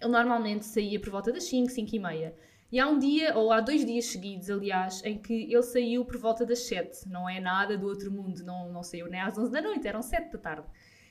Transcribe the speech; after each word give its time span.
ele 0.00 0.10
normalmente 0.10 0.64
saía 0.64 0.98
por 0.98 1.10
volta 1.10 1.32
das 1.32 1.44
5, 1.44 1.70
5 1.70 1.94
e 1.94 1.98
meia. 1.98 2.34
E 2.72 2.78
há 2.78 2.86
um 2.86 2.98
dia, 2.98 3.36
ou 3.36 3.50
há 3.50 3.60
dois 3.60 3.84
dias 3.84 4.06
seguidos, 4.06 4.48
aliás, 4.48 5.02
em 5.04 5.18
que 5.18 5.52
ele 5.52 5.62
saiu 5.62 6.04
por 6.04 6.16
volta 6.16 6.46
das 6.46 6.60
7. 6.60 7.08
Não 7.08 7.28
é 7.28 7.40
nada 7.40 7.76
do 7.76 7.86
outro 7.86 8.10
mundo, 8.12 8.44
não, 8.44 8.72
não 8.72 8.82
saiu 8.82 9.08
nem 9.08 9.20
às 9.20 9.36
11 9.36 9.50
da 9.50 9.60
noite, 9.60 9.88
eram 9.88 10.00
7 10.00 10.32
da 10.32 10.38
tarde. 10.38 10.66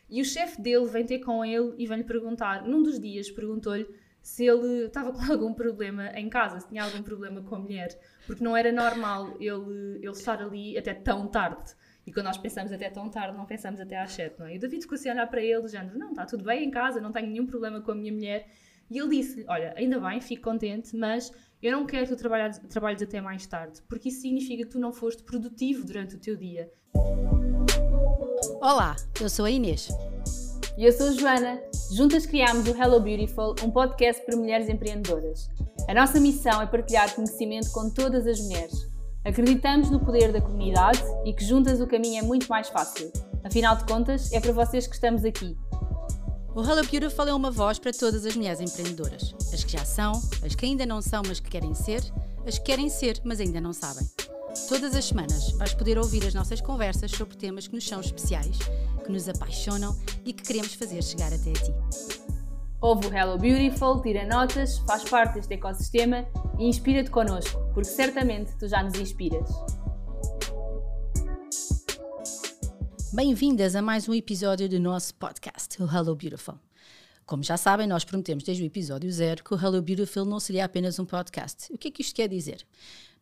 E 0.10 0.22
o 0.22 0.26
chefe 0.26 0.62
dele 0.62 0.86
vem 0.86 1.06
ter 1.06 1.20
com 1.20 1.44
ele 1.44 1.74
e 1.78 1.86
vem-lhe 1.86 2.04
perguntar, 2.04 2.64
num 2.64 2.82
dos 2.82 3.00
dias, 3.00 3.30
perguntou-lhe 3.30 3.86
se 4.22 4.46
ele 4.46 4.86
estava 4.86 5.12
com 5.12 5.20
algum 5.32 5.54
problema 5.54 6.08
em 6.18 6.30
casa, 6.30 6.60
se 6.60 6.68
tinha 6.68 6.84
algum 6.84 7.04
problema 7.04 7.42
com 7.42 7.56
a 7.56 7.60
mulher, 7.60 7.90
porque 8.26 8.44
não 8.44 8.56
era 8.56 8.72
normal 8.72 9.36
ele, 9.40 9.98
ele 9.98 10.12
estar 10.12 10.42
ali 10.42 10.78
até 10.78 10.94
tão 10.94 11.28
tarde. 11.28 11.76
E 12.08 12.12
quando 12.14 12.26
nós 12.26 12.38
pensamos 12.38 12.72
até 12.72 12.90
tão 12.90 13.10
tarde, 13.10 13.38
não 13.38 13.46
pensamos 13.46 13.80
até 13.80 13.98
às 13.98 14.12
7, 14.14 14.40
não 14.40 14.48
é? 14.48 14.56
E 14.56 14.58
o 14.58 14.60
David 14.60 14.82
ficou 14.82 14.96
assim 14.96 15.10
a 15.10 15.14
olhar 15.14 15.28
para 15.28 15.42
ele, 15.44 15.62
dizendo: 15.62 15.98
Não, 15.98 16.10
está 16.10 16.26
tudo 16.26 16.44
bem 16.44 16.64
em 16.64 16.72
casa, 16.72 17.00
não 17.00 17.12
tenho 17.12 17.28
nenhum 17.28 17.46
problema 17.46 17.82
com 17.82 17.92
a 17.92 17.96
minha 17.96 18.12
mulher. 18.12 18.48
E 18.90 18.98
ele 18.98 19.10
disse: 19.10 19.46
Olha, 19.48 19.74
ainda 19.78 20.00
bem, 20.00 20.20
fico 20.20 20.44
contente, 20.44 20.96
mas 20.96 21.32
eu 21.62 21.72
não 21.72 21.86
quero 21.86 22.08
que 22.08 22.16
tu 22.16 22.18
trabalhes, 22.18 22.58
trabalhes 22.70 23.02
até 23.02 23.22
mais 23.22 23.46
tarde, 23.46 23.82
porque 23.88 24.10
isso 24.10 24.22
significa 24.22 24.64
que 24.64 24.70
tu 24.70 24.80
não 24.80 24.92
foste 24.92 25.24
produtivo 25.24 25.86
durante 25.86 26.16
o 26.16 26.20
teu 26.20 26.36
dia. 26.36 26.72
Olá, 28.62 28.96
eu 29.22 29.30
sou 29.30 29.46
a 29.46 29.52
Inês. 29.52 29.90
E 30.78 30.86
eu 30.86 30.92
sou 30.92 31.08
a 31.08 31.12
Joana. 31.12 31.62
Juntas 31.92 32.26
criámos 32.26 32.68
o 32.68 32.76
Hello 32.76 33.00
Beautiful, 33.00 33.56
um 33.64 33.72
podcast 33.72 34.26
para 34.26 34.36
mulheres 34.36 34.70
empreendedoras. 34.70 35.50
A 35.88 35.94
nossa 35.94 36.20
missão 36.20 36.62
é 36.62 36.66
partilhar 36.66 37.14
conhecimento 37.14 37.72
com 37.72 37.90
todas 37.90 38.26
as 38.28 38.40
mulheres 38.40 38.90
Acreditamos 39.26 39.90
no 39.90 40.00
poder 40.00 40.32
da 40.32 40.40
comunidade 40.40 41.04
e 41.26 41.34
que 41.34 41.44
juntas 41.44 41.82
o 41.82 41.88
caminho 41.88 42.20
é 42.20 42.22
muito 42.22 42.48
mais 42.48 42.70
fácil. 42.70 43.12
Afinal 43.44 43.76
de 43.76 43.84
contas, 43.84 44.32
é 44.32 44.40
para 44.40 44.54
vocês 44.54 44.88
que 44.88 44.96
estamos 44.96 45.26
aqui. 45.26 45.58
O 46.56 46.64
Hello 46.64 46.84
Beautiful 46.84 47.28
é 47.28 47.34
uma 47.34 47.52
voz 47.52 47.78
para 47.78 47.94
todas 47.94 48.26
as 48.26 48.36
mulheres 48.36 48.60
empreendedoras. 48.60 49.36
As 49.54 49.64
que 49.64 49.72
já 49.72 49.86
são, 49.86 50.14
as 50.44 50.56
que 50.56 50.66
ainda 50.66 50.84
não 50.84 51.00
são, 51.00 51.22
mas 51.28 51.40
que 51.40 51.48
querem 51.50 51.76
ser, 51.76 52.02
as 52.46 52.58
que 52.58 52.66
querem 52.66 52.90
ser, 52.90 53.22
mas 53.24 53.40
ainda 53.40 53.62
não 53.62 53.72
sabem. 53.72 54.08
Todas 54.68 54.96
as 54.96 55.06
semanas 55.06 55.52
vais 55.52 55.76
poder 55.76 56.00
ouvir 56.00 56.26
as 56.26 56.34
nossas 56.34 56.60
conversas 56.60 57.12
sobre 57.12 57.38
temas 57.38 57.68
que 57.68 57.76
nos 57.76 57.88
são 57.88 58.02
especiais, 58.02 58.58
que 59.06 59.12
nos 59.12 59.30
apaixonam 59.30 59.96
e 60.26 60.34
que 60.34 60.42
queremos 60.42 60.74
fazer 60.74 61.04
chegar 61.04 61.32
até 61.32 61.52
a 61.52 61.54
ti. 61.54 61.74
Ouve 62.82 63.08
o 63.08 63.14
Hello 63.16 63.38
Beautiful, 63.38 64.02
tira 64.02 64.26
notas, 64.26 64.80
faz 64.80 65.04
parte 65.04 65.36
deste 65.36 65.54
ecossistema 65.54 66.26
e 66.58 66.66
inspira-te 66.66 67.12
connosco, 67.12 67.62
porque 67.76 67.90
certamente 67.90 68.58
tu 68.58 68.68
já 68.68 68.82
nos 68.82 68.98
inspiras. 69.00 69.50
Bem-vindas 73.12 73.76
a 73.76 73.82
mais 73.82 74.08
um 74.08 74.14
episódio 74.14 74.70
do 74.70 74.80
nosso 74.80 75.16
podcast, 75.16 75.49
o 75.84 75.86
Hello 75.86 76.16
Beautiful. 76.16 76.56
Como 77.26 77.44
já 77.44 77.58
sabem, 77.58 77.88
nós 77.88 78.04
prometemos 78.04 78.44
desde 78.44 78.64
o 78.64 78.66
episódio 78.66 79.12
zero 79.12 79.44
que 79.44 79.54
o 79.54 79.58
Hello 79.58 79.82
Beautiful 79.82 80.26
não 80.26 80.40
seria 80.40 80.66
apenas 80.66 80.98
um 81.00 81.06
podcast. 81.06 81.72
O 81.72 81.78
que 81.78 81.88
é 81.88 81.92
que 81.92 82.02
isto 82.02 82.16
quer 82.16 82.28
dizer? 82.28 82.66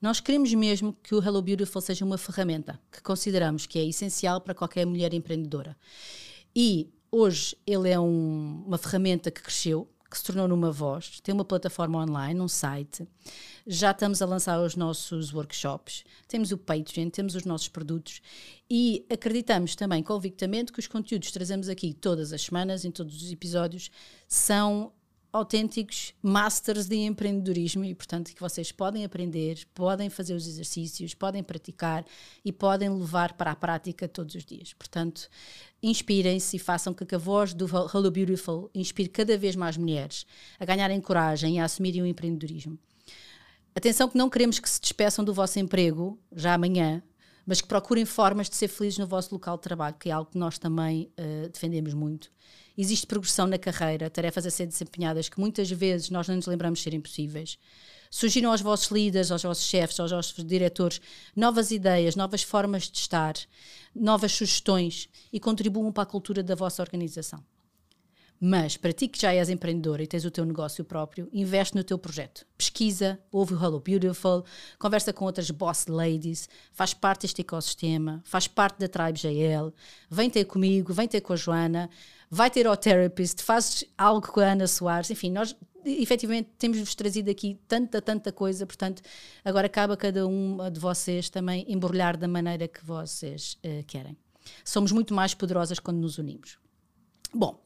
Nós 0.02 0.19
queremos 0.19 0.53
mesmo 0.53 0.95
que 1.03 1.14
o 1.14 1.22
Hello 1.22 1.41
Beautiful 1.41 1.81
seja 1.81 2.05
uma 2.05 2.17
ferramenta 2.17 2.80
que 2.91 3.02
consideramos 3.02 3.66
que 3.66 3.80
é 3.80 3.86
essencial 3.86 4.39
para 4.39 4.53
qualquer 4.53 4.86
mulher 4.86 5.14
empreendedora. 5.14 5.75
E 6.55 6.89
Hoje 7.11 7.55
ele 7.66 7.89
é 7.89 7.99
um, 7.99 8.64
uma 8.67 8.77
ferramenta 8.77 9.31
que 9.31 9.42
cresceu, 9.42 9.89
que 10.09 10.17
se 10.17 10.23
tornou 10.23 10.47
numa 10.47 10.72
voz, 10.72 11.19
tem 11.22 11.33
uma 11.33 11.45
plataforma 11.45 12.00
online, 12.00 12.39
um 12.39 12.47
site. 12.47 13.08
Já 13.66 13.91
estamos 13.91 14.22
a 14.22 14.25
lançar 14.25 14.61
os 14.61 14.75
nossos 14.75 15.33
workshops, 15.33 16.03
temos 16.27 16.52
o 16.52 16.58
Patreon, 16.58 17.09
temos 17.09 17.36
os 17.36 17.44
nossos 17.45 17.67
produtos 17.67 18.22
e 18.69 19.05
acreditamos 19.09 19.75
também 19.75 20.02
convictamente 20.02 20.72
que 20.72 20.80
os 20.80 20.88
conteúdos 20.88 21.27
que 21.27 21.33
trazemos 21.33 21.67
aqui 21.69 21.94
todas 21.94 22.31
as 22.31 22.41
semanas, 22.41 22.86
em 22.86 22.91
todos 22.91 23.22
os 23.22 23.31
episódios, 23.31 23.91
são 24.27 24.91
autênticos 25.38 26.13
masters 26.21 26.88
de 26.88 26.95
empreendedorismo 26.97 27.85
e, 27.85 27.93
portanto, 27.93 28.33
que 28.33 28.41
vocês 28.41 28.71
podem 28.71 29.05
aprender, 29.05 29.66
podem 29.73 30.09
fazer 30.09 30.33
os 30.33 30.47
exercícios, 30.47 31.13
podem 31.13 31.43
praticar 31.43 32.05
e 32.43 32.52
podem 32.52 32.89
levar 32.89 33.33
para 33.33 33.52
a 33.52 33.55
prática 33.55 34.08
todos 34.08 34.36
os 34.36 34.43
dias. 34.43 34.73
Portanto, 34.73 35.30
inspirem-se 35.81 36.58
e 36.58 36.59
façam 36.59 36.93
com 36.93 37.05
que 37.05 37.15
a 37.15 37.17
voz 37.17 37.53
do 37.53 37.65
Hello 37.65 38.11
Beautiful 38.11 38.70
inspire 38.73 39.09
cada 39.09 39.37
vez 39.37 39.55
mais 39.55 39.77
mulheres 39.77 40.26
a 40.59 40.65
ganharem 40.65 40.99
coragem 40.99 41.55
e 41.55 41.59
a 41.59 41.65
assumirem 41.65 42.02
o 42.02 42.05
empreendedorismo. 42.05 42.77
Atenção 43.76 44.09
que 44.09 44.17
não 44.17 44.30
queremos 44.30 44.59
que 44.59 44.70
se 44.70 44.81
despeçam 44.81 45.23
do 45.23 45.33
vosso 45.33 45.59
emprego 45.59 46.20
já 46.36 46.55
amanhã, 46.55 47.03
mas 47.45 47.61
que 47.61 47.67
procurem 47.67 48.05
formas 48.05 48.49
de 48.49 48.55
ser 48.55 48.67
felizes 48.67 48.99
no 48.99 49.08
vosso 49.08 49.33
local 49.33 49.55
de 49.55 49.64
trabalho, 49.64 49.95
que 49.99 50.09
é 50.09 50.11
algo 50.11 50.31
que 50.31 50.37
nós 50.37 50.58
também 50.58 51.11
uh, 51.17 51.47
defendemos 51.49 51.93
muito 51.93 52.31
existe 52.77 53.08
progressão 53.08 53.48
na 53.48 53.58
carreira, 53.58 54.10
tarefas 54.10 54.45
a 54.45 54.52
ser 54.52 54.67
desempenhadas 54.67 55.27
que 55.27 55.39
muitas 55.39 55.70
vezes 55.71 56.10
nós 56.10 56.27
não 56.27 56.36
nos 56.36 56.45
lembramos 56.45 56.82
serem 56.82 57.02
possíveis. 57.02 57.58
Surgiram 58.10 58.52
aos 58.52 58.61
vossos 58.61 58.89
líderes, 58.92 59.32
aos 59.32 59.43
vossos 59.43 59.65
chefes, 59.65 59.99
aos 59.99 60.11
vossos 60.11 60.45
diretores 60.45 61.02
novas 61.36 61.71
ideias, 61.71 62.15
novas 62.15 62.43
formas 62.43 62.83
de 62.83 62.98
estar, 62.98 63.33
novas 63.93 64.32
sugestões 64.32 65.10
e 65.33 65.39
contribuam 65.39 65.92
para 65.92 66.04
a 66.04 66.05
cultura 66.05 66.43
da 66.43 66.55
vossa 66.55 66.82
organização. 66.82 67.43
Mas 68.39 68.77
para 68.77 68.94
ti 68.94 69.08
que 69.08 69.20
já 69.20 69.33
és 69.33 69.49
empreendedor 69.49 69.99
e 69.99 70.05
tens 70.05 70.23
o 70.23 70.30
teu 70.30 70.45
negócio 70.45 70.86
próprio, 70.86 71.27
investe 71.33 71.76
no 71.76 71.83
teu 71.83 71.98
projeto. 71.98 72.45
Pesquisa, 72.55 73.20
ouve 73.32 73.55
o 73.55 73.58
Hello 73.58 73.80
Beautiful, 73.80 74.45
conversa 74.77 75.11
com 75.11 75.26
outras 75.26 75.49
boss 75.49 75.88
ladies, 75.88 76.48
faz 76.71 76.94
parte 76.94 77.21
deste 77.21 77.42
ecossistema, 77.42 78.21
faz 78.23 78.48
parte 78.48 78.77
da 78.77 78.88
Tribe 78.88 79.20
JL, 79.20 79.73
vem 80.09 80.30
ter 80.30 80.45
comigo, 80.45 80.94
vem 80.94 81.08
ter 81.08 81.21
com 81.21 81.33
a 81.33 81.36
Joana, 81.36 81.89
vai 82.30 82.49
ter 82.49 82.67
ao 82.67 82.76
therapist, 82.76 83.42
fazes 83.42 83.83
algo 83.98 84.27
com 84.27 84.39
a 84.39 84.52
Ana 84.52 84.67
Soares, 84.67 85.10
enfim, 85.10 85.32
nós 85.32 85.55
efetivamente 85.86 86.49
temos-vos 86.58 86.93
trazido 86.95 87.32
aqui 87.32 87.60
tanta, 87.67 88.02
tanta 88.02 88.32
coisa, 88.32 88.65
portanto, 88.65 89.02
agora 89.43 89.67
acaba 89.67 89.95
cada 89.95 90.27
uma 90.27 90.70
de 90.70 90.80
vocês 90.80 91.30
também 91.30 91.65
embrulhar 91.67 92.17
da 92.17 92.27
maneira 92.27 92.67
que 92.67 92.83
vocês 92.83 93.58
uh, 93.64 93.83
querem. 93.86 94.17
Somos 94.64 94.92
muito 94.92 95.14
mais 95.14 95.33
poderosas 95.33 95.80
quando 95.80 95.98
nos 95.98 96.17
unimos. 96.17 96.58
Bom, 97.33 97.61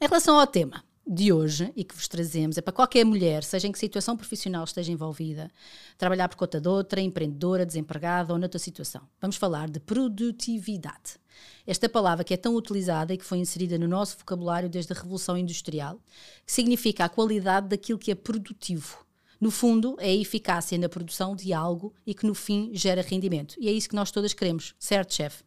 em 0.00 0.06
relação 0.06 0.38
ao 0.38 0.46
tema 0.46 0.84
de 1.06 1.32
hoje 1.32 1.72
e 1.76 1.84
que 1.84 1.94
vos 1.94 2.08
trazemos, 2.08 2.58
é 2.58 2.60
para 2.60 2.72
qualquer 2.72 3.04
mulher, 3.04 3.44
seja 3.44 3.68
em 3.68 3.72
que 3.72 3.78
situação 3.78 4.16
profissional 4.16 4.64
esteja 4.64 4.90
envolvida, 4.90 5.50
trabalhar 5.96 6.28
por 6.28 6.36
conta 6.36 6.60
de 6.60 6.68
outra, 6.68 7.00
empreendedora, 7.00 7.64
desempregada 7.64 8.32
ou 8.32 8.38
noutra 8.38 8.58
situação. 8.58 9.02
Vamos 9.20 9.36
falar 9.36 9.68
de 9.70 9.78
produtividade. 9.78 11.18
Esta 11.66 11.88
palavra 11.88 12.24
que 12.24 12.34
é 12.34 12.36
tão 12.36 12.56
utilizada 12.56 13.14
e 13.14 13.18
que 13.18 13.24
foi 13.24 13.38
inserida 13.38 13.78
no 13.78 13.86
nosso 13.86 14.18
vocabulário 14.18 14.68
desde 14.68 14.92
a 14.92 14.96
Revolução 14.96 15.36
Industrial, 15.36 16.00
que 16.44 16.52
significa 16.52 17.04
a 17.04 17.08
qualidade 17.08 17.68
daquilo 17.68 17.98
que 17.98 18.10
é 18.10 18.14
produtivo. 18.14 19.04
No 19.40 19.50
fundo, 19.50 19.96
é 20.00 20.06
a 20.06 20.14
eficácia 20.14 20.78
na 20.78 20.88
produção 20.88 21.36
de 21.36 21.52
algo 21.52 21.94
e 22.06 22.14
que 22.14 22.26
no 22.26 22.34
fim 22.34 22.70
gera 22.72 23.02
rendimento. 23.02 23.54
E 23.58 23.68
é 23.68 23.72
isso 23.72 23.88
que 23.88 23.94
nós 23.94 24.10
todas 24.10 24.32
queremos, 24.32 24.74
certo, 24.78 25.14
chefe? 25.14 25.44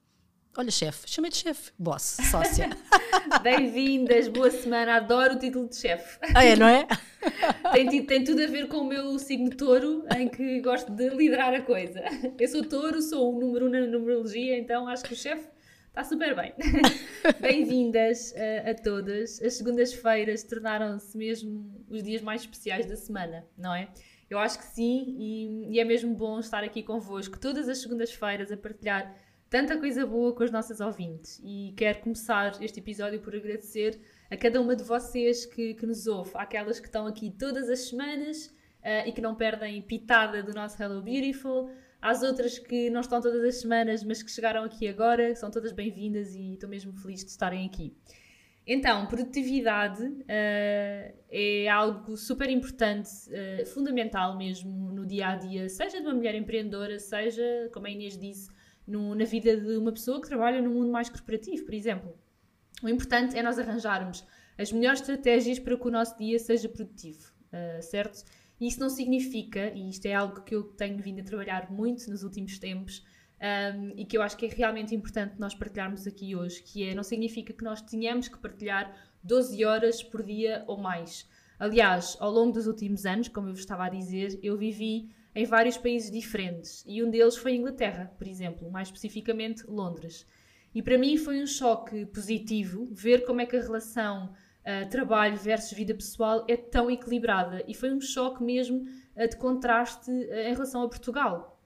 Olha, 0.58 0.72
chefe, 0.72 1.10
chamei 1.10 1.30
de 1.30 1.38
chefe, 1.38 1.72
boss, 1.78 2.18
sócia. 2.32 2.70
Bem-vindas, 3.44 4.28
boa 4.28 4.50
semana, 4.50 4.96
adoro 4.96 5.36
o 5.36 5.40
título 5.40 5.70
de 5.70 5.76
chefe. 5.76 6.18
Ah, 6.36 6.44
é, 6.44 6.56
não 6.56 6.68
é? 6.68 6.88
tem, 7.72 8.06
tem 8.06 8.24
tudo 8.24 8.44
a 8.44 8.48
ver 8.48 8.68
com 8.68 8.78
o 8.78 8.88
meu 8.88 9.18
signo 9.20 9.52
touro, 9.52 10.04
em 10.18 10.28
que 10.28 10.60
gosto 10.60 10.92
de 10.92 11.10
liderar 11.10 11.54
a 11.54 11.62
coisa. 11.62 12.04
Eu 12.38 12.48
sou 12.48 12.64
touro, 12.64 13.00
sou 13.00 13.34
o 13.34 13.40
número 13.40 13.68
um 13.68 13.70
na 13.70 13.82
numerologia, 13.82 14.58
então 14.58 14.88
acho 14.88 15.04
que 15.04 15.14
o 15.14 15.16
chefe 15.16 15.48
está 15.88 16.04
super 16.04 16.36
bem. 16.36 16.54
Bem-vindas 17.40 18.34
a, 18.36 18.40
eh, 18.40 18.72
a 18.72 18.74
todas. 18.74 19.40
As 19.42 19.54
segundas-feiras 19.54 20.44
tornaram-se 20.44 21.16
mesmo 21.16 21.86
os 21.88 22.02
dias 22.02 22.24
mais 22.24 22.42
especiais 22.42 22.88
da 22.88 22.96
semana, 22.96 23.46
não 23.56 23.74
é? 23.74 23.88
Eu 24.28 24.40
acho 24.40 24.58
que 24.58 24.66
sim, 24.66 25.16
e, 25.18 25.76
e 25.76 25.80
é 25.80 25.86
mesmo 25.86 26.14
bom 26.16 26.40
estar 26.40 26.64
aqui 26.64 26.81
convosco 26.81 27.40
todas 27.40 27.70
as 27.70 27.78
segundas-feiras 27.81 28.52
a 28.52 28.58
partilhar 28.58 29.16
tanta 29.50 29.78
coisa 29.78 30.06
boa 30.06 30.34
com 30.34 30.44
os 30.44 30.52
nossos 30.52 30.80
ouvintes. 30.80 31.42
E 31.44 31.74
quero 31.76 32.00
começar 32.00 32.62
este 32.62 32.80
episódio 32.80 33.20
por 33.20 33.36
agradecer 33.36 34.00
a 34.30 34.38
cada 34.38 34.62
uma 34.62 34.76
de 34.76 34.84
vocês 34.84 35.46
que, 35.46 35.74
que 35.74 35.86
nos 35.86 36.06
ouve, 36.06 36.32
aquelas 36.36 36.80
que 36.80 36.86
estão 36.86 37.08
aqui 37.08 37.32
todas 37.32 37.68
as 37.68 37.90
semanas 37.90 38.48
uh, 38.84 39.07
e 39.07 39.12
que 39.12 39.22
não 39.22 39.34
perdem 39.34 39.81
pitada 39.81 40.44
do 40.44 40.54
nosso 40.54 40.81
Hello 40.81 41.01
Beautiful, 41.01 41.72
às 42.00 42.22
outras 42.22 42.60
que 42.60 42.90
não 42.90 43.01
estão 43.01 43.19
todas 43.19 43.44
as 43.44 43.56
semanas, 43.62 44.04
mas 44.04 44.22
que 44.22 44.31
chegaram 44.31 44.63
aqui 44.63 44.88
agora, 44.88 45.36
são 45.36 45.50
todas 45.50 45.72
bem-vindas 45.72 46.36
e 46.36 46.54
estou 46.54 46.69
mesmo 46.69 46.94
feliz 46.94 47.24
de 47.25 47.31
estarem 47.31 47.66
aqui. 47.66 47.94
Então, 48.68 49.07
produtividade 49.07 50.04
uh, 50.04 51.18
é 51.31 51.68
algo 51.68 52.16
super 52.16 52.52
importante, 52.52 53.10
uh, 53.30 53.66
fundamental 53.66 54.38
mesmo 54.38 54.92
no 54.92 55.07
dia 55.07 55.30
a 55.30 55.36
dia, 55.36 55.68
seja 55.68 56.00
de 56.00 56.06
uma 56.06 56.13
mulher 56.13 56.36
empreendedora, 56.36 57.00
seja, 57.00 57.68
como 57.74 57.88
a 57.88 57.90
Inês 57.90 58.16
disse, 58.16 58.52
no, 58.89 59.15
na 59.15 59.25
vida 59.25 59.56
de 59.56 59.77
uma 59.77 59.91
pessoa 59.91 60.21
que 60.21 60.27
trabalha 60.27 60.62
num 60.62 60.74
mundo 60.74 60.91
mais 60.91 61.09
corporativo, 61.09 61.65
por 61.65 61.74
exemplo. 61.74 62.13
O 62.83 62.89
importante 62.89 63.38
é 63.38 63.44
nós 63.44 63.59
arranjarmos 63.59 64.25
as 64.57 64.71
melhores 64.71 65.01
estratégias 65.01 65.59
para 65.59 65.77
que 65.77 65.88
o 65.88 65.91
nosso 65.91 66.18
dia 66.18 66.38
seja 66.39 66.68
produtivo, 66.68 67.31
uh, 67.53 67.81
certo? 67.81 68.24
E 68.59 68.68
isso 68.68 68.80
não 68.80 68.89
significa, 68.89 69.71
e 69.74 69.89
isto 69.89 70.06
é 70.06 70.13
algo 70.13 70.41
que 70.41 70.53
eu 70.53 70.63
tenho 70.63 70.97
vindo 71.01 71.21
a 71.21 71.24
trabalhar 71.24 71.71
muito 71.71 72.09
nos 72.09 72.24
últimos 72.24 72.59
tempos, 72.59 73.06
um, 73.41 73.94
e 73.95 74.03
que 74.06 74.18
eu 74.18 74.21
acho 74.21 74.36
que 74.36 74.45
é 74.45 74.50
realmente 74.50 74.94
importante 74.94 75.39
nós 75.39 75.56
partilharmos 75.56 76.06
aqui 76.06 76.35
hoje, 76.35 76.62
que 76.62 76.83
é, 76.83 76.94
não 76.94 77.03
significa 77.03 77.53
que 77.53 77.63
nós 77.63 77.81
tenhamos 77.81 78.27
que 78.27 78.38
partilhar 78.38 78.94
12 79.24 79.63
horas 79.63 80.03
por 80.03 80.24
dia 80.24 80.63
ou 80.68 80.77
mais. 80.77 81.25
Aliás, 81.57 82.18
ao 82.19 82.31
longo 82.31 82.53
dos 82.53 82.68
últimos 82.68 83.06
anos, 83.06 83.30
como 83.30 83.47
eu 83.47 83.53
vos 83.53 83.62
estava 83.62 83.85
a 83.85 83.89
dizer, 83.89 84.38
eu 84.44 84.57
vivi 84.57 85.09
em 85.36 85.46
vários 85.46 85.78
países 85.78 86.12
diferentes 86.12 86.84
e 86.88 87.04
um 87.04 87.10
deles 87.10 87.38
foi 87.38 87.52
a 87.52 87.56
Inglaterra, 87.56 88.14
por 88.18 88.28
exemplo, 88.28 88.70
mais 88.72 88.88
especificamente 88.88 89.66
Londres. 89.68 90.26
E 90.74 90.81
para 90.81 90.98
mim 90.98 91.18
foi 91.18 91.42
um 91.42 91.48
choque 91.48 92.06
positivo 92.08 92.88
ver 92.92 93.26
como 93.26 93.42
é 93.42 93.46
que 93.46 93.56
a 93.56 93.62
relação 93.62 94.34
uh, 94.62 94.90
trabalho 94.90 95.38
versus 95.38 95.72
vida 95.72 95.94
pessoal 95.96 96.46
é 96.48 96.56
tão 96.56 96.90
equilibrada 96.90 97.64
e 97.68 97.74
foi 97.74 97.92
um 97.92 98.02
choque 98.02 98.44
mesmo 98.44 98.86
uh, 99.16 99.28
de 99.28 99.36
contraste 99.38 100.12
uh, 100.12 100.34
em 100.34 100.54
relação 100.54 100.84
a 100.84 100.90
Portugal. 100.90 101.60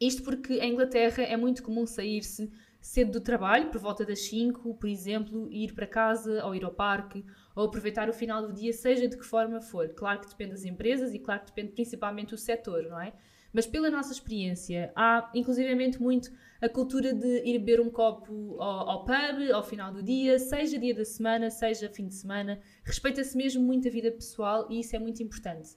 Isto 0.00 0.22
porque 0.22 0.54
em 0.54 0.72
Inglaterra 0.72 1.22
é 1.22 1.36
muito 1.36 1.62
comum 1.62 1.86
sair-se 1.86 2.50
cedo 2.84 3.12
do 3.12 3.20
trabalho, 3.22 3.70
por 3.70 3.80
volta 3.80 4.04
das 4.04 4.20
5, 4.20 4.74
por 4.74 4.88
exemplo, 4.90 5.50
ir 5.50 5.72
para 5.72 5.86
casa 5.86 6.44
ou 6.44 6.54
ir 6.54 6.62
ao 6.62 6.70
parque 6.70 7.24
ou 7.56 7.64
aproveitar 7.64 8.10
o 8.10 8.12
final 8.12 8.46
do 8.46 8.52
dia, 8.52 8.74
seja 8.74 9.08
de 9.08 9.16
que 9.16 9.24
forma 9.24 9.58
for. 9.58 9.88
Claro 9.88 10.20
que 10.20 10.28
depende 10.28 10.50
das 10.50 10.66
empresas 10.66 11.14
e 11.14 11.18
claro 11.18 11.40
que 11.40 11.46
depende 11.46 11.72
principalmente 11.72 12.30
do 12.30 12.36
setor, 12.36 12.82
não 12.82 13.00
é? 13.00 13.14
Mas 13.54 13.66
pela 13.66 13.90
nossa 13.90 14.12
experiência, 14.12 14.92
há 14.94 15.30
inclusivamente 15.34 16.00
muito 16.02 16.30
a 16.60 16.68
cultura 16.68 17.14
de 17.14 17.42
ir 17.46 17.58
beber 17.58 17.80
um 17.80 17.88
copo 17.88 18.60
ao, 18.60 18.90
ao 18.90 19.04
pub 19.06 19.50
ao 19.54 19.62
final 19.62 19.90
do 19.90 20.02
dia, 20.02 20.38
seja 20.38 20.78
dia 20.78 20.94
da 20.94 21.06
semana, 21.06 21.48
seja 21.48 21.88
fim 21.88 22.06
de 22.06 22.14
semana. 22.14 22.60
Respeita-se 22.84 23.34
mesmo 23.34 23.62
muito 23.62 23.88
a 23.88 23.90
vida 23.90 24.12
pessoal 24.12 24.66
e 24.68 24.80
isso 24.80 24.94
é 24.94 24.98
muito 24.98 25.22
importante. 25.22 25.70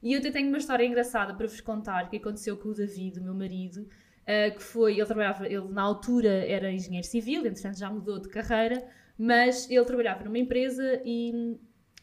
E 0.00 0.12
eu 0.12 0.20
até 0.20 0.30
tenho 0.30 0.48
uma 0.48 0.58
história 0.58 0.84
engraçada 0.84 1.34
para 1.34 1.48
vos 1.48 1.60
contar 1.60 2.08
que 2.08 2.18
aconteceu 2.18 2.56
com 2.56 2.68
o 2.68 2.74
David, 2.74 3.18
o 3.18 3.22
meu 3.22 3.34
marido, 3.34 3.88
uh, 4.22 4.54
que 4.54 4.62
foi, 4.62 4.94
ele 4.94 5.06
trabalhava, 5.06 5.46
ele 5.46 5.68
na 5.68 5.82
altura 5.82 6.46
era 6.46 6.70
engenheiro 6.70 7.06
civil, 7.06 7.40
entretanto 7.46 7.78
já 7.78 7.90
mudou 7.90 8.18
de 8.18 8.28
carreira, 8.28 8.82
mas 9.18 9.70
ele 9.70 9.84
trabalhava 9.84 10.24
numa 10.24 10.38
empresa 10.38 11.00
e 11.04 11.58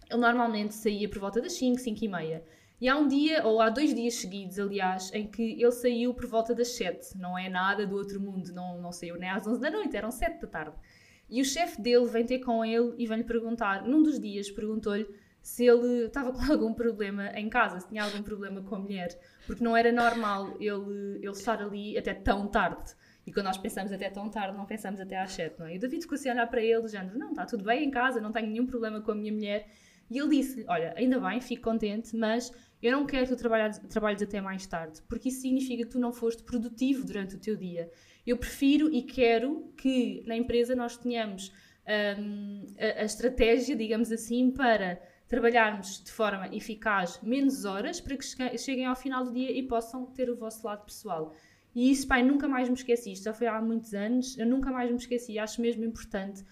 ele 0.09 0.19
normalmente 0.19 0.73
saía 0.73 1.07
por 1.07 1.19
volta 1.19 1.41
das 1.41 1.53
5, 1.53 1.79
5 1.79 2.05
e 2.05 2.07
meia. 2.07 2.43
E 2.81 2.87
há 2.87 2.95
um 2.95 3.07
dia, 3.07 3.45
ou 3.45 3.59
há 3.59 3.69
dois 3.69 3.93
dias 3.93 4.15
seguidos, 4.15 4.57
aliás, 4.57 5.13
em 5.13 5.27
que 5.27 5.61
ele 5.61 5.71
saiu 5.71 6.13
por 6.13 6.25
volta 6.25 6.55
das 6.55 6.69
7. 6.69 7.17
Não 7.17 7.37
é 7.37 7.49
nada 7.49 7.85
do 7.85 7.95
outro 7.95 8.21
mundo, 8.21 8.53
não, 8.53 8.81
não 8.81 8.91
saiu 8.91 9.17
nem 9.17 9.29
às 9.29 9.45
11 9.45 9.59
da 9.59 9.69
noite, 9.69 9.97
eram 9.97 10.09
7 10.09 10.39
da 10.39 10.47
tarde. 10.47 10.77
E 11.29 11.41
o 11.41 11.45
chefe 11.45 11.81
dele 11.81 12.05
vem 12.05 12.25
ter 12.25 12.39
com 12.39 12.63
ele 12.63 12.93
e 12.97 13.05
vem-lhe 13.05 13.25
perguntar, 13.25 13.85
num 13.85 14.01
dos 14.01 14.17
dias, 14.19 14.49
perguntou-lhe 14.49 15.05
se 15.41 15.65
ele 15.65 16.05
estava 16.05 16.31
com 16.31 16.39
algum 16.51 16.73
problema 16.73 17.27
em 17.37 17.49
casa, 17.49 17.81
se 17.81 17.87
tinha 17.87 18.03
algum 18.03 18.23
problema 18.23 18.61
com 18.61 18.75
a 18.75 18.79
mulher, 18.79 19.09
porque 19.49 19.63
não 19.63 19.75
era 19.75 19.91
normal 19.91 20.55
ele, 20.59 21.17
ele 21.23 21.31
estar 21.31 21.59
ali 21.59 21.97
até 21.97 22.13
tão 22.13 22.45
tarde. 22.45 22.93
E 23.25 23.33
quando 23.33 23.47
nós 23.47 23.57
pensamos 23.57 23.91
até 23.91 24.07
tão 24.07 24.29
tarde, 24.29 24.55
não 24.55 24.63
pensamos 24.63 24.99
até 24.99 25.17
às 25.17 25.31
7, 25.31 25.57
não 25.57 25.65
é? 25.65 25.73
E 25.73 25.77
o 25.77 25.79
David 25.79 26.03
ficou 26.03 26.13
assim 26.13 26.29
a 26.29 26.33
olhar 26.33 26.45
para 26.45 26.61
ele, 26.61 26.83
dizendo: 26.83 27.17
Não, 27.17 27.31
está 27.31 27.47
tudo 27.47 27.63
bem 27.63 27.83
em 27.83 27.89
casa, 27.89 28.21
não 28.21 28.31
tenho 28.31 28.45
nenhum 28.45 28.67
problema 28.67 29.01
com 29.01 29.11
a 29.11 29.15
minha 29.15 29.33
mulher. 29.33 29.67
E 30.07 30.19
ele 30.19 30.29
disse: 30.37 30.63
Olha, 30.67 30.93
ainda 30.95 31.19
bem, 31.19 31.41
fico 31.41 31.63
contente, 31.63 32.15
mas 32.15 32.53
eu 32.79 32.91
não 32.91 33.07
quero 33.07 33.25
que 33.25 33.35
tu 33.35 33.39
trabalhes, 33.39 33.79
trabalhes 33.89 34.21
até 34.21 34.39
mais 34.39 34.67
tarde, 34.67 35.01
porque 35.09 35.29
isso 35.29 35.41
significa 35.41 35.83
que 35.83 35.89
tu 35.89 35.97
não 35.97 36.13
foste 36.13 36.43
produtivo 36.43 37.03
durante 37.03 37.33
o 37.33 37.39
teu 37.39 37.55
dia. 37.55 37.89
Eu 38.27 38.37
prefiro 38.37 38.93
e 38.93 39.01
quero 39.01 39.73
que 39.75 40.23
na 40.27 40.35
empresa 40.35 40.75
nós 40.75 40.95
tenhamos 40.95 41.51
um, 42.19 42.67
a, 42.77 43.01
a 43.01 43.03
estratégia, 43.03 43.75
digamos 43.75 44.11
assim, 44.11 44.51
para 44.51 45.01
trabalharmos 45.29 46.03
de 46.03 46.11
forma 46.11 46.47
eficaz 46.53 47.19
menos 47.21 47.63
horas 47.63 48.01
para 48.01 48.17
que 48.17 48.25
cheguem 48.57 48.85
ao 48.85 48.95
final 48.95 49.23
do 49.23 49.31
dia 49.31 49.51
e 49.51 49.61
possam 49.63 50.07
ter 50.07 50.29
o 50.29 50.35
vosso 50.35 50.65
lado 50.65 50.83
pessoal. 50.83 51.33
E 51.73 51.91
isso, 51.91 52.07
pai, 52.07 52.23
nunca 52.23 52.47
mais 52.47 52.67
me 52.67 52.73
esqueci. 52.73 53.11
Isto 53.11 53.25
já 53.25 53.33
foi 53.33 53.45
há 53.45 53.61
muitos 53.61 53.93
anos, 53.93 54.37
eu 54.39 54.47
nunca 54.47 54.71
mais 54.71 54.89
me 54.89 54.97
esqueci. 54.97 55.37
Acho 55.37 55.61
mesmo 55.61 55.85
importante, 55.85 56.43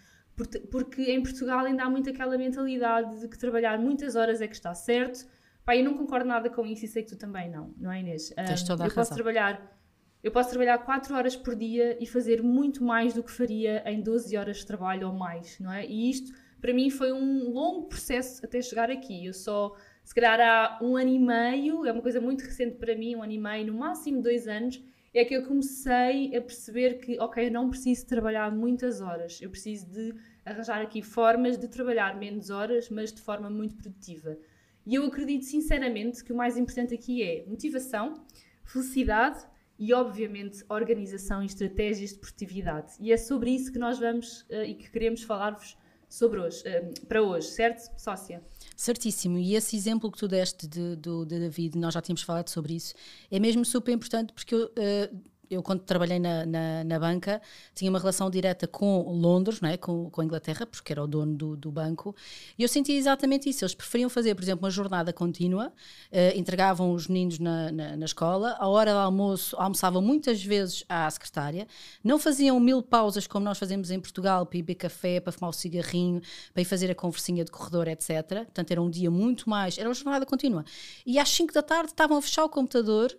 porque 0.71 1.01
em 1.01 1.21
Portugal 1.23 1.65
ainda 1.65 1.83
há 1.83 1.89
muito 1.89 2.07
aquela 2.09 2.37
mentalidade 2.37 3.19
de 3.19 3.27
que 3.27 3.37
trabalhar 3.37 3.79
muitas 3.79 4.15
horas 4.15 4.41
é 4.41 4.47
que 4.47 4.55
está 4.55 4.73
certo. 4.75 5.27
Pai, 5.65 5.81
eu 5.81 5.83
não 5.83 5.97
concordo 5.97 6.27
nada 6.27 6.47
com 6.47 6.65
isso 6.65 6.85
e 6.85 6.87
sei 6.87 7.01
que 7.01 7.09
tu 7.09 7.17
também 7.17 7.49
não, 7.49 7.73
não 7.77 7.91
é 7.91 7.99
Inês? 7.99 8.29
Tens 8.29 8.63
toda 8.63 8.83
a 8.83 8.85
eu 8.85 8.89
razão. 8.89 9.03
posso 9.03 9.13
trabalhar 9.15 9.77
eu 10.23 10.31
posso 10.31 10.49
trabalhar 10.49 10.79
4 10.79 11.15
horas 11.15 11.35
por 11.35 11.55
dia 11.55 11.97
e 12.01 12.05
fazer 12.05 12.41
muito 12.41 12.83
mais 12.83 13.13
do 13.13 13.23
que 13.23 13.31
faria 13.31 13.83
em 13.89 14.01
12 14.01 14.35
horas 14.35 14.57
de 14.57 14.65
trabalho 14.65 15.07
ou 15.07 15.13
mais, 15.13 15.59
não 15.59 15.71
é? 15.71 15.85
E 15.85 16.09
isto 16.09 16.33
para 16.59 16.73
mim 16.73 16.89
foi 16.89 17.11
um 17.11 17.49
longo 17.49 17.87
processo 17.87 18.43
até 18.45 18.61
chegar 18.61 18.89
aqui. 18.89 19.25
Eu 19.25 19.33
só, 19.33 19.75
se 20.03 20.13
calhar 20.13 20.39
há 20.39 20.79
um 20.83 20.95
ano 20.95 21.09
e 21.09 21.19
meio, 21.19 21.85
é 21.85 21.91
uma 21.91 22.01
coisa 22.01 22.19
muito 22.19 22.43
recente 22.43 22.77
para 22.77 22.95
mim, 22.95 23.15
um 23.15 23.23
ano 23.23 23.33
e 23.33 23.39
meio, 23.39 23.67
no 23.67 23.73
máximo 23.73 24.21
dois 24.21 24.47
anos, 24.47 24.83
é 25.13 25.25
que 25.25 25.35
eu 25.35 25.45
comecei 25.45 26.35
a 26.35 26.41
perceber 26.41 26.99
que, 26.99 27.19
ok, 27.19 27.47
eu 27.47 27.51
não 27.51 27.69
preciso 27.69 28.05
trabalhar 28.05 28.51
muitas 28.51 29.01
horas, 29.01 29.41
eu 29.41 29.49
preciso 29.49 29.89
de 29.89 30.13
arranjar 30.45 30.81
aqui 30.81 31.01
formas 31.01 31.57
de 31.57 31.67
trabalhar 31.67 32.15
menos 32.17 32.49
horas, 32.49 32.89
mas 32.89 33.11
de 33.11 33.21
forma 33.21 33.49
muito 33.49 33.75
produtiva. 33.75 34.37
E 34.85 34.95
eu 34.95 35.03
acredito 35.05 35.43
sinceramente 35.43 36.23
que 36.23 36.31
o 36.31 36.35
mais 36.35 36.57
importante 36.57 36.93
aqui 36.93 37.21
é 37.21 37.43
motivação, 37.47 38.25
felicidade 38.63 39.45
e, 39.77 39.93
obviamente, 39.93 40.63
organização 40.69 41.43
e 41.43 41.45
estratégias 41.45 42.11
de 42.11 42.19
produtividade. 42.19 42.93
E 42.99 43.11
é 43.11 43.17
sobre 43.17 43.51
isso 43.51 43.71
que 43.71 43.79
nós 43.79 43.99
vamos 43.99 44.41
uh, 44.43 44.63
e 44.65 44.75
que 44.75 44.89
queremos 44.89 45.23
falar-vos 45.23 45.77
sobre 46.09 46.39
hoje, 46.39 46.61
eh, 46.65 46.91
para 47.07 47.21
hoje, 47.21 47.47
certo, 47.47 47.91
sócia? 47.99 48.41
Certíssimo. 48.75 49.37
E 49.37 49.55
esse 49.55 49.75
exemplo 49.75 50.11
que 50.11 50.17
tu 50.17 50.27
deste 50.27 50.67
de, 50.67 50.95
do, 50.95 51.25
de 51.25 51.39
David, 51.39 51.77
nós 51.77 51.93
já 51.93 52.01
tínhamos 52.01 52.21
falado 52.21 52.49
sobre 52.49 52.75
isso, 52.75 52.93
é 53.29 53.39
mesmo 53.39 53.65
super 53.65 53.91
importante 53.91 54.33
porque 54.33 54.55
eu. 54.55 54.65
Uh, 54.67 55.36
eu 55.49 55.63
quando 55.63 55.81
trabalhei 55.81 56.19
na, 56.19 56.45
na, 56.45 56.83
na, 56.83 56.99
banca 56.99 57.41
tinha 57.73 57.89
uma 57.89 57.99
relação 57.99 58.29
direta 58.29 58.67
com 58.67 59.01
Londres, 59.11 59.61
não 59.61 59.69
é? 59.69 59.77
com, 59.77 60.09
com 60.09 60.21
a 60.21 60.25
Inglaterra, 60.25 60.65
porque 60.65 60.91
era 60.91 61.03
o 61.03 61.07
dono 61.07 61.35
do, 61.35 61.55
do 61.55 61.71
banco, 61.71 62.15
e 62.57 62.63
eu 62.63 62.69
sentia 62.69 62.97
exatamente 62.97 63.49
isso. 63.49 63.63
Eles 63.63 63.75
preferiam 63.75 64.09
fazer, 64.09 64.35
por 64.35 64.43
exemplo, 64.43 64.65
uma 64.65 64.71
jornada 64.71 65.13
contínua, 65.13 65.67
uh, 65.67 66.37
entregavam 66.37 66.91
os 66.93 67.07
meninos 67.07 67.39
na, 67.39 67.71
na, 67.71 67.97
na, 67.97 68.05
escola, 68.05 68.55
a 68.59 68.67
hora 68.67 68.91
do 68.91 68.99
almoço 68.99 69.55
almoçavam 69.57 70.01
muitas 70.01 70.43
vezes 70.43 70.83
à 70.87 71.09
secretária, 71.09 71.67
não 72.03 72.19
faziam 72.19 72.59
mil 72.59 72.81
pausas 72.81 73.27
como 73.27 73.45
nós 73.45 73.57
fazemos 73.57 73.91
em 73.91 73.99
Portugal, 73.99 74.45
para 74.45 74.57
ir 74.57 74.61
beber 74.61 74.75
café, 74.75 75.19
para 75.19 75.31
fumar 75.31 75.49
o 75.49 75.53
cigarrinho, 75.53 76.21
para 76.53 76.61
ir 76.61 76.65
fazer 76.65 76.91
a 76.91 76.95
conversinha 76.95 77.43
de 77.43 77.51
corredor, 77.51 77.87
etc. 77.87 78.09
Portanto, 78.45 78.71
era 78.71 78.81
um 78.81 78.89
dia 78.89 79.09
muito 79.09 79.49
mais, 79.49 79.77
era 79.77 79.87
uma 79.87 79.95
jornada 79.95 80.25
contínua. 80.25 80.63
E 81.05 81.19
às 81.19 81.29
5 81.29 81.53
da 81.53 81.61
tarde 81.61 81.91
estavam 81.91 82.17
a 82.17 82.21
fechar 82.21 82.43
o 82.43 82.49
computador 82.49 83.15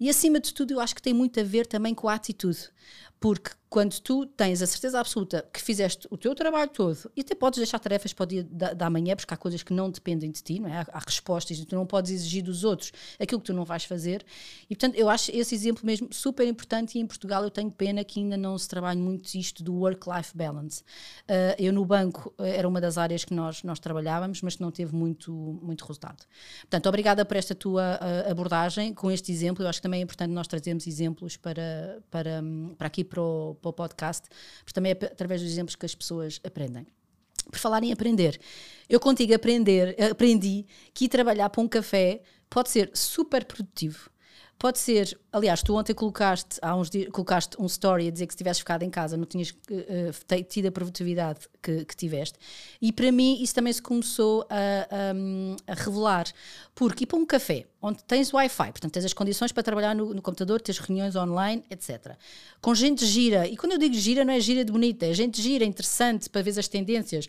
e 0.00 0.08
acima 0.08 0.40
de 0.40 0.54
tudo, 0.54 0.72
eu 0.72 0.80
acho 0.80 0.94
que 0.94 1.02
tem 1.02 1.12
muito 1.12 1.38
a 1.38 1.42
ver 1.42 1.66
também 1.66 1.94
com 1.94 2.08
a 2.08 2.14
atitude. 2.14 2.70
Porque 3.20 3.50
quando 3.70 4.00
tu 4.00 4.26
tens 4.26 4.60
a 4.60 4.66
certeza 4.66 4.98
absoluta 4.98 5.48
que 5.52 5.62
fizeste 5.62 6.08
o 6.10 6.18
teu 6.18 6.34
trabalho 6.34 6.68
todo 6.70 7.08
e 7.16 7.20
até 7.20 7.36
podes 7.36 7.58
deixar 7.58 7.78
tarefas 7.78 8.12
para 8.12 8.24
o 8.24 8.26
dia 8.26 8.42
da, 8.42 8.72
da 8.72 8.90
manhã, 8.90 9.14
porque 9.14 9.32
há 9.32 9.36
coisas 9.36 9.62
que 9.62 9.72
não 9.72 9.88
dependem 9.88 10.28
de 10.28 10.42
ti, 10.42 10.58
não 10.58 10.68
é? 10.68 10.78
há, 10.78 10.86
há 10.92 10.98
respostas 10.98 11.56
e 11.56 11.64
tu 11.64 11.76
não 11.76 11.86
podes 11.86 12.10
exigir 12.10 12.42
dos 12.42 12.64
outros 12.64 12.92
aquilo 13.18 13.40
que 13.40 13.46
tu 13.46 13.52
não 13.52 13.64
vais 13.64 13.84
fazer. 13.84 14.26
E 14.68 14.74
portanto, 14.74 14.96
eu 14.96 15.08
acho 15.08 15.30
esse 15.30 15.54
exemplo 15.54 15.86
mesmo 15.86 16.08
super 16.12 16.48
importante. 16.48 16.98
E 16.98 17.00
em 17.00 17.06
Portugal 17.06 17.44
eu 17.44 17.50
tenho 17.50 17.70
pena 17.70 18.02
que 18.02 18.18
ainda 18.18 18.36
não 18.36 18.58
se 18.58 18.68
trabalhe 18.68 18.98
muito 18.98 19.32
isto 19.36 19.62
do 19.62 19.72
work-life 19.74 20.36
balance. 20.36 20.82
Uh, 21.28 21.54
eu 21.56 21.72
no 21.72 21.84
banco 21.84 22.34
eh, 22.38 22.56
era 22.56 22.66
uma 22.66 22.80
das 22.80 22.98
áreas 22.98 23.24
que 23.24 23.32
nós, 23.32 23.62
nós 23.62 23.78
trabalhávamos, 23.78 24.42
mas 24.42 24.56
que 24.56 24.62
não 24.62 24.72
teve 24.72 24.96
muito, 24.96 25.30
muito 25.62 25.82
resultado. 25.82 26.26
Portanto, 26.62 26.88
obrigada 26.88 27.24
por 27.24 27.36
esta 27.36 27.54
tua 27.54 28.00
uh, 28.00 28.30
abordagem 28.30 28.92
com 28.92 29.12
este 29.12 29.30
exemplo. 29.30 29.62
Eu 29.62 29.68
acho 29.68 29.78
que 29.78 29.82
também 29.82 30.00
é 30.00 30.02
importante 30.02 30.32
nós 30.32 30.48
trazermos 30.48 30.88
exemplos 30.88 31.36
para, 31.36 32.02
para, 32.10 32.42
para 32.76 32.88
aqui 32.88 33.04
para 33.10 33.20
o, 33.20 33.56
para 33.60 33.68
o 33.68 33.72
podcast, 33.72 34.26
porque 34.60 34.72
também 34.72 34.92
é 34.92 35.04
através 35.04 35.42
dos 35.42 35.50
exemplos 35.50 35.76
que 35.76 35.84
as 35.84 35.94
pessoas 35.94 36.40
aprendem. 36.42 36.86
Por 37.50 37.58
falar 37.58 37.82
em 37.82 37.92
aprender, 37.92 38.40
eu 38.88 39.00
contigo 39.00 39.34
aprender, 39.34 39.96
aprendi 40.10 40.64
que 40.94 41.04
ir 41.06 41.08
trabalhar 41.08 41.50
para 41.50 41.60
um 41.60 41.68
café 41.68 42.22
pode 42.48 42.70
ser 42.70 42.90
super 42.94 43.44
produtivo 43.44 44.10
Pode 44.60 44.78
ser, 44.78 45.18
aliás, 45.32 45.62
tu 45.62 45.74
ontem 45.74 45.94
colocaste, 45.94 46.58
há 46.60 46.76
uns 46.76 46.90
dias, 46.90 47.08
colocaste 47.08 47.56
um 47.58 47.64
story 47.64 48.08
a 48.08 48.10
dizer 48.10 48.26
que 48.26 48.34
se 48.34 48.36
tivesses 48.36 48.58
ficado 48.58 48.82
em 48.82 48.90
casa 48.90 49.16
não 49.16 49.24
tinhas 49.24 49.52
uh, 49.52 50.44
tido 50.46 50.66
a 50.66 50.70
produtividade 50.70 51.40
que, 51.62 51.86
que, 51.86 51.96
tiveste. 51.96 52.38
E 52.78 52.92
para 52.92 53.10
mim 53.10 53.42
isso 53.42 53.54
também 53.54 53.72
se 53.72 53.80
começou 53.80 54.46
a, 54.50 55.66
a, 55.66 55.72
a, 55.72 55.74
revelar. 55.74 56.26
Porque 56.74 57.04
ir 57.04 57.06
para 57.06 57.18
um 57.18 57.24
café 57.24 57.64
onde 57.80 58.04
tens 58.04 58.34
Wi-Fi, 58.34 58.70
portanto 58.70 58.92
tens 58.92 59.06
as 59.06 59.14
condições 59.14 59.50
para 59.50 59.62
trabalhar 59.62 59.94
no, 59.94 60.12
no, 60.12 60.20
computador, 60.20 60.60
tens 60.60 60.78
reuniões 60.78 61.16
online, 61.16 61.64
etc. 61.70 62.14
Com 62.60 62.74
gente 62.74 63.06
gira, 63.06 63.48
e 63.48 63.56
quando 63.56 63.72
eu 63.72 63.78
digo 63.78 63.94
gira 63.94 64.26
não 64.26 64.34
é 64.34 64.40
gira 64.40 64.62
de 64.62 64.70
bonita, 64.70 65.06
é 65.06 65.14
gente 65.14 65.40
gira, 65.40 65.64
interessante 65.64 66.28
para 66.28 66.42
ver 66.42 66.58
as 66.58 66.68
tendências 66.68 67.26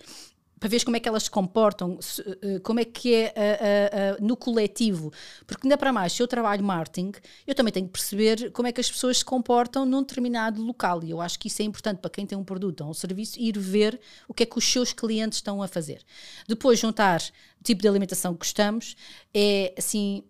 para 0.62 0.70
ver 0.70 0.86
como 0.86 0.96
é 0.96 1.00
que 1.00 1.10
elas 1.10 1.24
se 1.24 1.32
comportam, 1.32 1.98
eh, 2.44 2.60
como 2.60 2.80
é 2.80 2.86
que 2.86 3.16
é 3.16 4.16
uh, 4.20 4.24
no 4.24 4.38
coletivo. 4.38 5.12
Porque 5.48 5.66
ainda 5.66 5.76
para 5.76 5.92
mais, 5.92 6.14
se 6.14 6.22
eu 6.22 6.28
trabalho 6.28 6.64
marketing, 6.64 7.14
eu 7.48 7.56
também 7.56 7.74
tenho 7.74 7.88
que 7.88 7.92
perceber 7.92 8.52
como 8.52 8.68
é 8.68 8.72
que 8.72 8.80
as 8.80 8.90
pessoas 8.90 9.18
se 9.18 9.26
comportam 9.26 9.88
num 9.88 10.02
determinado 10.02 10.62
local. 10.62 11.04
E 11.04 11.10
eu 11.10 11.20
acho 11.20 11.40
que 11.40 11.48
isso 11.48 11.64
é 11.64 11.66
importante 11.66 11.98
para 11.98 12.12
quem 12.12 12.28
tem 12.28 12.38
um 12.38 12.44
produto 12.44 12.82
ou 12.82 12.92
um 12.92 12.94
serviço, 12.94 13.40
ir 13.40 13.58
ver 13.58 14.00
o 14.28 14.36
que 14.36 14.44
é 14.44 14.46
que 14.46 14.56
os 14.56 14.64
seus 14.64 14.94
clientes 14.94 15.40
estão 15.40 15.64
a 15.64 15.68
fazer. 15.68 16.04
Depois, 16.48 16.78
juntar 16.78 17.24
o 17.60 17.64
tipo 17.64 17.82
de 17.82 17.88
alimentação 17.88 18.34
que 18.34 18.40
gostamos, 18.42 18.96
é 19.34 19.74
assim 19.76 20.24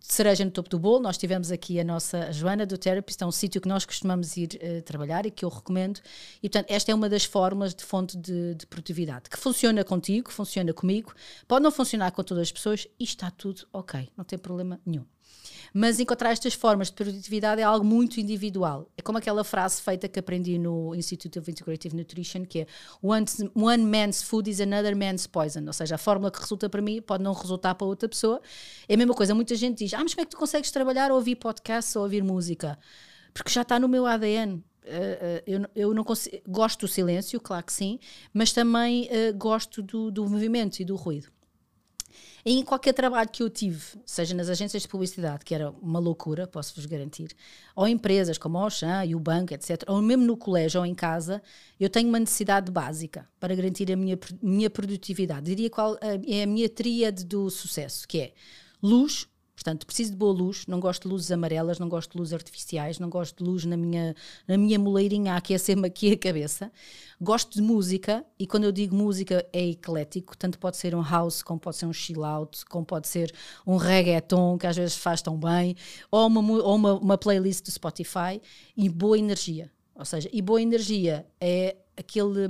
cereja 0.00 0.44
no 0.44 0.50
topo 0.50 0.68
do 0.68 0.78
bolo. 0.78 1.00
Nós 1.00 1.16
tivemos 1.16 1.50
aqui 1.50 1.80
a 1.80 1.84
nossa 1.84 2.30
Joana 2.32 2.66
do 2.66 2.76
Therapist, 2.76 3.22
é 3.22 3.26
um 3.26 3.32
sítio 3.32 3.60
que 3.60 3.68
nós 3.68 3.84
costumamos 3.84 4.36
ir 4.36 4.58
uh, 4.62 4.82
trabalhar 4.82 5.26
e 5.26 5.30
que 5.30 5.44
eu 5.44 5.48
recomendo. 5.48 6.00
E, 6.42 6.48
portanto, 6.48 6.70
esta 6.70 6.92
é 6.92 6.94
uma 6.94 7.08
das 7.08 7.24
fórmulas 7.24 7.74
de 7.74 7.84
fonte 7.84 8.16
de, 8.16 8.54
de, 8.54 8.66
produtividade 8.66 9.30
que 9.30 9.38
funciona 9.38 9.82
contigo, 9.84 10.30
funciona 10.30 10.72
comigo, 10.72 11.14
pode 11.48 11.62
não 11.62 11.70
funcionar 11.70 12.12
com 12.12 12.22
todas 12.22 12.42
as 12.42 12.52
pessoas 12.52 12.86
e 12.98 13.04
está 13.04 13.30
tudo 13.30 13.66
ok, 13.72 14.08
não 14.16 14.24
tem 14.24 14.38
problema 14.38 14.80
nenhum. 14.84 15.04
Mas 15.76 15.98
encontrar 15.98 16.30
estas 16.30 16.54
formas 16.54 16.86
de 16.86 16.94
produtividade 16.94 17.60
é 17.60 17.64
algo 17.64 17.84
muito 17.84 18.20
individual. 18.20 18.88
É 18.96 19.02
como 19.02 19.18
aquela 19.18 19.42
frase 19.42 19.82
feita 19.82 20.06
que 20.06 20.20
aprendi 20.20 20.56
no 20.56 20.94
Institute 20.94 21.36
of 21.36 21.50
Integrative 21.50 21.96
Nutrition, 21.96 22.44
que 22.44 22.60
é 22.60 22.66
one, 23.02 23.26
one 23.56 23.84
man's 23.84 24.22
food 24.22 24.48
is 24.48 24.60
another 24.60 24.94
man's 24.94 25.26
poison. 25.26 25.66
Ou 25.66 25.72
seja, 25.72 25.96
a 25.96 25.98
fórmula 25.98 26.30
que 26.30 26.38
resulta 26.38 26.68
para 26.70 26.80
mim 26.80 27.02
pode 27.02 27.24
não 27.24 27.32
resultar 27.32 27.74
para 27.74 27.88
outra 27.88 28.08
pessoa. 28.08 28.40
É 28.88 28.94
a 28.94 28.96
mesma 28.96 29.14
coisa. 29.14 29.34
Muita 29.34 29.56
gente 29.56 29.78
diz, 29.78 29.92
ah, 29.94 29.98
mas 30.00 30.14
como 30.14 30.22
é 30.22 30.24
que 30.24 30.30
tu 30.30 30.36
consegues 30.36 30.70
trabalhar 30.70 31.10
ou 31.10 31.16
ouvir 31.16 31.34
podcasts 31.34 31.96
ou 31.96 32.04
ouvir 32.04 32.22
música? 32.22 32.78
Porque 33.32 33.50
já 33.50 33.62
está 33.62 33.76
no 33.80 33.88
meu 33.88 34.06
ADN. 34.06 34.54
Uh, 34.54 34.60
uh, 34.86 35.42
eu, 35.44 35.66
eu 35.74 35.94
não 35.94 36.04
consigo, 36.04 36.36
gosto 36.46 36.80
do 36.80 36.88
silêncio, 36.88 37.40
claro 37.40 37.64
que 37.64 37.72
sim, 37.72 37.98
mas 38.34 38.52
também 38.52 39.08
uh, 39.08 39.36
gosto 39.36 39.82
do, 39.82 40.10
do 40.10 40.28
movimento 40.28 40.78
e 40.78 40.84
do 40.84 40.94
ruído. 40.94 41.33
Em 42.46 42.62
qualquer 42.62 42.92
trabalho 42.92 43.30
que 43.30 43.42
eu 43.42 43.48
tive, 43.48 43.82
seja 44.04 44.34
nas 44.34 44.50
agências 44.50 44.82
de 44.82 44.88
publicidade, 44.88 45.42
que 45.46 45.54
era 45.54 45.70
uma 45.80 45.98
loucura, 45.98 46.46
posso-vos 46.46 46.84
garantir, 46.84 47.34
ou 47.74 47.88
empresas 47.88 48.36
como 48.36 48.58
a 48.58 48.62
Auchan 48.64 49.02
e 49.06 49.14
o 49.14 49.18
banco, 49.20 49.54
etc., 49.54 49.82
ou 49.86 50.02
mesmo 50.02 50.26
no 50.26 50.36
colégio 50.36 50.80
ou 50.80 50.84
em 50.84 50.94
casa, 50.94 51.42
eu 51.80 51.88
tenho 51.88 52.06
uma 52.10 52.18
necessidade 52.18 52.70
básica 52.70 53.26
para 53.40 53.54
garantir 53.54 53.90
a 53.90 53.96
minha, 53.96 54.18
minha 54.42 54.68
produtividade. 54.68 55.46
Diria 55.46 55.70
qual 55.70 55.96
é 56.02 56.42
a 56.42 56.46
minha 56.46 56.68
tríade 56.68 57.24
do 57.24 57.48
sucesso, 57.48 58.06
que 58.06 58.20
é 58.20 58.32
luz, 58.82 59.26
Portanto, 59.54 59.86
preciso 59.86 60.10
de 60.10 60.16
boa 60.16 60.32
luz, 60.32 60.66
não 60.66 60.80
gosto 60.80 61.02
de 61.02 61.08
luzes 61.08 61.30
amarelas, 61.30 61.78
não 61.78 61.88
gosto 61.88 62.12
de 62.12 62.18
luzes 62.18 62.34
artificiais, 62.34 62.98
não 62.98 63.08
gosto 63.08 63.38
de 63.38 63.48
luz 63.48 63.64
na 63.64 63.76
minha, 63.76 64.14
na 64.48 64.58
minha 64.58 64.78
moleirinha 64.78 65.34
a 65.34 65.36
aquecer-me 65.36 65.86
aqui 65.86 66.12
a 66.12 66.18
cabeça. 66.18 66.72
Gosto 67.20 67.54
de 67.54 67.62
música, 67.62 68.24
e 68.36 68.46
quando 68.46 68.64
eu 68.64 68.72
digo 68.72 68.96
música 68.96 69.46
é 69.52 69.68
eclético, 69.68 70.36
tanto 70.36 70.58
pode 70.58 70.76
ser 70.76 70.94
um 70.94 71.02
house, 71.02 71.40
como 71.42 71.60
pode 71.60 71.76
ser 71.76 71.86
um 71.86 71.92
chill 71.92 72.24
out, 72.24 72.64
como 72.66 72.84
pode 72.84 73.06
ser 73.06 73.32
um 73.64 73.76
reggaeton, 73.76 74.58
que 74.58 74.66
às 74.66 74.76
vezes 74.76 74.96
faz 74.96 75.22
tão 75.22 75.38
bem, 75.38 75.76
ou 76.10 76.26
uma, 76.26 76.40
ou 76.40 76.74
uma, 76.74 76.94
uma 76.94 77.18
playlist 77.18 77.64
do 77.64 77.70
Spotify, 77.70 78.42
e 78.76 78.88
boa 78.88 79.16
energia. 79.16 79.70
Ou 79.94 80.04
seja, 80.04 80.28
e 80.32 80.42
boa 80.42 80.60
energia 80.60 81.24
é 81.40 81.76
aquele. 81.96 82.48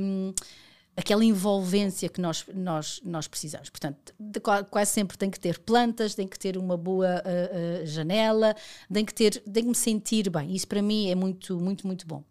Aquela 0.96 1.24
envolvência 1.24 2.08
que 2.08 2.20
nós, 2.20 2.44
nós, 2.54 3.00
nós 3.04 3.26
precisamos. 3.26 3.68
Portanto, 3.68 4.14
de, 4.18 4.40
quase 4.40 4.92
sempre 4.92 5.18
tem 5.18 5.30
que 5.30 5.40
ter 5.40 5.58
plantas, 5.58 6.14
tem 6.14 6.26
que 6.26 6.38
ter 6.38 6.56
uma 6.56 6.76
boa 6.76 7.22
uh, 7.22 7.82
uh, 7.82 7.86
janela, 7.86 8.54
tem 8.92 9.04
que 9.04 9.12
ter, 9.12 9.40
tem 9.40 9.64
que 9.64 9.68
me 9.68 9.74
sentir 9.74 10.30
bem. 10.30 10.54
Isso 10.54 10.68
para 10.68 10.80
mim 10.80 11.10
é 11.10 11.14
muito, 11.14 11.58
muito, 11.58 11.86
muito 11.86 12.06
bom. 12.06 12.22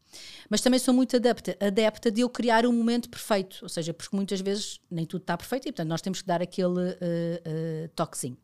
Mas 0.50 0.62
também 0.62 0.80
sou 0.80 0.94
muito 0.94 1.16
adepta, 1.16 1.58
adepta 1.60 2.12
de 2.12 2.22
eu 2.22 2.30
criar 2.30 2.66
um 2.66 2.72
momento 2.72 3.10
perfeito, 3.10 3.60
ou 3.64 3.70
seja, 3.70 3.94
porque 3.94 4.16
muitas 4.16 4.40
vezes 4.42 4.80
nem 4.90 5.06
tudo 5.06 5.22
está 5.22 5.36
perfeito 5.36 5.68
e 5.68 5.72
portanto 5.72 5.90
nós 5.90 6.02
temos 6.02 6.22
que 6.22 6.28
dar 6.28 6.42
aquele 6.42 6.92
uh, 6.92 7.90
toquezinho. 7.96 8.38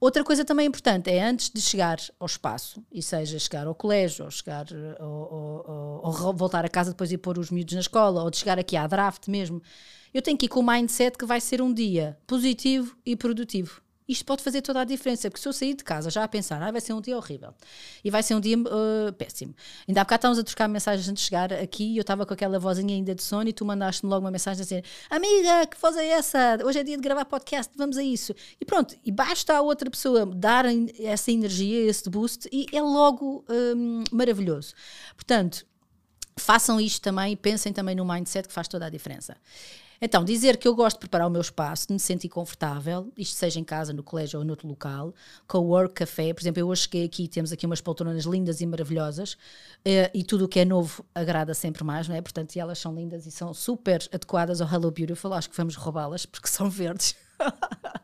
Outra 0.00 0.24
coisa 0.24 0.46
também 0.46 0.66
importante 0.66 1.10
é 1.10 1.22
antes 1.22 1.50
de 1.50 1.60
chegar 1.60 1.98
ao 2.18 2.24
espaço, 2.24 2.82
e 2.90 3.02
seja 3.02 3.38
chegar 3.38 3.66
ao 3.66 3.74
colégio, 3.74 4.24
ou 4.24 4.30
chegar 4.30 4.66
ou, 4.98 6.02
ou, 6.02 6.34
voltar 6.34 6.64
a 6.64 6.70
casa 6.70 6.92
depois 6.92 7.10
de 7.10 7.18
pôr 7.18 7.38
os 7.38 7.50
miúdos 7.50 7.74
na 7.74 7.80
escola, 7.80 8.22
ou 8.22 8.30
de 8.30 8.38
chegar 8.38 8.58
aqui 8.58 8.76
à 8.76 8.86
draft 8.86 9.28
mesmo, 9.28 9.62
eu 10.14 10.22
tenho 10.22 10.38
que 10.38 10.46
ir 10.46 10.48
com 10.48 10.60
o 10.60 10.66
mindset 10.66 11.18
que 11.18 11.26
vai 11.26 11.38
ser 11.38 11.60
um 11.60 11.72
dia 11.72 12.18
positivo 12.26 12.96
e 13.04 13.14
produtivo 13.14 13.82
isto 14.10 14.24
pode 14.24 14.42
fazer 14.42 14.62
toda 14.62 14.80
a 14.80 14.84
diferença, 14.84 15.30
porque 15.30 15.40
se 15.40 15.48
eu 15.48 15.52
sair 15.52 15.74
de 15.74 15.84
casa 15.84 16.10
já 16.10 16.24
a 16.24 16.28
pensar, 16.28 16.60
ah, 16.62 16.70
vai 16.70 16.80
ser 16.80 16.92
um 16.92 17.00
dia 17.00 17.16
horrível 17.16 17.54
e 18.04 18.10
vai 18.10 18.22
ser 18.22 18.34
um 18.34 18.40
dia 18.40 18.56
uh, 18.58 19.12
péssimo. 19.12 19.54
Ainda 19.86 20.00
há 20.00 20.04
bocado 20.04 20.20
estávamos 20.20 20.38
a 20.38 20.44
trocar 20.44 20.68
mensagens 20.68 21.08
antes 21.08 21.22
de 21.22 21.28
chegar 21.28 21.52
aqui 21.52 21.92
e 21.92 21.96
eu 21.96 22.00
estava 22.00 22.26
com 22.26 22.34
aquela 22.34 22.58
vozinha 22.58 22.94
ainda 22.94 23.14
de 23.14 23.22
sono 23.22 23.48
e 23.48 23.52
tu 23.52 23.64
mandaste-me 23.64 24.10
logo 24.10 24.24
uma 24.24 24.30
mensagem 24.30 24.60
a 24.60 24.64
dizer: 24.64 24.84
Amiga, 25.08 25.66
que 25.66 25.80
voz 25.80 25.96
é 25.96 26.06
essa? 26.08 26.58
Hoje 26.64 26.80
é 26.80 26.84
dia 26.84 26.96
de 26.96 27.02
gravar 27.02 27.24
podcast, 27.24 27.72
vamos 27.76 27.96
a 27.96 28.02
isso. 28.02 28.34
E 28.60 28.64
pronto, 28.64 28.96
e 29.04 29.12
basta 29.12 29.56
a 29.56 29.60
outra 29.60 29.90
pessoa 29.90 30.26
dar 30.26 30.64
essa 30.98 31.30
energia, 31.30 31.88
esse 31.88 32.08
boost 32.10 32.48
e 32.52 32.66
é 32.72 32.82
logo 32.82 33.44
um, 33.48 34.04
maravilhoso. 34.10 34.74
Portanto, 35.14 35.64
façam 36.36 36.80
isto 36.80 37.02
também 37.02 37.36
pensem 37.36 37.72
também 37.72 37.94
no 37.94 38.04
mindset 38.04 38.48
que 38.48 38.54
faz 38.54 38.66
toda 38.66 38.86
a 38.86 38.90
diferença. 38.90 39.36
Então, 40.02 40.24
dizer 40.24 40.56
que 40.56 40.66
eu 40.66 40.74
gosto 40.74 40.96
de 40.96 41.00
preparar 41.00 41.26
o 41.28 41.30
meu 41.30 41.42
espaço, 41.42 41.88
de 41.88 41.92
me 41.92 42.00
sentir 42.00 42.30
confortável, 42.30 43.12
isto 43.18 43.36
seja 43.36 43.60
em 43.60 43.64
casa, 43.64 43.92
no 43.92 44.02
colégio 44.02 44.38
ou 44.38 44.44
noutro 44.44 44.66
local, 44.66 45.14
co-work, 45.46 45.92
café, 45.92 46.32
por 46.32 46.40
exemplo, 46.40 46.60
eu 46.60 46.68
hoje 46.68 46.82
cheguei 46.82 47.04
aqui 47.04 47.28
temos 47.28 47.52
aqui 47.52 47.66
umas 47.66 47.82
poltronas 47.82 48.24
lindas 48.24 48.62
e 48.62 48.66
maravilhosas 48.66 49.36
eh, 49.84 50.10
e 50.14 50.24
tudo 50.24 50.46
o 50.46 50.48
que 50.48 50.60
é 50.60 50.64
novo 50.64 51.04
agrada 51.14 51.52
sempre 51.52 51.84
mais, 51.84 52.08
não 52.08 52.16
é? 52.16 52.22
Portanto, 52.22 52.56
elas 52.56 52.78
são 52.78 52.94
lindas 52.94 53.26
e 53.26 53.30
são 53.30 53.52
super 53.52 54.08
adequadas 54.10 54.62
ao 54.62 54.72
Hello 54.72 54.90
Beautiful, 54.90 55.34
acho 55.34 55.50
que 55.50 55.56
vamos 55.56 55.76
roubá-las 55.76 56.24
porque 56.24 56.48
são 56.48 56.70
verdes. 56.70 57.14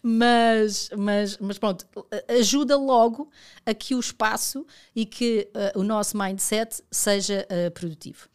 mas, 0.00 0.90
mas, 0.96 1.38
mas 1.38 1.58
pronto, 1.58 1.86
ajuda 2.28 2.76
logo 2.76 3.28
a 3.66 3.74
que 3.74 3.96
o 3.96 4.00
espaço 4.00 4.64
e 4.94 5.04
que 5.04 5.50
uh, 5.74 5.80
o 5.80 5.82
nosso 5.82 6.16
mindset 6.16 6.84
seja 6.88 7.44
uh, 7.50 7.70
produtivo. 7.72 8.28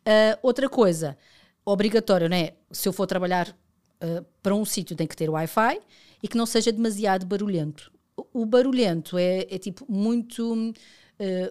Uh, 0.00 0.38
outra 0.40 0.68
coisa, 0.68 1.18
obrigatório, 1.64 2.28
não 2.28 2.36
é? 2.36 2.54
Se 2.70 2.88
eu 2.88 2.92
for 2.92 3.06
trabalhar 3.06 3.48
uh, 3.48 4.24
para 4.42 4.54
um 4.54 4.64
sítio, 4.64 4.96
tem 4.96 5.06
que 5.06 5.16
ter 5.16 5.28
Wi-Fi 5.28 5.80
e 6.22 6.28
que 6.28 6.36
não 6.36 6.46
seja 6.46 6.72
demasiado 6.72 7.26
barulhento. 7.26 7.92
O, 8.16 8.42
o 8.42 8.46
barulhento 8.46 9.18
é, 9.18 9.46
é, 9.50 9.58
tipo 9.58 9.84
muito, 9.88 10.52
uh, 10.54 10.74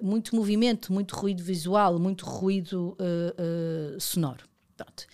muito 0.01 0.35
movimento, 0.35 0.91
muito 0.93 1.15
ruído 1.15 1.43
visual, 1.43 1.99
muito 1.99 2.25
ruído 2.25 2.97
uh, 2.99 3.99
sonoro. 3.99 4.45
Pronto. 4.75 5.05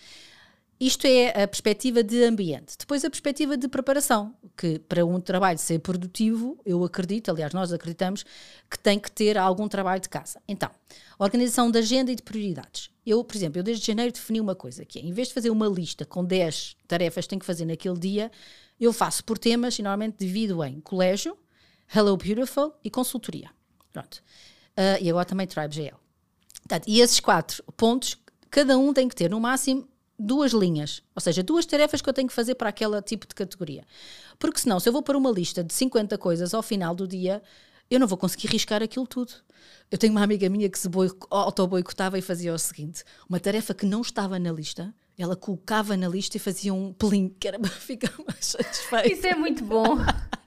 Isto 0.78 1.06
é 1.06 1.42
a 1.42 1.48
perspectiva 1.48 2.02
de 2.02 2.22
ambiente. 2.22 2.76
Depois 2.78 3.02
a 3.02 3.08
perspectiva 3.08 3.56
de 3.56 3.66
preparação, 3.66 4.34
que 4.54 4.78
para 4.78 5.06
um 5.06 5.18
trabalho 5.18 5.58
ser 5.58 5.78
produtivo, 5.78 6.58
eu 6.66 6.84
acredito, 6.84 7.30
aliás, 7.30 7.54
nós 7.54 7.72
acreditamos, 7.72 8.24
que 8.70 8.78
tem 8.78 8.98
que 8.98 9.10
ter 9.10 9.38
algum 9.38 9.68
trabalho 9.68 10.02
de 10.02 10.08
casa. 10.08 10.40
Então, 10.46 10.70
organização 11.18 11.70
de 11.70 11.78
agenda 11.78 12.12
e 12.12 12.14
de 12.14 12.22
prioridades. 12.22 12.90
Eu, 13.06 13.24
por 13.24 13.36
exemplo, 13.36 13.58
eu 13.58 13.62
desde 13.62 13.86
janeiro 13.86 14.12
defini 14.12 14.38
uma 14.38 14.54
coisa, 14.54 14.84
que 14.84 14.98
é, 14.98 15.02
em 15.02 15.12
vez 15.12 15.28
de 15.28 15.34
fazer 15.34 15.48
uma 15.48 15.66
lista 15.66 16.04
com 16.04 16.22
10 16.22 16.76
tarefas 16.86 17.24
que 17.24 17.30
tenho 17.30 17.40
que 17.40 17.46
fazer 17.46 17.64
naquele 17.64 17.98
dia, 17.98 18.30
eu 18.78 18.92
faço 18.92 19.24
por 19.24 19.38
temas 19.38 19.78
e 19.78 19.82
normalmente 19.82 20.16
divido 20.18 20.62
em 20.62 20.78
colégio, 20.80 21.38
Hello 21.94 22.16
Beautiful 22.18 22.74
e 22.84 22.90
consultoria. 22.90 23.50
Pronto. 23.92 24.22
Uh, 24.76 25.00
e 25.00 25.08
agora 25.08 25.24
também 25.24 25.46
Tribe 25.46 25.74
GL. 25.74 25.96
Portanto, 26.58 26.84
e 26.86 27.00
esses 27.00 27.18
quatro 27.18 27.62
pontos, 27.76 28.18
cada 28.50 28.76
um 28.76 28.92
tem 28.92 29.08
que 29.08 29.14
ter 29.14 29.30
no 29.30 29.40
máximo 29.40 29.88
duas 30.18 30.52
linhas, 30.52 31.02
ou 31.14 31.20
seja, 31.20 31.42
duas 31.42 31.66
tarefas 31.66 32.00
que 32.00 32.08
eu 32.08 32.12
tenho 32.12 32.28
que 32.28 32.34
fazer 32.34 32.54
para 32.54 32.68
aquele 32.68 33.00
tipo 33.02 33.26
de 33.26 33.34
categoria. 33.34 33.84
Porque 34.38 34.60
senão, 34.60 34.80
se 34.80 34.88
eu 34.88 34.92
vou 34.92 35.02
para 35.02 35.16
uma 35.16 35.30
lista 35.30 35.62
de 35.62 35.72
50 35.72 36.16
coisas 36.18 36.54
ao 36.54 36.62
final 36.62 36.94
do 36.94 37.06
dia, 37.06 37.42
eu 37.90 38.00
não 38.00 38.06
vou 38.06 38.18
conseguir 38.18 38.48
riscar 38.48 38.82
aquilo 38.82 39.06
tudo. 39.06 39.32
Eu 39.90 39.98
tenho 39.98 40.12
uma 40.12 40.22
amiga 40.22 40.48
minha 40.48 40.68
que 40.68 40.78
se 40.78 40.88
auto-boicotava 41.30 42.18
e 42.18 42.22
fazia 42.22 42.52
o 42.52 42.58
seguinte: 42.58 43.04
uma 43.28 43.38
tarefa 43.38 43.74
que 43.74 43.86
não 43.86 44.00
estava 44.00 44.38
na 44.38 44.52
lista, 44.52 44.94
ela 45.18 45.36
colocava 45.36 45.96
na 45.96 46.08
lista 46.08 46.36
e 46.36 46.40
fazia 46.40 46.74
um 46.74 46.92
pelinho, 46.92 47.34
que 47.38 47.48
era 47.48 47.58
para 47.60 47.70
ficar 47.70 48.12
mais 48.26 48.46
satisfeita. 48.46 49.12
Isso 49.12 49.26
é 49.26 49.34
muito 49.34 49.64
bom. 49.64 49.96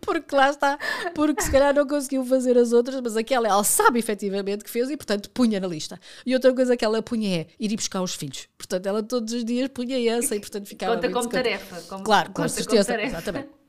porque 0.00 0.34
lá 0.34 0.50
está, 0.50 0.78
porque 1.14 1.42
se 1.42 1.50
calhar 1.50 1.74
não 1.74 1.86
conseguiu 1.86 2.24
fazer 2.24 2.56
as 2.58 2.72
outras, 2.72 3.00
mas 3.00 3.16
aquela 3.16 3.48
ela 3.48 3.64
sabe 3.64 3.98
efetivamente 3.98 4.64
que 4.64 4.70
fez 4.70 4.90
e 4.90 4.96
portanto 4.96 5.30
punha 5.30 5.60
na 5.60 5.66
lista. 5.66 5.98
E 6.24 6.34
outra 6.34 6.52
coisa 6.54 6.76
que 6.76 6.84
ela 6.84 7.02
punha 7.02 7.40
é 7.40 7.46
ir 7.58 7.74
buscar 7.76 8.02
os 8.02 8.14
filhos. 8.14 8.48
Portanto, 8.56 8.86
ela 8.86 9.02
todos 9.02 9.32
os 9.32 9.44
dias 9.44 9.68
punha 9.68 9.98
essa 10.10 10.36
e 10.36 10.40
portanto 10.40 10.66
ficava. 10.66 10.94
Conta 10.94 11.10
como 11.10 11.28
tarefa. 11.28 11.80
Como, 11.88 12.04
claro, 12.04 12.32
com 12.32 12.46
certeza. 12.48 13.00
Exatamente. 13.00 13.60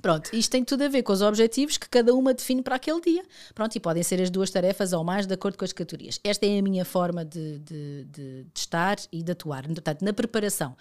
Pronto, 0.00 0.30
isto 0.32 0.50
tem 0.50 0.64
tudo 0.64 0.82
a 0.84 0.88
ver 0.88 1.02
com 1.02 1.12
os 1.12 1.20
objetivos 1.20 1.76
que 1.76 1.88
cada 1.88 2.14
uma 2.14 2.32
define 2.32 2.62
para 2.62 2.76
aquele 2.76 3.00
dia. 3.00 3.22
Pronto, 3.54 3.76
e 3.76 3.80
podem 3.80 4.02
ser 4.02 4.20
as 4.20 4.30
duas 4.30 4.50
tarefas 4.50 4.92
ou 4.92 5.04
mais 5.04 5.26
de 5.26 5.34
acordo 5.34 5.58
com 5.58 5.64
as 5.64 5.72
categorias. 5.72 6.18
Esta 6.24 6.46
é 6.46 6.58
a 6.58 6.62
minha 6.62 6.84
forma 6.84 7.24
de, 7.24 7.58
de, 7.58 8.04
de, 8.04 8.44
de 8.44 8.50
estar 8.54 8.96
e 9.12 9.22
de 9.22 9.32
atuar. 9.32 9.66
Portanto, 9.66 10.02
na 10.02 10.12
preparação. 10.12 10.74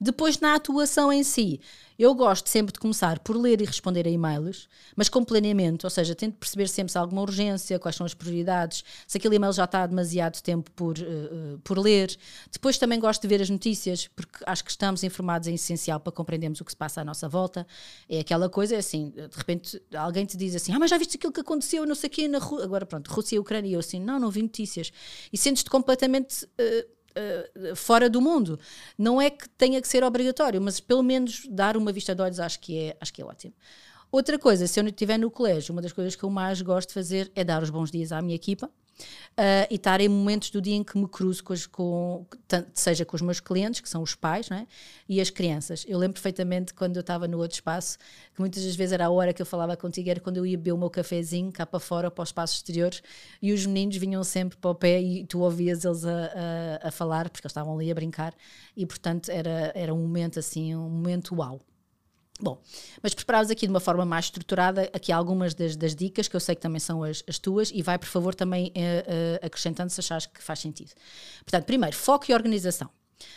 Depois, 0.00 0.38
na 0.40 0.54
atuação 0.54 1.10
em 1.10 1.24
si, 1.24 1.60
eu 1.98 2.14
gosto 2.14 2.48
sempre 2.48 2.72
de 2.72 2.78
começar 2.78 3.18
por 3.20 3.36
ler 3.36 3.60
e 3.60 3.64
responder 3.64 4.06
a 4.06 4.10
e-mails, 4.10 4.68
mas 4.94 5.08
com 5.08 5.24
planeamento, 5.24 5.84
ou 5.84 5.90
seja, 5.90 6.14
tento 6.14 6.36
perceber 6.36 6.68
sempre 6.68 6.92
se 6.92 6.98
há 6.98 7.00
alguma 7.00 7.22
urgência, 7.22 7.78
quais 7.78 7.96
são 7.96 8.04
as 8.04 8.14
prioridades, 8.14 8.84
se 9.06 9.18
aquele 9.18 9.36
e-mail 9.36 9.52
já 9.52 9.64
está 9.64 9.82
há 9.82 9.86
demasiado 9.86 10.40
tempo 10.42 10.70
por, 10.72 10.96
uh, 10.98 11.58
por 11.64 11.78
ler. 11.78 12.16
Depois 12.50 12.78
também 12.78 13.00
gosto 13.00 13.22
de 13.22 13.28
ver 13.28 13.40
as 13.40 13.50
notícias, 13.50 14.08
porque 14.08 14.38
acho 14.46 14.64
que 14.64 14.70
estamos 14.70 15.02
informados 15.02 15.48
é 15.48 15.52
essencial 15.52 16.00
para 16.00 16.12
compreendermos 16.12 16.60
o 16.60 16.64
que 16.64 16.72
se 16.72 16.76
passa 16.76 17.00
à 17.00 17.04
nossa 17.04 17.28
volta. 17.28 17.66
É 18.08 18.20
aquela 18.20 18.48
coisa, 18.48 18.74
é 18.74 18.78
assim, 18.78 19.10
de 19.10 19.36
repente 19.36 19.80
alguém 19.94 20.26
te 20.26 20.36
diz 20.36 20.54
assim, 20.54 20.72
ah, 20.72 20.78
mas 20.78 20.90
já 20.90 20.98
viste 20.98 21.16
aquilo 21.16 21.32
que 21.32 21.40
aconteceu, 21.40 21.86
não 21.86 21.94
sei 21.94 22.08
o 22.08 22.10
quê, 22.10 22.28
na 22.28 22.38
Rússia. 22.38 22.64
Agora 22.64 22.86
pronto, 22.86 23.08
Rússia 23.08 23.36
e 23.36 23.38
Ucrânia. 23.38 23.70
E 23.70 23.72
eu 23.72 23.80
assim, 23.80 24.00
não, 24.00 24.18
não 24.18 24.30
vi 24.30 24.42
notícias. 24.42 24.92
E 25.32 25.38
sentes-te 25.38 25.70
completamente... 25.70 26.44
Uh, 26.60 26.95
uh, 27.16 27.76
fora 27.76 28.08
do 28.08 28.20
mundo. 28.20 28.58
Não 28.96 29.20
é 29.20 29.30
que 29.30 29.48
tenha 29.50 29.80
que 29.80 29.88
ser 29.88 30.04
obrigatório, 30.04 30.60
mas 30.60 30.80
pelo 30.80 31.02
menos 31.02 31.46
dar 31.50 31.76
uma 31.76 31.92
vista 31.92 32.14
de 32.14 32.22
olhos 32.22 32.40
acho 32.40 32.60
que 32.60 32.78
é, 32.78 32.96
acho 33.00 33.12
que 33.12 33.22
é 33.22 33.24
ótimo. 33.24 33.54
Outra 34.10 34.38
coisa, 34.38 34.66
se 34.66 34.78
eu 34.78 34.86
estiver 34.86 35.18
no 35.18 35.30
colégio, 35.30 35.72
uma 35.72 35.82
das 35.82 35.92
coisas 35.92 36.14
que 36.14 36.22
eu 36.24 36.30
mais 36.30 36.62
gosto 36.62 36.88
de 36.88 36.94
fazer 36.94 37.30
é 37.34 37.42
dar 37.42 37.62
os 37.62 37.70
bons 37.70 37.90
dias 37.90 38.12
à 38.12 38.22
minha 38.22 38.36
equipa. 38.36 38.70
Uh, 39.38 39.68
e 39.70 39.74
estar 39.74 40.00
em 40.00 40.08
momentos 40.08 40.48
do 40.48 40.62
dia 40.62 40.74
em 40.74 40.82
que 40.82 40.96
me 40.96 41.06
cruzo 41.06 41.44
com, 41.44 41.52
as, 41.52 41.66
com, 41.66 42.26
seja 42.72 43.04
com 43.04 43.14
os 43.14 43.20
meus 43.20 43.38
clientes, 43.38 43.80
que 43.80 43.88
são 43.88 44.02
os 44.02 44.14
pais, 44.14 44.50
é? 44.50 44.66
e 45.06 45.20
as 45.20 45.28
crianças. 45.28 45.84
Eu 45.86 45.98
lembro 45.98 46.14
perfeitamente 46.14 46.72
quando 46.72 46.96
eu 46.96 47.00
estava 47.00 47.28
no 47.28 47.38
outro 47.38 47.54
espaço, 47.54 47.98
que 48.34 48.40
muitas 48.40 48.64
das 48.64 48.74
vezes 48.74 48.94
era 48.94 49.06
a 49.06 49.10
hora 49.10 49.34
que 49.34 49.42
eu 49.42 49.46
falava 49.46 49.76
contigo, 49.76 50.08
era 50.08 50.20
quando 50.20 50.38
eu 50.38 50.46
ia 50.46 50.56
beber 50.56 50.72
o 50.72 50.78
meu 50.78 50.88
cafezinho 50.88 51.52
cá 51.52 51.66
para 51.66 51.78
fora, 51.78 52.10
para 52.10 52.22
o 52.22 52.24
espaço 52.24 52.54
exterior, 52.54 52.92
e 53.42 53.52
os 53.52 53.66
meninos 53.66 53.96
vinham 53.98 54.24
sempre 54.24 54.56
para 54.56 54.70
o 54.70 54.74
pé 54.74 55.00
e 55.02 55.26
tu 55.26 55.40
ouvias 55.40 55.84
eles 55.84 56.06
a, 56.06 56.80
a, 56.82 56.88
a 56.88 56.90
falar, 56.90 57.28
porque 57.28 57.46
eles 57.46 57.52
estavam 57.52 57.74
ali 57.74 57.90
a 57.90 57.94
brincar, 57.94 58.34
e 58.74 58.86
portanto 58.86 59.28
era, 59.28 59.70
era 59.74 59.92
um 59.92 59.98
momento 59.98 60.38
assim, 60.38 60.74
um 60.74 60.88
momento 60.88 61.34
uau. 61.34 61.60
Bom, 62.38 62.60
mas 63.02 63.14
preparados 63.14 63.50
aqui 63.50 63.66
de 63.66 63.70
uma 63.70 63.80
forma 63.80 64.04
mais 64.04 64.26
estruturada, 64.26 64.90
aqui 64.92 65.10
algumas 65.10 65.54
das, 65.54 65.74
das, 65.74 65.94
dicas 65.94 66.28
que 66.28 66.36
eu 66.36 66.40
sei 66.40 66.54
que 66.54 66.60
também 66.60 66.80
são 66.80 67.02
as, 67.02 67.22
as 67.26 67.38
tuas 67.38 67.70
e 67.72 67.80
vai, 67.80 67.98
por 67.98 68.08
favor, 68.08 68.34
também 68.34 68.66
uh, 68.66 68.70
uh, 68.70 69.46
acrescentando 69.46 69.90
se 69.90 70.00
achares 70.00 70.26
que 70.26 70.42
faz 70.42 70.58
sentido. 70.58 70.90
Portanto, 71.44 71.64
primeiro, 71.64 71.96
foco 71.96 72.26
e 72.30 72.34
organização. 72.34 72.90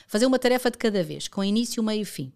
Fazer 0.05 0.25
uma 0.25 0.37
tarefa 0.37 0.69
de 0.69 0.77
cada 0.77 1.01
vez, 1.01 1.29
com 1.29 1.41
início, 1.43 1.81
meio 1.81 2.01
e 2.01 2.05
fim. 2.05 2.33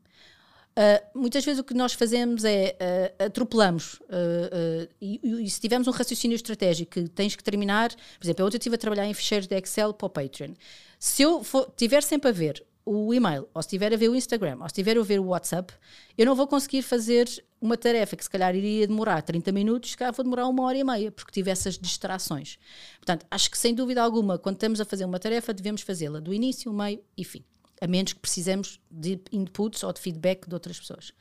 Uh, 0.74 1.20
muitas 1.20 1.46
vezes 1.46 1.60
o 1.60 1.64
que 1.64 1.74
nós 1.76 1.94
fazemos 1.94 2.44
é 2.44 2.76
uh, 3.20 3.26
atropelamos 3.26 3.94
uh, 3.94 4.90
e, 5.00 5.44
e, 5.44 5.48
se 5.48 5.62
tivermos 5.62 5.88
um 5.88 5.92
raciocínio 5.92 6.34
estratégico 6.34 6.94
que 6.94 7.08
tens 7.10 7.36
que 7.36 7.44
terminar, 7.44 7.90
por 7.92 8.26
exemplo, 8.26 8.44
ontem 8.44 8.56
eu 8.56 8.60
estive 8.60 8.76
a 8.76 8.78
trabalhar 8.80 9.06
em 9.06 9.14
ficheiros 9.14 9.46
de 9.46 9.56
Excel 9.56 9.94
para 9.94 10.08
o 10.08 10.10
Patreon. 10.10 10.54
Se 10.98 11.22
eu 11.22 11.44
for, 11.44 11.72
tiver 11.78 12.02
sempre 12.02 12.30
a 12.30 12.32
ver 12.32 12.66
o 12.86 13.14
e-mail, 13.14 13.48
ou 13.54 13.62
se 13.62 13.68
estiver 13.68 13.94
a 13.94 13.98
ver 13.98 14.10
o 14.10 14.16
Instagram, 14.16 14.58
ou 14.60 14.68
se 14.68 14.74
estiver 14.74 14.98
a 14.98 15.02
ver 15.02 15.20
o 15.20 15.28
WhatsApp, 15.28 15.74
eu 16.18 16.26
não 16.26 16.36
vou 16.36 16.48
conseguir 16.48 16.82
fazer 16.82 17.28
uma 17.62 17.78
tarefa 17.78 18.16
que 18.16 18.24
se 18.24 18.30
calhar 18.30 18.54
iria 18.54 18.86
demorar 18.86 19.22
30 19.22 19.52
minutos, 19.52 19.92
se 19.92 19.98
calhar 19.98 20.14
vou 20.14 20.24
demorar 20.24 20.48
uma 20.48 20.64
hora 20.64 20.78
e 20.78 20.84
meia, 20.84 21.12
porque 21.12 21.32
tive 21.32 21.50
essas 21.50 21.78
distrações. 21.78 22.58
Portanto, 22.98 23.26
acho 23.32 23.50
que 23.50 23.58
sem 23.58 23.74
dúvida 23.74 24.02
alguma, 24.04 24.38
quando 24.38 24.56
estamos 24.56 24.82
a 24.82 24.86
fazer 24.86 25.06
uma 25.06 25.20
tarefa, 25.20 25.54
devemos 25.54 25.82
fazê-la 25.82 26.20
do 26.20 26.34
início, 26.34 26.74
meio 26.74 27.02
e 27.18 27.24
fim. 27.24 27.44
A 27.80 27.88
menos 27.88 28.14
que 28.14 28.20
precisemos 28.20 28.82
de 28.92 29.20
inputs 29.32 29.84
ou 29.84 29.94
de 29.94 30.02
feedback 30.02 30.48
de 30.48 30.54
outras 30.54 30.80
pessoas. 30.80 31.14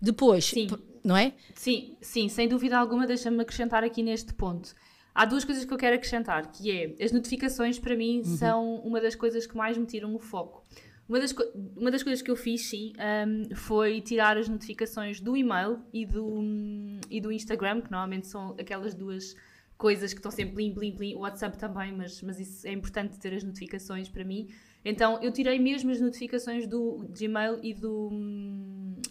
Depois, 0.00 0.46
sim. 0.46 0.68
não 1.04 1.16
é? 1.16 1.34
Sim, 1.54 1.96
sim, 2.00 2.28
sem 2.28 2.48
dúvida 2.48 2.78
alguma, 2.78 3.06
deixa-me 3.06 3.40
acrescentar 3.40 3.84
aqui 3.84 4.02
neste 4.02 4.32
ponto. 4.32 4.74
Há 5.14 5.24
duas 5.24 5.46
coisas 5.46 5.64
que 5.64 5.72
eu 5.72 5.78
quero 5.78 5.96
acrescentar, 5.96 6.52
que 6.52 6.70
é, 6.70 7.02
as 7.02 7.10
notificações 7.10 7.78
para 7.78 7.96
mim 7.96 8.18
uhum. 8.18 8.36
são 8.36 8.74
uma 8.80 9.00
das 9.00 9.14
coisas 9.14 9.46
que 9.46 9.56
mais 9.56 9.78
me 9.78 9.86
tiram 9.86 10.14
o 10.14 10.18
foco. 10.18 10.62
Uma 11.08 11.20
das, 11.20 11.32
uma 11.76 11.90
das 11.90 12.02
coisas 12.02 12.20
que 12.20 12.30
eu 12.30 12.36
fiz, 12.36 12.66
sim, 12.66 12.92
um, 12.98 13.54
foi 13.54 14.00
tirar 14.00 14.36
as 14.36 14.48
notificações 14.48 15.20
do 15.20 15.36
e-mail 15.36 15.80
e 15.92 16.04
do, 16.04 16.40
e 17.08 17.20
do 17.20 17.30
Instagram, 17.30 17.80
que 17.80 17.90
normalmente 17.90 18.26
são 18.26 18.56
aquelas 18.58 18.92
duas 18.92 19.36
coisas 19.78 20.12
que 20.12 20.18
estão 20.18 20.32
sempre 20.32 20.54
blim, 20.54 20.72
blim, 20.72 20.96
blim. 20.96 21.14
O 21.14 21.20
WhatsApp 21.20 21.56
também, 21.58 21.92
mas, 21.92 22.20
mas 22.22 22.40
isso 22.40 22.66
é 22.66 22.72
importante 22.72 23.18
ter 23.20 23.32
as 23.34 23.44
notificações 23.44 24.08
para 24.08 24.24
mim. 24.24 24.48
Então 24.84 25.22
eu 25.22 25.32
tirei 25.32 25.58
mesmo 25.58 25.90
as 25.90 26.00
notificações 26.00 26.66
do 26.66 27.06
Gmail 27.08 27.60
e 27.62 27.74
do, 27.74 28.10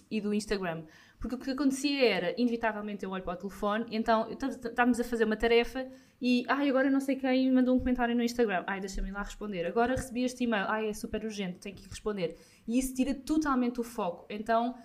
e 0.09 0.19
do 0.19 0.33
Instagram. 0.33 0.83
Porque 1.25 1.36
o 1.36 1.39
que 1.39 1.50
acontecia 1.50 2.05
era, 2.05 2.39
inevitavelmente, 2.39 3.03
eu 3.03 3.10
olho 3.10 3.24
para 3.24 3.34
o 3.34 3.36
telefone, 3.36 3.88
então 3.89 4.29
estávamos 4.29 5.00
a 5.00 5.03
fazer 5.03 5.24
uma 5.24 5.36
tarefa 5.36 5.88
e, 6.22 6.46
ai, 6.48 6.70
agora 6.70 6.88
não 6.88 7.00
sei 7.00 7.15
quem 7.15 7.50
me 7.50 7.55
mandou 7.55 7.75
um 7.75 7.79
comentário 7.79 8.15
no 8.15 8.22
Instagram, 8.22 8.63
ai, 8.67 8.79
deixa-me 8.79 9.10
lá 9.10 9.24
responder. 9.24 9.65
Agora 9.65 9.96
recebi 9.96 10.24
este 10.24 10.44
e-mail, 10.44 10.65
ai, 10.67 10.88
é 10.88 10.94
super 10.94 11.24
urgente, 11.24 11.58
tenho 11.58 11.75
que 11.75 11.89
responder. 11.89 12.38
E 12.67 12.77
isso 12.77 12.94
tira 12.94 13.15
totalmente 13.15 13.79
o 13.79 13.84
foco. 13.84 14.27
Então, 14.29 14.75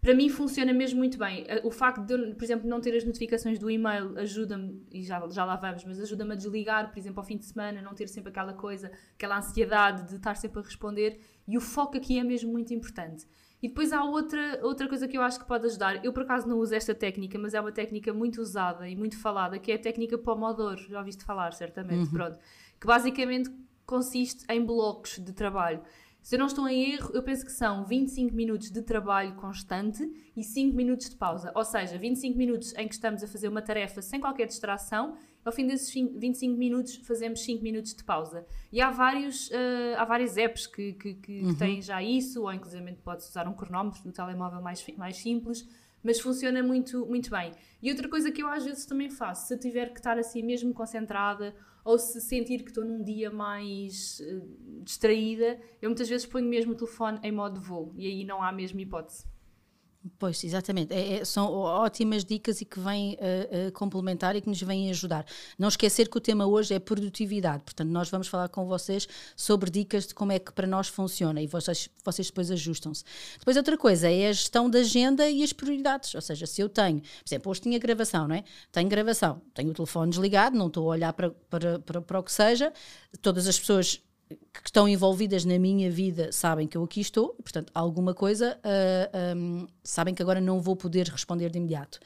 para 0.00 0.14
mim 0.14 0.30
funciona 0.30 0.72
mesmo 0.72 1.00
muito 1.00 1.18
bem. 1.18 1.44
O 1.62 1.70
facto 1.70 2.00
de, 2.00 2.34
por 2.34 2.44
exemplo, 2.44 2.66
não 2.66 2.80
ter 2.80 2.96
as 2.96 3.04
notificações 3.04 3.58
do 3.58 3.70
e-mail 3.70 4.18
ajuda-me, 4.18 4.86
e 4.90 5.02
já, 5.02 5.28
já 5.28 5.44
lá 5.44 5.56
vamos, 5.56 5.84
mas 5.84 6.00
ajuda-me 6.00 6.32
a 6.32 6.34
desligar, 6.34 6.90
por 6.90 6.98
exemplo, 6.98 7.20
ao 7.20 7.26
fim 7.26 7.36
de 7.36 7.44
semana, 7.44 7.82
não 7.82 7.92
ter 7.92 8.08
sempre 8.08 8.30
aquela 8.30 8.54
coisa, 8.54 8.90
aquela 9.14 9.36
ansiedade 9.36 10.08
de 10.08 10.16
estar 10.16 10.34
sempre 10.34 10.60
a 10.60 10.62
responder. 10.62 11.20
E 11.46 11.58
o 11.58 11.60
foco 11.60 11.98
aqui 11.98 12.18
é 12.18 12.24
mesmo 12.24 12.50
muito 12.50 12.72
importante. 12.72 13.26
E 13.64 13.68
depois 13.68 13.94
há 13.94 14.04
outra, 14.04 14.60
outra 14.62 14.86
coisa 14.86 15.08
que 15.08 15.16
eu 15.16 15.22
acho 15.22 15.38
que 15.38 15.46
pode 15.46 15.64
ajudar. 15.64 16.04
Eu, 16.04 16.12
por 16.12 16.24
acaso, 16.24 16.46
não 16.46 16.58
uso 16.58 16.74
esta 16.74 16.94
técnica, 16.94 17.38
mas 17.38 17.54
é 17.54 17.60
uma 17.62 17.72
técnica 17.72 18.12
muito 18.12 18.42
usada 18.42 18.86
e 18.86 18.94
muito 18.94 19.18
falada, 19.18 19.58
que 19.58 19.72
é 19.72 19.76
a 19.76 19.78
técnica 19.78 20.18
Pomodoro. 20.18 20.86
Já 20.86 20.98
ouviste 20.98 21.24
falar, 21.24 21.50
certamente. 21.54 22.08
Uhum. 22.08 22.12
Pronto. 22.12 22.38
Que 22.78 22.86
basicamente 22.86 23.50
consiste 23.86 24.44
em 24.50 24.62
blocos 24.62 25.18
de 25.18 25.32
trabalho. 25.32 25.80
Se 26.20 26.34
eu 26.34 26.38
não 26.38 26.46
estou 26.46 26.68
em 26.68 26.92
erro, 26.92 27.10
eu 27.14 27.22
penso 27.22 27.42
que 27.42 27.52
são 27.52 27.86
25 27.86 28.36
minutos 28.36 28.70
de 28.70 28.82
trabalho 28.82 29.34
constante 29.36 30.12
e 30.36 30.44
5 30.44 30.76
minutos 30.76 31.08
de 31.08 31.16
pausa. 31.16 31.50
Ou 31.54 31.64
seja, 31.64 31.96
25 31.96 32.36
minutos 32.36 32.74
em 32.74 32.86
que 32.86 32.92
estamos 32.92 33.24
a 33.24 33.26
fazer 33.26 33.48
uma 33.48 33.62
tarefa 33.62 34.02
sem 34.02 34.20
qualquer 34.20 34.46
distração 34.46 35.16
ao 35.44 35.52
fim 35.52 35.66
desses 35.66 35.92
25 35.92 36.56
minutos 36.56 36.96
fazemos 36.96 37.40
5 37.42 37.62
minutos 37.62 37.94
de 37.94 38.02
pausa. 38.02 38.46
E 38.72 38.80
há 38.80 38.90
vários, 38.90 39.48
uh, 39.50 39.96
há 39.98 40.04
várias 40.04 40.36
apps 40.36 40.66
que, 40.66 40.94
que, 40.94 41.14
que, 41.14 41.42
uhum. 41.42 41.54
têm 41.54 41.82
já 41.82 42.02
isso, 42.02 42.42
ou 42.42 42.52
inclusive 42.52 42.92
pode-se 43.04 43.28
usar 43.28 43.46
um 43.46 43.52
cronómetro 43.52 44.00
no 44.04 44.12
telemóvel 44.12 44.62
mais, 44.62 44.84
mais 44.96 45.16
simples, 45.16 45.68
mas 46.02 46.20
funciona 46.20 46.62
muito, 46.62 47.04
muito 47.06 47.30
bem. 47.30 47.52
E 47.82 47.90
outra 47.90 48.08
coisa 48.08 48.30
que 48.30 48.42
eu 48.42 48.48
às 48.48 48.64
vezes 48.64 48.86
também 48.86 49.10
faço, 49.10 49.48
se 49.48 49.58
tiver 49.58 49.92
que 49.92 49.98
estar 49.98 50.18
assim 50.18 50.42
mesmo 50.42 50.72
concentrada, 50.72 51.54
ou 51.84 51.98
se 51.98 52.18
sentir 52.20 52.62
que 52.62 52.70
estou 52.70 52.84
num 52.84 53.02
dia 53.02 53.30
mais 53.30 54.20
uh, 54.20 54.82
distraída, 54.82 55.60
eu 55.82 55.90
muitas 55.90 56.08
vezes 56.08 56.26
ponho 56.26 56.48
mesmo 56.48 56.72
o 56.72 56.74
telefone 56.74 57.20
em 57.22 57.30
modo 57.30 57.60
voo, 57.60 57.92
e 57.96 58.06
aí 58.06 58.24
não 58.24 58.42
há 58.42 58.50
mesmo 58.50 58.80
hipótese. 58.80 59.26
Pois, 60.18 60.44
exatamente. 60.44 60.92
É, 60.92 61.14
é, 61.16 61.24
são 61.24 61.50
ótimas 61.50 62.24
dicas 62.24 62.60
e 62.60 62.64
que 62.66 62.78
vêm 62.78 63.14
uh, 63.14 63.68
uh, 63.68 63.72
complementar 63.72 64.36
e 64.36 64.40
que 64.42 64.48
nos 64.48 64.60
vêm 64.60 64.90
ajudar. 64.90 65.24
Não 65.58 65.68
esquecer 65.68 66.10
que 66.10 66.18
o 66.18 66.20
tema 66.20 66.46
hoje 66.46 66.74
é 66.74 66.78
produtividade, 66.78 67.62
portanto, 67.64 67.88
nós 67.88 68.10
vamos 68.10 68.28
falar 68.28 68.50
com 68.50 68.66
vocês 68.66 69.08
sobre 69.34 69.70
dicas 69.70 70.06
de 70.06 70.14
como 70.14 70.30
é 70.30 70.38
que 70.38 70.52
para 70.52 70.66
nós 70.66 70.88
funciona 70.88 71.40
e 71.40 71.46
vocês, 71.46 71.88
vocês 72.04 72.28
depois 72.28 72.50
ajustam-se. 72.50 73.02
Depois, 73.38 73.56
outra 73.56 73.78
coisa 73.78 74.10
é 74.10 74.28
a 74.28 74.32
gestão 74.32 74.68
da 74.68 74.80
agenda 74.80 75.28
e 75.28 75.42
as 75.42 75.54
prioridades. 75.54 76.14
Ou 76.14 76.20
seja, 76.20 76.46
se 76.46 76.60
eu 76.60 76.68
tenho, 76.68 77.00
por 77.00 77.26
exemplo, 77.26 77.50
hoje 77.50 77.62
tinha 77.62 77.78
gravação, 77.78 78.28
não 78.28 78.36
é? 78.36 78.44
Tenho 78.70 78.88
gravação, 78.90 79.40
tenho 79.54 79.70
o 79.70 79.74
telefone 79.74 80.10
desligado, 80.10 80.54
não 80.54 80.66
estou 80.66 80.84
a 80.84 80.96
olhar 80.96 81.12
para, 81.14 81.30
para, 81.30 81.78
para, 81.78 82.02
para 82.02 82.18
o 82.18 82.22
que 82.22 82.32
seja, 82.32 82.72
todas 83.22 83.48
as 83.48 83.58
pessoas 83.58 84.02
que 84.28 84.68
estão 84.68 84.88
envolvidas 84.88 85.44
na 85.44 85.58
minha 85.58 85.90
vida 85.90 86.32
sabem 86.32 86.66
que 86.66 86.76
eu 86.76 86.84
aqui 86.84 87.00
estou, 87.00 87.34
portanto, 87.42 87.70
alguma 87.74 88.14
coisa 88.14 88.58
uh, 88.58 89.10
ah, 89.12 89.34
um, 89.36 89.66
sabem 89.82 90.14
que 90.14 90.22
agora 90.22 90.40
não 90.40 90.60
vou 90.60 90.74
poder 90.76 91.08
responder 91.08 91.50
de 91.50 91.58
imediato. 91.58 91.98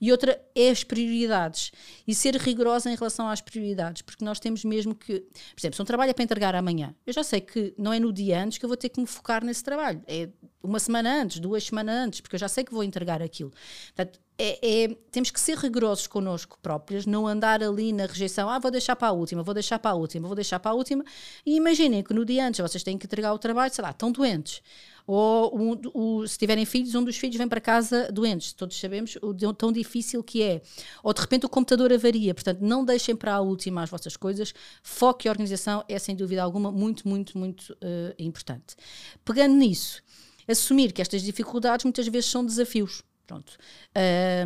E 0.00 0.10
outra 0.10 0.40
é 0.54 0.70
as 0.70 0.84
prioridades 0.84 1.72
e 2.06 2.14
ser 2.14 2.36
rigorosa 2.36 2.90
em 2.90 2.94
relação 2.94 3.28
às 3.28 3.40
prioridades, 3.40 4.02
porque 4.02 4.24
nós 4.24 4.38
temos 4.38 4.64
mesmo 4.64 4.94
que, 4.94 5.20
por 5.20 5.60
exemplo, 5.60 5.76
se 5.76 5.82
um 5.82 5.84
trabalho 5.84 6.10
é 6.10 6.14
para 6.14 6.24
entregar 6.24 6.54
amanhã, 6.54 6.94
eu 7.06 7.12
já 7.12 7.22
sei 7.22 7.40
que 7.40 7.72
não 7.78 7.92
é 7.92 7.98
no 7.98 8.12
dia 8.12 8.42
antes 8.42 8.58
que 8.58 8.64
eu 8.64 8.68
vou 8.68 8.76
ter 8.76 8.88
que 8.88 9.00
me 9.00 9.06
focar 9.06 9.44
nesse 9.44 9.62
trabalho, 9.64 10.02
é 10.06 10.28
uma 10.62 10.78
semana 10.78 11.22
antes, 11.22 11.40
duas 11.40 11.64
semanas 11.64 11.94
antes, 11.94 12.20
porque 12.20 12.36
eu 12.36 12.40
já 12.40 12.48
sei 12.48 12.64
que 12.64 12.72
vou 12.72 12.84
entregar 12.84 13.22
aquilo. 13.22 13.52
Portanto, 13.94 14.20
é, 14.42 14.58
é, 14.84 14.88
temos 15.12 15.30
que 15.30 15.38
ser 15.38 15.56
rigorosos 15.56 16.08
connosco 16.08 16.58
próprios, 16.60 17.06
não 17.06 17.28
andar 17.28 17.62
ali 17.62 17.92
na 17.92 18.06
rejeição, 18.06 18.50
ah, 18.50 18.58
vou 18.58 18.72
deixar 18.72 18.96
para 18.96 19.08
a 19.08 19.12
última, 19.12 19.40
vou 19.44 19.54
deixar 19.54 19.78
para 19.78 19.92
a 19.92 19.94
última, 19.94 20.26
vou 20.26 20.34
deixar 20.34 20.58
para 20.58 20.72
a 20.72 20.74
última. 20.74 21.04
E 21.46 21.54
imaginem 21.54 22.02
que 22.02 22.12
no 22.12 22.24
dia 22.24 22.48
antes 22.48 22.58
vocês 22.58 22.82
têm 22.82 22.98
que 22.98 23.06
entregar 23.06 23.32
o 23.32 23.38
trabalho, 23.38 23.72
sei 23.72 23.82
lá, 23.82 23.90
estão 23.90 24.10
doentes. 24.10 24.60
Ou 25.06 25.56
um, 25.56 25.80
o, 25.94 26.26
se 26.26 26.36
tiverem 26.38 26.64
filhos, 26.64 26.94
um 26.96 27.04
dos 27.04 27.16
filhos 27.16 27.36
vem 27.36 27.46
para 27.46 27.60
casa 27.60 28.10
doentes. 28.10 28.52
Todos 28.52 28.78
sabemos 28.78 29.16
o 29.22 29.32
tão 29.52 29.70
difícil 29.70 30.22
que 30.24 30.42
é. 30.42 30.60
Ou 31.04 31.12
de 31.12 31.20
repente 31.20 31.46
o 31.46 31.48
computador 31.48 31.92
avaria. 31.92 32.34
Portanto, 32.34 32.60
não 32.60 32.84
deixem 32.84 33.14
para 33.14 33.34
a 33.34 33.40
última 33.40 33.82
as 33.82 33.90
vossas 33.90 34.16
coisas. 34.16 34.52
Foco 34.82 35.26
e 35.26 35.28
organização 35.28 35.84
é, 35.88 35.98
sem 35.98 36.16
dúvida 36.16 36.42
alguma, 36.42 36.72
muito, 36.72 37.06
muito, 37.08 37.38
muito 37.38 37.72
uh, 37.74 38.14
importante. 38.18 38.76
Pegando 39.24 39.54
nisso, 39.54 40.02
assumir 40.48 40.92
que 40.92 41.02
estas 41.02 41.22
dificuldades 41.22 41.84
muitas 41.84 42.06
vezes 42.08 42.30
são 42.30 42.44
desafios 42.44 43.02
Pronto. 43.32 43.56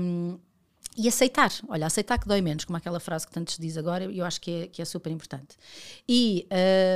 Um, 0.01 0.39
e 0.97 1.09
aceitar, 1.09 1.53
olha, 1.69 1.87
aceitar 1.87 2.19
que 2.19 2.29
dói 2.29 2.41
menos, 2.41 2.65
como 2.65 2.77
aquela 2.77 3.01
frase 3.01 3.27
que 3.27 3.33
tanto 3.33 3.51
se 3.53 3.61
diz 3.61 3.77
agora, 3.77 4.05
eu 4.05 4.25
acho 4.25 4.41
que 4.41 4.51
é, 4.51 4.67
que 4.69 4.81
é 4.81 4.85
super 4.85 5.11
importante. 5.11 5.57
E 6.09 6.47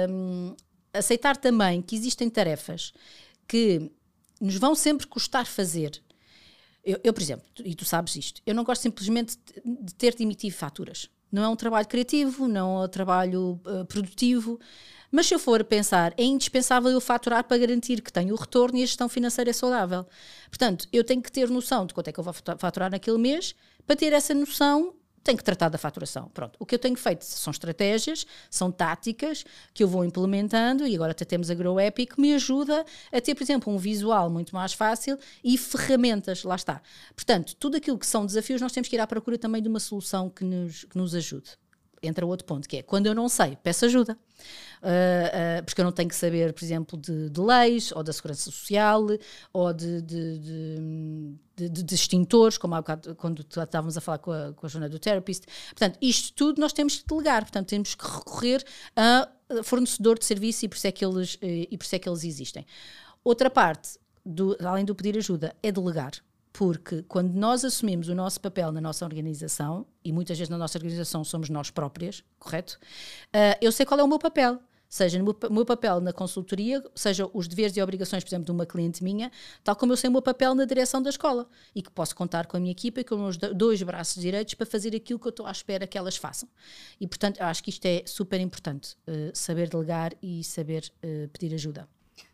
um, 0.09 0.55
aceitar 0.94 1.37
também 1.37 1.83
que 1.83 1.96
existem 1.96 2.31
tarefas 2.31 2.94
que 3.46 3.90
nos 4.40 4.57
vão 4.57 4.74
sempre 4.74 5.07
custar 5.07 5.44
fazer. 5.44 6.00
Eu, 6.83 6.98
eu, 7.03 7.12
por 7.12 7.20
exemplo, 7.20 7.44
e 7.62 7.74
tu 7.74 7.85
sabes 7.85 8.14
isto, 8.16 8.40
eu 8.46 8.55
não 8.55 8.64
gosto 8.64 8.83
simplesmente 8.83 9.37
de 9.64 9.94
ter 9.94 10.14
de 10.14 10.22
emitir 10.22 10.53
faturas. 10.53 11.11
Não 11.30 11.44
é 11.44 11.48
um 11.48 11.56
trabalho 11.56 11.86
criativo, 11.86 12.48
não 12.48 12.82
é 12.82 12.84
um 12.84 12.88
trabalho 12.88 13.60
uh, 13.66 13.84
produtivo. 13.86 14.58
Mas 15.10 15.26
se 15.26 15.34
eu 15.34 15.38
for 15.38 15.62
pensar, 15.64 16.14
é 16.16 16.22
indispensável 16.22 16.90
eu 16.90 17.00
faturar 17.00 17.44
para 17.44 17.58
garantir 17.58 18.00
que 18.00 18.12
tenho 18.12 18.32
o 18.34 18.36
retorno 18.36 18.78
e 18.78 18.82
a 18.82 18.86
gestão 18.86 19.08
financeira 19.08 19.50
é 19.50 19.52
saudável. 19.52 20.06
Portanto, 20.48 20.86
eu 20.92 21.02
tenho 21.02 21.20
que 21.20 21.32
ter 21.32 21.48
noção 21.50 21.84
de 21.84 21.92
quanto 21.92 22.08
é 22.08 22.12
que 22.12 22.20
eu 22.20 22.24
vou 22.24 22.32
faturar 22.32 22.90
naquele 22.90 23.18
mês, 23.18 23.54
para 23.86 23.96
ter 23.96 24.12
essa 24.12 24.32
noção 24.32 24.94
tenho 25.22 25.37
que 25.37 25.44
tratar 25.44 25.68
da 25.68 25.78
faturação. 25.78 26.28
Pronto. 26.33 26.56
O 26.59 26.66
que 26.66 26.74
eu 26.74 26.78
tenho 26.78 26.96
feito 26.96 27.24
são 27.24 27.50
estratégias, 27.50 28.26
são 28.48 28.70
táticas 28.70 29.44
que 29.72 29.83
eu 29.83 29.88
vou 29.88 30.04
implementando 30.04 30.87
e 30.87 30.94
agora 30.94 31.12
até 31.12 31.24
temos 31.24 31.50
a 31.50 31.54
Grow 31.54 31.78
App 31.78 32.06
que 32.06 32.20
me 32.20 32.35
ajuda 32.35 32.85
a 33.12 33.20
ter, 33.20 33.35
por 33.35 33.42
exemplo, 33.42 33.72
um 33.72 33.78
visual 33.78 34.30
muito 34.30 34.54
mais 34.54 34.72
fácil 34.72 35.18
e 35.44 35.56
ferramentas, 35.59 36.44
lá 36.44 36.54
está. 36.54 36.80
Portanto, 37.14 37.54
tudo 37.56 37.76
aquilo 37.76 37.98
que 37.98 38.06
são 38.06 38.24
desafios, 38.24 38.61
nós 38.61 38.72
temos 38.72 38.88
que 38.88 38.96
ir 38.96 39.00
à 39.00 39.06
procura 39.06 39.38
também 39.38 39.62
de 39.62 39.68
uma 39.68 39.80
solução 39.80 40.30
que 40.30 40.44
nos, 40.44 40.85
que 40.85 40.96
nos 40.96 41.14
ajude 41.14 41.50
entra 42.02 42.24
outro 42.24 42.46
ponto, 42.46 42.68
que 42.68 42.78
é 42.78 42.82
quando 42.82 43.06
eu 43.06 43.14
não 43.14 43.28
sei, 43.28 43.56
peço 43.62 43.84
ajuda. 43.84 44.16
Uh, 44.82 45.60
uh, 45.60 45.64
porque 45.64 45.80
eu 45.80 45.84
não 45.84 45.92
tenho 45.92 46.08
que 46.08 46.14
saber, 46.14 46.52
por 46.54 46.64
exemplo, 46.64 46.98
de, 46.98 47.28
de 47.28 47.40
leis, 47.40 47.92
ou 47.92 48.02
da 48.02 48.12
segurança 48.12 48.42
social, 48.44 49.06
ou 49.52 49.72
de, 49.74 50.00
de, 50.00 51.68
de, 51.68 51.94
extintores, 51.94 52.56
como 52.56 52.74
há 52.74 52.80
bocado, 52.80 53.14
quando 53.16 53.40
estávamos 53.40 53.98
a 53.98 54.00
falar 54.00 54.18
com 54.18 54.32
a, 54.32 54.52
com 54.54 54.66
a 54.66 54.68
jornada 54.68 54.90
do 54.90 54.98
therapist. 54.98 55.44
Portanto, 55.68 55.98
isto 56.00 56.32
tudo 56.34 56.60
nós 56.60 56.72
temos 56.72 56.96
que 56.96 57.06
delegar, 57.06 57.42
portanto, 57.42 57.68
temos 57.68 57.94
que 57.94 58.04
recorrer 58.04 58.64
a 58.96 59.28
fornecedor 59.62 60.18
de 60.18 60.24
serviço 60.24 60.64
e 60.64 60.68
por 60.68 60.76
isso 60.76 60.86
é 60.86 60.92
que 60.92 61.04
eles, 61.04 61.38
e 61.42 61.76
por 61.76 61.84
isso 61.84 61.96
é 61.96 61.98
que 61.98 62.08
eles 62.08 62.24
existem. 62.24 62.64
Outra 63.22 63.50
parte, 63.50 63.98
do, 64.24 64.56
além 64.64 64.84
do 64.84 64.94
pedir 64.94 65.18
ajuda, 65.18 65.54
é 65.62 65.70
delegar 65.70 66.12
porque 66.52 67.02
quando 67.02 67.32
nós 67.32 67.64
assumimos 67.64 68.08
o 68.08 68.14
nosso 68.14 68.40
papel 68.40 68.72
na 68.72 68.80
nossa 68.80 69.04
organização, 69.04 69.86
e 70.04 70.12
muitas 70.12 70.36
vezes 70.38 70.50
na 70.50 70.58
nossa 70.58 70.78
organização 70.78 71.24
somos 71.24 71.48
nós 71.48 71.70
próprias, 71.70 72.24
correto? 72.38 72.78
Uh, 73.28 73.56
eu 73.60 73.70
sei 73.72 73.86
qual 73.86 74.00
é 74.00 74.02
o 74.02 74.08
meu 74.08 74.18
papel. 74.18 74.60
Seja 74.88 75.20
no 75.20 75.36
meu 75.52 75.64
papel 75.64 76.00
na 76.00 76.12
consultoria, 76.12 76.82
seja 76.96 77.30
os 77.32 77.46
deveres 77.46 77.76
e 77.76 77.80
obrigações, 77.80 78.24
por 78.24 78.30
exemplo, 78.30 78.46
de 78.46 78.50
uma 78.50 78.66
cliente 78.66 79.04
minha, 79.04 79.30
tal 79.62 79.76
como 79.76 79.92
eu 79.92 79.96
sei 79.96 80.08
o 80.08 80.12
meu 80.12 80.20
papel 80.20 80.52
na 80.52 80.64
direção 80.64 81.00
da 81.00 81.10
escola 81.10 81.48
e 81.72 81.80
que 81.80 81.88
posso 81.92 82.12
contar 82.16 82.46
com 82.46 82.56
a 82.56 82.60
minha 82.60 82.72
equipa 82.72 82.98
e 82.98 83.04
com 83.04 83.24
os 83.24 83.36
dois 83.36 83.80
braços 83.84 84.20
direitos 84.20 84.54
para 84.54 84.66
fazer 84.66 84.96
aquilo 84.96 85.20
que 85.20 85.28
eu 85.28 85.30
estou 85.30 85.46
à 85.46 85.52
espera 85.52 85.86
que 85.86 85.96
elas 85.96 86.16
façam. 86.16 86.48
E, 87.00 87.06
portanto, 87.06 87.38
eu 87.38 87.46
acho 87.46 87.62
que 87.62 87.70
isto 87.70 87.86
é 87.86 88.02
super 88.04 88.40
importante, 88.40 88.96
uh, 89.06 89.30
saber 89.32 89.68
delegar 89.68 90.12
e 90.20 90.42
saber 90.42 90.92
uh, 91.04 91.28
pedir 91.28 91.54
ajuda. 91.54 91.88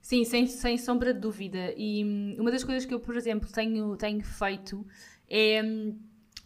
Sim, 0.07 0.23
sem, 0.23 0.47
sem 0.47 0.79
sombra 0.79 1.13
de 1.13 1.19
dúvida. 1.19 1.75
E 1.77 2.05
hum, 2.05 2.37
uma 2.39 2.53
das 2.53 2.63
coisas 2.63 2.87
que 2.87 2.95
eu, 2.95 3.01
por 3.01 3.17
exemplo, 3.17 3.51
tenho, 3.51 3.97
tenho 3.97 4.23
feito 4.23 4.87
é, 5.29 5.61
hum, 5.61 5.99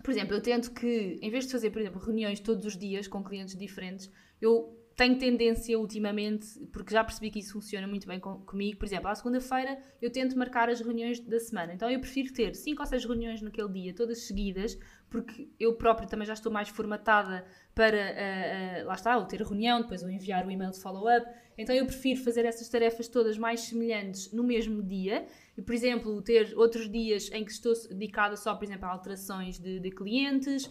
por 0.03 0.11
exemplo, 0.11 0.35
eu 0.35 0.40
tento 0.40 0.70
que, 0.73 1.18
em 1.20 1.29
vez 1.29 1.44
de 1.44 1.53
fazer, 1.53 1.68
por 1.68 1.79
exemplo, 1.79 2.01
reuniões 2.01 2.40
todos 2.40 2.64
os 2.64 2.75
dias 2.75 3.07
com 3.07 3.23
clientes 3.23 3.55
diferentes, 3.55 4.11
eu 4.40 4.75
tenho 4.96 5.18
tendência 5.18 5.79
ultimamente, 5.79 6.59
porque 6.73 6.92
já 6.92 7.05
percebi 7.05 7.31
que 7.31 7.38
isso 7.38 7.53
funciona 7.53 7.87
muito 7.87 8.07
bem 8.07 8.18
com, 8.18 8.38
comigo, 8.40 8.79
por 8.79 8.87
exemplo, 8.87 9.09
à 9.09 9.14
segunda-feira 9.14 9.79
eu 10.01 10.11
tento 10.11 10.38
marcar 10.38 10.68
as 10.68 10.81
reuniões 10.81 11.20
da 11.20 11.38
semana. 11.38 11.73
Então 11.75 11.90
eu 11.90 12.01
prefiro 12.01 12.33
ter 12.33 12.55
5 12.55 12.81
ou 12.81 12.87
6 12.87 13.05
reuniões 13.05 13.42
naquele 13.42 13.68
dia, 13.68 13.94
todas 13.94 14.27
seguidas, 14.27 14.79
porque 15.09 15.49
eu 15.59 15.75
própria 15.75 16.09
também 16.09 16.27
já 16.27 16.35
estou 16.35 16.51
mais 16.53 16.68
formatada 16.68 17.46
para, 17.75 17.96
uh, 17.96 18.85
uh, 18.85 18.87
lá 18.88 18.94
está, 18.94 19.16
o 19.16 19.25
ter 19.27 19.40
reunião, 19.42 19.81
depois 19.81 20.03
o 20.03 20.11
enviar 20.11 20.46
o 20.46 20.51
e-mail 20.51 20.70
de 20.70 20.81
follow-up. 20.81 21.27
Então 21.61 21.75
eu 21.75 21.85
prefiro 21.85 22.20
fazer 22.23 22.44
essas 22.44 22.68
tarefas 22.68 23.07
todas 23.07 23.37
mais 23.37 23.61
semelhantes 23.61 24.33
no 24.33 24.42
mesmo 24.42 24.83
dia 24.83 25.27
e, 25.57 25.62
por 25.62 25.75
exemplo, 25.75 26.20
ter 26.23 26.55
outros 26.57 26.90
dias 26.90 27.31
em 27.33 27.44
que 27.44 27.53
estou 27.53 27.75
dedicada 27.90 28.35
só, 28.37 28.55
por 28.55 28.64
exemplo, 28.64 28.87
a 28.87 28.92
alterações 28.92 29.59
de, 29.59 29.79
de 29.79 29.90
clientes, 29.90 30.64
uh, 30.64 30.70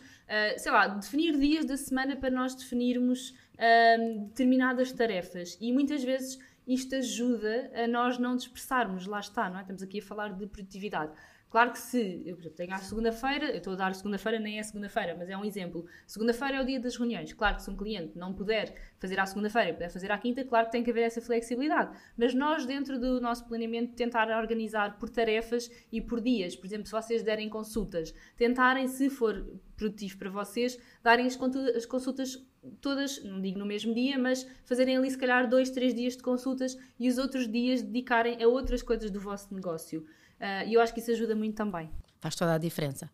sei 0.57 0.71
lá, 0.71 0.87
definir 0.87 1.37
dias 1.37 1.65
da 1.65 1.77
semana 1.77 2.15
para 2.15 2.31
nós 2.31 2.55
definirmos 2.55 3.29
uh, 3.29 4.25
determinadas 4.25 4.91
tarefas. 4.91 5.57
E 5.61 5.71
muitas 5.71 6.03
vezes 6.03 6.39
isto 6.67 6.95
ajuda 6.95 7.71
a 7.73 7.87
nós 7.87 8.17
não 8.17 8.35
dispersarmos, 8.35 9.05
lá 9.05 9.19
está, 9.19 9.49
não 9.49 9.57
é? 9.57 9.61
Estamos 9.61 9.83
aqui 9.83 9.99
a 9.99 10.03
falar 10.03 10.33
de 10.33 10.47
produtividade. 10.47 11.11
Claro 11.49 11.71
que 11.71 11.79
se 11.79 12.21
eu 12.25 12.37
exemplo, 12.37 12.49
tenho 12.51 12.73
a 12.73 12.77
segunda-feira, 12.77 13.49
eu 13.49 13.57
estou 13.57 13.73
a 13.73 13.75
dar 13.75 13.95
segunda-feira, 13.95 14.39
nem 14.39 14.59
é 14.59 14.63
segunda-feira, 14.63 15.15
mas 15.17 15.29
é 15.29 15.35
um 15.35 15.43
exemplo. 15.43 15.85
Segunda-feira 16.05 16.57
é 16.57 16.61
o 16.61 16.65
dia 16.65 16.79
das 16.79 16.95
reuniões. 16.95 17.33
Claro 17.33 17.55
que 17.55 17.63
se 17.63 17.69
um 17.71 17.75
cliente 17.75 18.17
não 18.17 18.33
puder 18.33 18.75
fazer 18.99 19.19
à 19.19 19.25
segunda-feira 19.25 19.69
e 19.69 19.73
puder 19.73 19.89
fazer 19.89 20.11
à 20.11 20.17
quinta, 20.19 20.43
claro 20.45 20.67
que 20.67 20.71
tem 20.71 20.83
que 20.83 20.91
haver 20.91 21.01
essa 21.01 21.19
flexibilidade. 21.21 21.97
Mas 22.15 22.35
nós, 22.35 22.67
dentro 22.67 22.99
do 22.99 23.19
nosso 23.19 23.47
planeamento, 23.47 23.95
tentar 23.95 24.29
organizar 24.37 24.99
por 24.99 25.09
tarefas 25.09 25.71
e 25.91 25.99
por 25.99 26.21
dias. 26.21 26.55
Por 26.55 26.67
exemplo, 26.67 26.85
se 26.85 26.91
vocês 26.91 27.23
derem 27.23 27.49
consultas, 27.49 28.13
tentarem, 28.37 28.87
se 28.87 29.09
for 29.09 29.59
produtivo 29.75 30.17
para 30.19 30.29
vocês, 30.29 30.77
darem 31.01 31.25
as 31.25 31.85
consultas 31.85 32.45
todas, 32.79 33.23
não 33.23 33.41
digo 33.41 33.57
no 33.57 33.65
mesmo 33.65 33.93
dia, 33.95 34.19
mas 34.19 34.45
fazerem 34.65 34.97
ali 34.97 35.09
se 35.09 35.17
calhar 35.17 35.49
dois, 35.49 35.71
três 35.71 35.95
dias 35.95 36.15
de 36.15 36.21
consultas 36.21 36.77
e 36.99 37.07
os 37.09 37.17
outros 37.17 37.49
dias 37.49 37.81
dedicarem 37.81 38.43
a 38.43 38.47
outras 38.47 38.83
coisas 38.83 39.09
do 39.09 39.19
vosso 39.19 39.51
negócio. 39.53 40.05
Uh, 40.39 40.67
e 40.67 40.73
eu 40.73 40.81
acho 40.81 40.93
que 40.93 40.99
isso 40.99 41.11
ajuda 41.11 41.35
muito 41.35 41.55
também. 41.55 41.89
Faz 42.19 42.35
toda 42.35 42.53
a 42.53 42.57
diferença. 42.57 43.09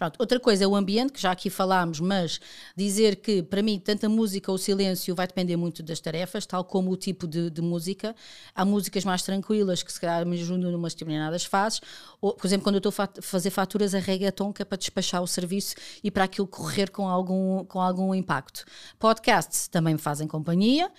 Pronto, 0.00 0.16
outra 0.18 0.40
coisa 0.40 0.64
é 0.64 0.66
o 0.66 0.74
ambiente, 0.74 1.12
que 1.12 1.20
já 1.20 1.30
aqui 1.30 1.50
falámos, 1.50 2.00
mas 2.00 2.40
dizer 2.74 3.16
que 3.16 3.42
para 3.42 3.60
mim 3.60 3.78
tanto 3.78 4.06
a 4.06 4.08
música 4.08 4.50
ou 4.50 4.54
o 4.54 4.58
silêncio 4.58 5.14
vai 5.14 5.26
depender 5.26 5.58
muito 5.58 5.82
das 5.82 6.00
tarefas, 6.00 6.46
tal 6.46 6.64
como 6.64 6.90
o 6.90 6.96
tipo 6.96 7.26
de, 7.26 7.50
de 7.50 7.60
música. 7.60 8.16
Há 8.54 8.64
músicas 8.64 9.04
mais 9.04 9.22
tranquilas 9.22 9.82
que 9.82 9.92
se 9.92 10.00
calhar 10.00 10.24
me 10.24 10.40
ajudam 10.40 10.70
em 10.70 10.74
umas 10.74 10.94
determinadas 10.94 11.44
fases, 11.44 11.82
ou, 12.18 12.32
por 12.32 12.46
exemplo, 12.46 12.64
quando 12.64 12.76
eu 12.76 12.88
estou 12.88 12.94
a 12.96 13.08
fazer 13.20 13.50
faturas 13.50 13.94
a 13.94 13.98
reggaeton, 13.98 14.54
que 14.54 14.62
é 14.62 14.64
para 14.64 14.78
despachar 14.78 15.22
o 15.22 15.26
serviço 15.26 15.74
e 16.02 16.10
para 16.10 16.24
aquilo 16.24 16.46
correr 16.46 16.88
com 16.88 17.06
algum, 17.06 17.62
com 17.66 17.78
algum 17.78 18.14
impacto. 18.14 18.64
Podcasts 18.98 19.68
também 19.68 19.92
me 19.92 20.00
fazem 20.00 20.26
companhia, 20.26 20.90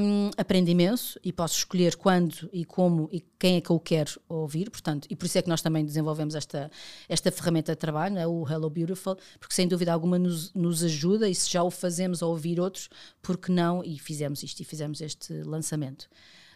um, 0.00 0.30
aprendo 0.38 0.70
imenso 0.70 1.20
e 1.22 1.34
posso 1.34 1.58
escolher 1.58 1.96
quando 1.96 2.48
e 2.50 2.64
como 2.64 3.10
e 3.12 3.20
quem 3.38 3.56
é 3.56 3.60
que 3.60 3.70
eu 3.70 3.78
quero 3.78 4.12
ouvir, 4.26 4.70
portanto, 4.70 5.06
e 5.10 5.16
por 5.16 5.26
isso 5.26 5.36
é 5.36 5.42
que 5.42 5.48
nós 5.48 5.60
também 5.60 5.84
desenvolvemos 5.84 6.34
esta, 6.34 6.70
esta 7.08 7.30
ferramenta 7.30 7.72
de 7.72 7.78
trabalho, 7.78 8.21
né, 8.22 8.26
o 8.26 8.46
Hello 8.48 8.70
Beautiful, 8.70 9.16
porque 9.38 9.54
sem 9.54 9.68
dúvida 9.68 9.92
alguma 9.92 10.18
nos, 10.18 10.52
nos 10.54 10.82
ajuda 10.82 11.28
e 11.28 11.34
se 11.34 11.50
já 11.50 11.62
o 11.62 11.70
fazemos 11.70 12.22
a 12.22 12.26
ouvir 12.26 12.60
outros, 12.60 12.88
porque 13.20 13.52
não? 13.52 13.82
E 13.84 13.98
fizemos 13.98 14.42
isto 14.42 14.60
e 14.60 14.64
fizemos 14.64 15.00
este 15.00 15.32
lançamento. 15.42 16.08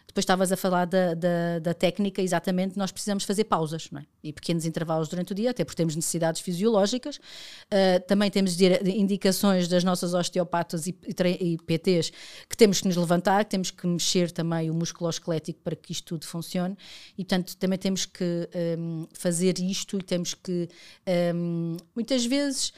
Depois 0.07 0.23
estavas 0.23 0.51
a 0.51 0.57
falar 0.57 0.85
da, 0.85 1.13
da, 1.13 1.59
da, 1.59 1.73
técnica, 1.73 2.21
exatamente, 2.21 2.77
nós 2.77 2.91
precisamos 2.91 3.23
fazer 3.23 3.43
pausas 3.43 3.89
é? 3.93 4.03
e 4.23 4.31
pequenos 4.31 4.65
intervalos 4.65 5.09
durante 5.09 5.33
o 5.33 5.35
dia, 5.35 5.51
até 5.51 5.65
porque 5.65 5.75
temos 5.75 5.95
necessidades 5.95 6.41
fisiológicas. 6.41 7.17
Uh, 7.17 7.99
também 8.07 8.31
temos 8.31 8.59
indicações 8.59 9.67
das 9.67 9.83
nossas 9.83 10.13
osteopatas 10.13 10.87
e, 10.87 10.97
e, 11.05 11.53
e, 11.53 11.57
PTs 11.57 12.11
que 12.49 12.55
temos 12.55 12.79
que 12.79 12.87
nos 12.87 12.95
levantar, 12.95 13.43
que 13.43 13.51
temos 13.51 13.69
que 13.69 13.85
mexer 13.85 14.31
também 14.31 14.71
o 14.71 14.73
músculo 14.73 15.09
esquelético 15.09 15.59
para 15.61 15.75
que 15.75 15.91
isto 15.91 16.05
tudo 16.05 16.25
funcione. 16.25 16.77
E, 17.17 17.23
portanto, 17.23 17.55
também 17.57 17.77
temos 17.77 18.05
que 18.05 18.49
um, 18.79 19.07
fazer 19.13 19.59
isto 19.59 19.97
e 19.99 20.03
temos 20.03 20.33
que, 20.33 20.69
um, 21.35 21.75
muitas 21.93 22.25
vezes, 22.25 22.71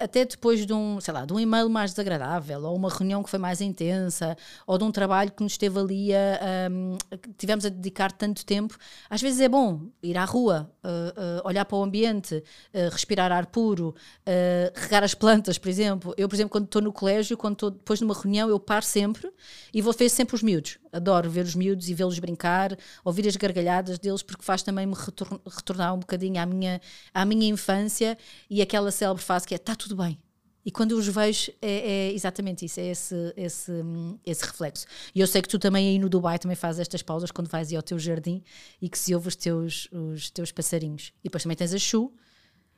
até 0.00 0.24
depois 0.24 0.66
de 0.66 0.72
um, 0.72 1.00
sei 1.00 1.12
lá, 1.12 1.24
de 1.24 1.32
um 1.32 1.40
e-mail 1.40 1.68
mais 1.68 1.90
desagradável, 1.90 2.62
ou 2.62 2.76
uma 2.76 2.88
reunião 2.88 3.22
que 3.22 3.30
foi 3.30 3.38
mais 3.38 3.60
intensa, 3.60 4.36
ou 4.66 4.78
de 4.78 4.84
um 4.84 4.90
trabalho 4.90 5.32
que 5.32 5.42
nos 5.42 5.52
esteve 5.52 5.78
ali 5.78 6.14
a, 6.14 6.70
um, 6.70 6.96
tivemos 7.36 7.64
a 7.64 7.68
dedicar 7.68 8.12
tanto 8.12 8.44
tempo, 8.44 8.76
às 9.10 9.20
vezes 9.20 9.40
é 9.40 9.48
bom 9.48 9.88
ir 10.02 10.16
à 10.16 10.24
rua, 10.24 10.70
uh, 10.84 10.88
uh, 10.88 11.48
olhar 11.48 11.64
para 11.64 11.76
o 11.76 11.82
ambiente, 11.82 12.42
respirar 12.92 13.32
ar 13.32 13.46
puro, 13.46 13.94
regar 14.74 15.02
as 15.02 15.14
plantas, 15.14 15.58
por 15.58 15.68
exemplo. 15.68 16.14
Eu, 16.16 16.28
por 16.28 16.34
exemplo, 16.34 16.50
quando 16.50 16.64
estou 16.64 16.82
no 16.82 16.92
colégio, 16.92 17.36
quando 17.36 17.54
estou 17.54 17.70
depois 17.70 17.98
de 17.98 18.04
uma 18.04 18.14
reunião, 18.14 18.48
eu 18.48 18.58
paro 18.60 18.84
sempre 18.84 19.30
e 19.72 19.80
vou 19.80 19.92
ver 19.92 20.08
sempre 20.08 20.34
os 20.34 20.42
miúdos. 20.42 20.78
Adoro 20.94 21.28
ver 21.28 21.44
os 21.44 21.54
miúdos 21.54 21.88
e 21.88 21.94
vê-los 21.94 22.18
brincar, 22.18 22.76
ouvir 23.04 23.26
as 23.26 23.36
gargalhadas 23.36 23.98
deles, 23.98 24.22
porque 24.22 24.44
faz 24.44 24.62
também 24.62 24.86
me 24.86 24.94
retornar 24.94 25.94
um 25.94 25.98
bocadinho 25.98 26.40
à 26.40 26.46
minha, 26.46 26.80
à 27.12 27.24
minha 27.24 27.48
infância 27.48 28.16
e 28.48 28.62
aquela 28.62 28.90
célebre 28.90 29.22
fase 29.22 29.46
que 29.46 29.54
é 29.54 29.56
está 29.56 29.74
tudo 29.74 29.96
bem. 29.96 30.18
E 30.64 30.70
quando 30.70 30.92
os 30.92 31.06
vejo, 31.06 31.52
é, 31.60 32.08
é, 32.08 32.12
exatamente 32.12 32.64
isso, 32.64 32.80
é 32.80 32.86
esse, 32.86 33.34
esse, 33.36 33.72
esse 34.24 34.44
reflexo. 34.44 34.86
E 35.14 35.20
eu 35.20 35.26
sei 35.26 35.42
que 35.42 35.48
tu 35.48 35.58
também 35.58 35.88
aí 35.88 35.98
no 35.98 36.08
Dubai 36.08 36.38
também 36.38 36.56
fazes 36.56 36.80
estas 36.80 37.02
pausas 37.02 37.30
quando 37.30 37.48
vais 37.48 37.72
ao 37.74 37.82
teu 37.82 37.98
jardim 37.98 38.42
e 38.80 38.88
que 38.88 38.98
se 38.98 39.14
ouve 39.14 39.28
os 39.28 39.36
teus, 39.36 39.88
os 39.92 40.30
teus 40.30 40.50
passarinhos. 40.50 41.12
E 41.20 41.24
depois 41.24 41.42
também 41.42 41.56
tens 41.56 41.74
a 41.74 41.78
Chu. 41.78 42.10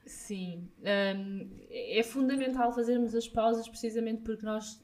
Sim, 0.05 0.69
um, 0.81 1.51
é 1.69 2.03
fundamental 2.03 2.73
fazermos 2.73 3.13
as 3.15 3.29
pausas 3.29 3.69
precisamente 3.69 4.23
porque 4.23 4.47
nós, 4.47 4.81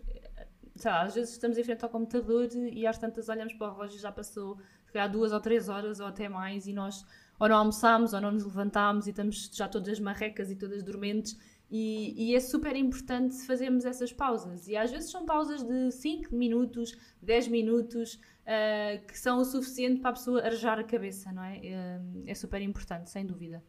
sei 0.76 0.90
lá, 0.90 1.02
às 1.02 1.14
vezes 1.14 1.32
estamos 1.32 1.58
em 1.58 1.64
frente 1.64 1.84
ao 1.84 1.90
computador 1.90 2.48
e 2.54 2.86
às 2.86 2.98
tantas 2.98 3.28
olhamos 3.28 3.52
para 3.54 3.68
o 3.68 3.72
relógio 3.72 3.96
e 3.96 4.00
já 4.00 4.12
passou 4.12 4.58
calhar 4.92 5.10
duas 5.10 5.32
ou 5.32 5.40
três 5.40 5.68
horas 5.68 6.00
ou 6.00 6.06
até 6.06 6.28
mais 6.28 6.66
e 6.66 6.72
nós 6.72 7.04
ou 7.38 7.48
não 7.48 7.56
almoçámos 7.56 8.12
ou 8.12 8.20
não 8.20 8.30
nos 8.30 8.44
levantámos 8.44 9.06
e 9.06 9.10
estamos 9.10 9.50
já 9.52 9.66
todas 9.66 9.98
marrecas 9.98 10.50
e 10.50 10.54
todas 10.54 10.82
dormentes 10.82 11.36
e, 11.70 12.14
e, 12.30 12.36
é 12.36 12.40
super 12.40 12.76
importante 12.76 13.34
fazermos 13.46 13.86
essas 13.86 14.12
pausas. 14.12 14.68
E 14.68 14.76
às 14.76 14.90
vezes 14.90 15.10
são 15.10 15.24
pausas 15.24 15.62
de 15.62 15.90
5 15.90 16.36
minutos, 16.36 16.94
10 17.22 17.48
minutos, 17.48 18.16
uh, 18.16 19.02
que 19.06 19.18
são 19.18 19.38
o 19.38 19.44
suficiente 19.46 19.98
para 19.98 20.10
a 20.10 20.12
pessoa 20.12 20.44
arejar 20.44 20.78
a 20.78 20.84
cabeça, 20.84 21.32
não 21.32 21.42
é? 21.42 21.56
Uh, 21.56 22.24
é 22.26 22.34
super 22.34 22.60
importante, 22.60 23.08
sem 23.08 23.24
dúvida. 23.24 23.64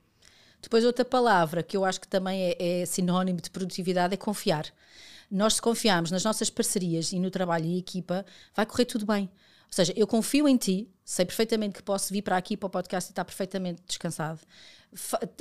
Depois, 0.62 0.84
outra 0.84 1.06
palavra 1.06 1.64
que 1.64 1.78
eu 1.78 1.86
acho 1.86 2.02
que 2.02 2.08
também 2.08 2.54
é, 2.60 2.82
é 2.82 2.86
sinónimo 2.86 3.40
de 3.40 3.50
produtividade 3.50 4.14
é 4.14 4.18
confiar. 4.18 4.66
Nós, 5.34 5.56
se 5.56 5.62
confiarmos 5.64 6.12
nas 6.12 6.24
nossas 6.24 6.52
parcerias 6.52 7.12
e 7.12 7.18
no 7.18 7.32
trabalho 7.32 7.66
e 7.66 7.80
equipa, 7.80 8.24
vai 8.56 8.68
correr 8.68 8.86
tudo 8.86 9.04
bem 9.04 9.24
Ou 9.24 9.74
seja, 9.74 9.92
eu 9.96 10.06
confio 10.06 10.48
em 10.48 10.56
ti, 10.56 10.88
sei 11.04 11.26
perfeitamente 11.26 11.74
que 11.74 11.82
posso 11.82 12.14
vir 12.14 12.22
para 12.22 12.38
aqui 12.38 12.56
para 12.56 12.68
o 12.68 12.70
podcast 12.70 13.10
e 13.10 13.12
estar 13.12 13.26
perfeitamente 13.26 13.82
descansado. 13.88 14.40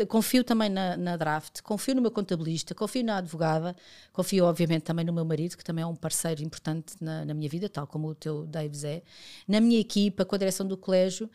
Confio 0.09 0.43
também 0.43 0.71
na, 0.71 0.97
na, 0.97 1.15
draft, 1.15 1.61
confio 1.61 1.95
no 1.95 2.01
meu 2.01 2.11
contabilista, 2.11 2.75
confio 2.75 3.05
na 3.05 3.19
advogada, 3.19 3.77
confio, 4.15 4.47
obviamente, 4.47 4.85
também 4.85 5.05
no 5.05 5.13
meu 5.13 5.27
marido, 5.27 5.59
que 5.59 5.65
também 5.65 5.83
é 5.83 5.87
um 5.87 5.95
parceiro 5.95 6.43
importante 6.43 6.95
na, 6.99 7.27
na 7.27 7.35
minha 7.35 7.51
vida, 7.51 7.69
tal 7.69 7.87
como 7.87 8.09
o 8.09 8.15
teu 8.15 8.47
Davis 8.47 8.85
é, 8.85 9.03
na 9.47 9.61
minha 9.61 9.79
equipa, 9.79 10.25
com 10.25 10.35
a 10.35 10.39
direção 10.39 10.67
do 10.67 10.75
colégio. 10.75 11.29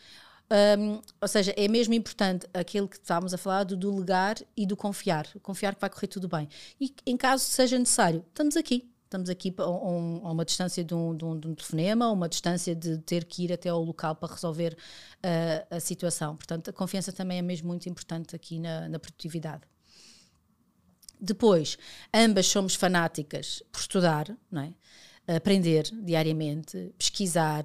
Um, 0.49 1.01
ou 1.19 1.27
seja, 1.27 1.53
é 1.57 1.67
mesmo 1.67 1.93
importante 1.93 2.47
aquilo 2.53 2.87
que 2.87 2.95
estávamos 2.95 3.33
a 3.33 3.37
falar 3.37 3.63
do 3.65 3.75
delegar 3.75 4.37
e 4.55 4.65
do 4.65 4.77
confiar. 4.77 5.27
Confiar 5.41 5.75
que 5.75 5.81
vai 5.81 5.89
correr 5.89 6.07
tudo 6.07 6.27
bem. 6.27 6.47
E 6.79 6.93
em 7.05 7.17
caso 7.17 7.43
seja 7.43 7.77
necessário, 7.77 8.23
estamos 8.29 8.55
aqui. 8.55 8.89
Estamos 9.03 9.29
aqui 9.29 9.53
a, 9.57 9.69
um, 9.69 10.21
a 10.27 10.31
uma 10.31 10.43
distância 10.43 10.83
de 10.83 10.93
um, 10.93 11.15
de, 11.15 11.23
um, 11.23 11.39
de 11.39 11.47
um, 11.47 11.55
telefonema, 11.55 12.11
uma 12.11 12.27
distância 12.27 12.75
de 12.75 12.97
ter 12.97 13.23
que 13.23 13.45
ir 13.45 13.53
até 13.53 13.69
ao 13.69 13.81
local 13.81 14.15
para 14.17 14.33
resolver 14.33 14.73
uh, 14.73 15.75
a 15.75 15.79
situação. 15.79 16.35
Portanto, 16.35 16.69
a 16.69 16.73
confiança 16.73 17.13
também 17.13 17.37
é 17.37 17.41
mesmo 17.41 17.69
muito 17.69 17.87
importante 17.87 18.35
aqui 18.35 18.59
na, 18.59 18.89
na 18.89 18.99
produtividade. 18.99 19.63
Depois, 21.19 21.77
ambas 22.13 22.47
somos 22.47 22.75
fanáticas 22.75 23.63
por 23.71 23.79
estudar, 23.79 24.27
não 24.51 24.61
é? 24.61 24.73
Aprender 25.27 25.83
diariamente, 26.03 26.93
pesquisar, 26.97 27.63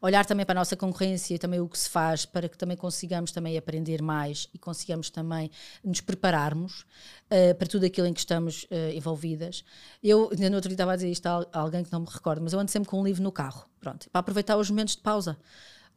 olhar 0.00 0.26
também 0.26 0.44
para 0.44 0.58
a 0.58 0.60
nossa 0.60 0.76
concorrência 0.76 1.34
e 1.34 1.38
também 1.38 1.58
o 1.58 1.68
que 1.68 1.78
se 1.78 1.88
faz 1.88 2.26
para 2.26 2.48
que 2.48 2.58
também 2.58 2.76
consigamos 2.76 3.32
também 3.32 3.56
aprender 3.56 4.02
mais 4.02 4.48
e 4.52 4.58
consigamos 4.58 5.08
também 5.08 5.50
nos 5.82 6.00
prepararmos 6.00 6.82
uh, 6.82 7.54
para 7.56 7.66
tudo 7.66 7.86
aquilo 7.86 8.06
em 8.06 8.12
que 8.12 8.20
estamos 8.20 8.64
uh, 8.64 8.92
envolvidas. 8.94 9.64
Eu, 10.02 10.28
ainda 10.30 10.50
no 10.50 10.56
outro 10.56 10.68
dia 10.68 10.74
estava 10.74 10.92
a 10.92 10.96
dizer 10.96 11.10
isto 11.10 11.26
a 11.26 11.46
alguém 11.52 11.82
que 11.82 11.92
não 11.92 12.00
me 12.00 12.08
recordo, 12.10 12.42
mas 12.42 12.52
eu 12.52 12.60
ando 12.60 12.70
sempre 12.70 12.88
com 12.88 13.00
um 13.00 13.04
livro 13.04 13.22
no 13.22 13.32
carro, 13.32 13.66
pronto, 13.80 14.08
para 14.10 14.20
aproveitar 14.20 14.56
os 14.56 14.68
momentos 14.68 14.94
de 14.94 15.02
pausa. 15.02 15.38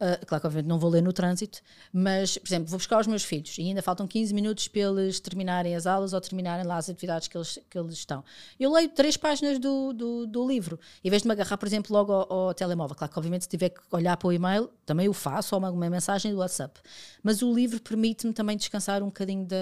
Uh, 0.02 0.18
claro 0.26 0.40
que 0.40 0.46
obviamente 0.48 0.66
não 0.66 0.80
vou 0.80 0.90
ler 0.90 1.00
no 1.00 1.12
trânsito, 1.12 1.60
mas, 1.92 2.36
por 2.36 2.48
exemplo, 2.48 2.68
vou 2.68 2.76
buscar 2.76 3.00
os 3.00 3.06
meus 3.06 3.22
filhos 3.22 3.56
e 3.56 3.62
ainda 3.62 3.80
faltam 3.80 4.04
15 4.04 4.34
minutos 4.34 4.66
para 4.66 4.80
eles 4.80 5.20
terminarem 5.20 5.76
as 5.76 5.86
aulas 5.86 6.12
ou 6.12 6.20
terminarem 6.20 6.66
lá 6.66 6.76
as 6.76 6.90
atividades 6.90 7.28
que 7.28 7.36
eles, 7.36 7.56
que 7.70 7.78
eles 7.78 7.94
estão. 7.94 8.24
Eu 8.58 8.72
leio 8.72 8.88
três 8.88 9.16
páginas 9.16 9.60
do, 9.60 9.92
do, 9.92 10.26
do 10.26 10.48
livro, 10.48 10.80
em 11.04 11.08
vez 11.08 11.22
de 11.22 11.28
me 11.28 11.32
agarrar, 11.34 11.56
por 11.56 11.68
exemplo, 11.68 11.92
logo 11.92 12.12
ao, 12.12 12.32
ao, 12.32 12.52
telemóvel. 12.52 12.96
Claro 12.96 13.12
que, 13.12 13.18
obviamente, 13.20 13.42
se 13.42 13.48
tiver 13.48 13.68
que 13.68 13.80
olhar 13.92 14.16
para 14.16 14.26
o 14.26 14.32
e-mail, 14.32 14.68
também 14.84 15.08
o 15.08 15.12
faço, 15.12 15.54
ou 15.54 15.60
uma, 15.60 15.70
uma 15.70 15.88
mensagem 15.88 16.32
do 16.32 16.38
WhatsApp. 16.38 16.80
Mas 17.22 17.40
o 17.40 17.54
livro 17.54 17.80
permite-me 17.80 18.32
também 18.32 18.56
descansar 18.56 19.04
um 19.04 19.06
bocadinho 19.06 19.46
da, 19.46 19.56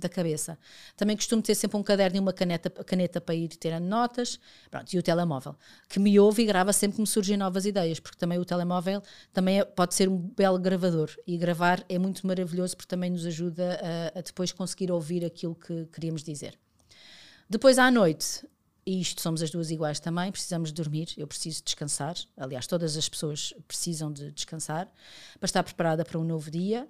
da 0.00 0.08
cabeça. 0.08 0.58
Também 0.96 1.14
costumo 1.14 1.40
ter 1.40 1.54
sempre 1.54 1.76
um 1.76 1.82
caderno 1.84 2.16
e 2.16 2.20
uma 2.20 2.32
caneta, 2.32 2.68
caneta 2.70 3.20
para 3.20 3.36
ir 3.36 3.46
tirando 3.50 3.84
notas. 3.84 4.40
Pronto, 4.68 4.92
e 4.92 4.98
o 4.98 5.02
telemóvel, 5.02 5.54
que 5.88 6.00
me 6.00 6.18
ouve 6.18 6.42
e 6.42 6.44
grava 6.44 6.72
sempre 6.72 6.96
que 6.96 7.00
me 7.02 7.06
surgem 7.06 7.36
novas 7.36 7.64
ideias, 7.64 8.00
porque 8.00 8.18
também 8.18 8.36
o 8.36 8.44
telemóvel 8.44 9.00
também 9.32 9.43
também 9.44 9.60
é, 9.60 9.64
pode 9.64 9.94
ser 9.94 10.08
um 10.08 10.16
belo 10.16 10.58
gravador 10.58 11.10
e 11.26 11.36
gravar 11.36 11.84
é 11.86 11.98
muito 11.98 12.26
maravilhoso 12.26 12.74
porque 12.74 12.88
também 12.88 13.10
nos 13.10 13.26
ajuda 13.26 13.78
a, 14.14 14.18
a 14.18 14.22
depois 14.22 14.50
conseguir 14.50 14.90
ouvir 14.90 15.22
aquilo 15.22 15.54
que 15.54 15.84
queríamos 15.92 16.22
dizer. 16.22 16.58
Depois 17.48 17.78
à 17.78 17.90
noite, 17.90 18.46
e 18.86 19.00
isto 19.00 19.20
somos 19.20 19.42
as 19.42 19.50
duas 19.50 19.70
iguais 19.70 19.98
também, 19.98 20.30
precisamos 20.30 20.70
dormir, 20.70 21.08
eu 21.16 21.26
preciso 21.26 21.62
descansar. 21.64 22.14
Aliás, 22.36 22.66
todas 22.66 22.96
as 22.96 23.08
pessoas 23.08 23.54
precisam 23.66 24.12
de 24.12 24.30
descansar 24.30 24.90
para 25.38 25.46
estar 25.46 25.62
preparada 25.62 26.04
para 26.04 26.18
um 26.18 26.24
novo 26.24 26.50
dia. 26.50 26.86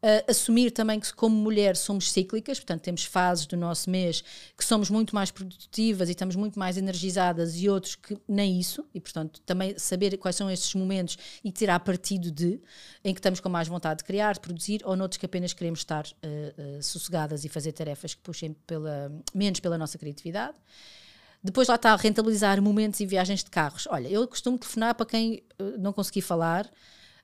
Uh, 0.00 0.30
assumir 0.30 0.70
também 0.70 1.00
que, 1.00 1.12
como 1.12 1.34
mulher, 1.34 1.76
somos 1.76 2.12
cíclicas, 2.12 2.60
portanto, 2.60 2.82
temos 2.82 3.04
fases 3.04 3.46
do 3.46 3.56
nosso 3.56 3.90
mês 3.90 4.22
que 4.56 4.64
somos 4.64 4.90
muito 4.90 5.12
mais 5.12 5.32
produtivas 5.32 6.08
e 6.08 6.12
estamos 6.12 6.36
muito 6.36 6.56
mais 6.56 6.76
energizadas, 6.76 7.56
e 7.56 7.68
outros 7.68 7.96
que 7.96 8.16
nem 8.28 8.60
isso, 8.60 8.84
e 8.94 9.00
portanto, 9.00 9.40
também 9.40 9.76
saber 9.76 10.16
quais 10.16 10.36
são 10.36 10.48
estes 10.48 10.72
momentos 10.74 11.18
e 11.42 11.50
tirar 11.50 11.80
partido 11.80 12.30
de, 12.30 12.60
em 13.04 13.12
que 13.12 13.18
estamos 13.18 13.40
com 13.40 13.48
mais 13.48 13.66
vontade 13.66 13.98
de 13.98 14.04
criar, 14.04 14.34
de 14.34 14.40
produzir, 14.40 14.82
ou 14.84 14.94
noutros 14.94 15.18
que 15.18 15.26
apenas 15.26 15.52
queremos 15.52 15.80
estar 15.80 16.06
uh, 16.06 16.78
uh, 16.78 16.82
sossegadas 16.82 17.44
e 17.44 17.48
fazer 17.48 17.72
tarefas 17.72 18.14
que 18.14 18.22
puxem 18.22 18.52
pela, 18.68 19.10
menos 19.34 19.58
pela 19.58 19.76
nossa 19.76 19.98
criatividade. 19.98 20.56
Depois 21.42 21.68
lá 21.68 21.76
está 21.76 21.92
a 21.92 21.96
rentabilizar 21.96 22.60
momentos 22.60 23.00
e 23.00 23.06
viagens 23.06 23.44
de 23.44 23.50
carros. 23.50 23.86
Olha, 23.90 24.08
eu 24.08 24.26
costumo 24.26 24.58
telefonar 24.58 24.94
para 24.94 25.06
quem 25.06 25.42
uh, 25.60 25.78
não 25.78 25.92
consegui 25.92 26.20
falar, 26.20 26.68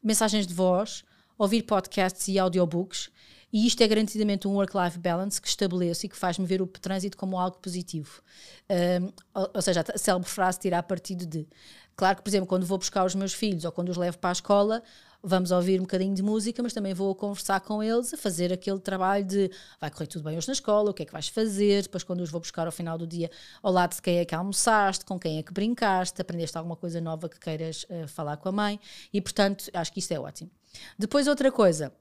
mensagens 0.02 0.46
de 0.46 0.54
voz, 0.54 1.04
ouvir 1.36 1.62
podcasts 1.62 2.28
e 2.28 2.38
audiobooks, 2.38 3.10
e 3.54 3.68
isto 3.68 3.80
é 3.82 3.86
garantidamente 3.86 4.48
um 4.48 4.54
work-life 4.54 4.98
balance 4.98 5.40
que 5.40 5.46
estabeleço 5.46 6.04
e 6.04 6.08
que 6.08 6.16
faz-me 6.16 6.44
ver 6.44 6.60
o 6.60 6.66
trânsito 6.66 7.16
como 7.16 7.38
algo 7.38 7.58
positivo. 7.58 8.20
Um, 8.68 9.12
ou, 9.32 9.50
ou, 9.54 9.62
seja, 9.62 9.84
a 9.94 9.96
célebre 9.96 10.28
frase 10.28 10.58
tirar 10.58 10.82
partido 10.82 11.24
de. 11.24 11.46
Claro 11.94 12.16
que, 12.16 12.22
por 12.22 12.30
exemplo, 12.30 12.48
quando 12.48 12.66
vou 12.66 12.78
buscar 12.78 13.04
os 13.04 13.14
meus 13.14 13.32
filhos 13.32 13.64
ou 13.64 13.70
quando 13.70 13.90
os 13.90 13.96
levo 13.96 14.18
para 14.18 14.30
a 14.30 14.32
escola, 14.32 14.82
vamos 15.24 15.50
ouvir 15.50 15.80
um 15.80 15.84
bocadinho 15.84 16.14
de 16.14 16.22
música, 16.22 16.62
mas 16.62 16.74
também 16.74 16.92
vou 16.92 17.14
conversar 17.14 17.60
com 17.60 17.82
eles, 17.82 18.12
a 18.12 18.16
fazer 18.16 18.52
aquele 18.52 18.78
trabalho 18.78 19.24
de 19.24 19.50
vai 19.80 19.90
correr 19.90 20.06
tudo 20.06 20.22
bem 20.22 20.36
hoje 20.36 20.46
na 20.46 20.52
escola, 20.52 20.90
o 20.90 20.94
que 20.94 21.02
é 21.02 21.06
que 21.06 21.12
vais 21.12 21.28
fazer, 21.28 21.82
depois 21.82 22.04
quando 22.04 22.20
os 22.20 22.30
vou 22.30 22.40
buscar 22.40 22.66
ao 22.66 22.72
final 22.72 22.98
do 22.98 23.06
dia, 23.06 23.30
ao 23.62 23.72
lado 23.72 23.94
de 23.94 24.02
quem 24.02 24.18
é 24.18 24.24
que 24.24 24.34
almoçaste, 24.34 25.04
com 25.04 25.18
quem 25.18 25.38
é 25.38 25.42
que 25.42 25.52
brincaste, 25.52 26.20
aprendeste 26.20 26.58
alguma 26.58 26.76
coisa 26.76 27.00
nova 27.00 27.28
que 27.28 27.40
queiras 27.40 27.84
uh, 27.84 28.06
falar 28.06 28.36
com 28.36 28.50
a 28.50 28.52
mãe, 28.52 28.78
e 29.12 29.20
portanto 29.20 29.70
acho 29.72 29.92
que 29.92 29.98
isto 29.98 30.12
é 30.12 30.20
ótimo. 30.20 30.50
Depois 30.98 31.26
outra 31.26 31.50
coisa, 31.50 31.92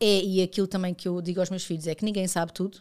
é, 0.00 0.22
e 0.22 0.42
aquilo 0.42 0.66
também 0.66 0.92
que 0.92 1.06
eu 1.06 1.22
digo 1.22 1.38
aos 1.38 1.48
meus 1.48 1.64
filhos, 1.64 1.86
é 1.86 1.94
que 1.94 2.04
ninguém 2.04 2.26
sabe 2.26 2.52
tudo, 2.52 2.80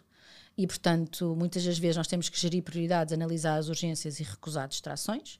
e 0.57 0.65
portanto 0.65 1.35
muitas 1.37 1.63
das 1.63 1.77
vezes 1.77 1.97
nós 1.97 2.07
temos 2.07 2.29
que 2.29 2.39
gerir 2.39 2.63
prioridades, 2.63 3.13
analisar 3.13 3.57
as 3.57 3.69
urgências 3.69 4.19
e 4.19 4.23
recusar 4.23 4.67
distrações, 4.67 5.39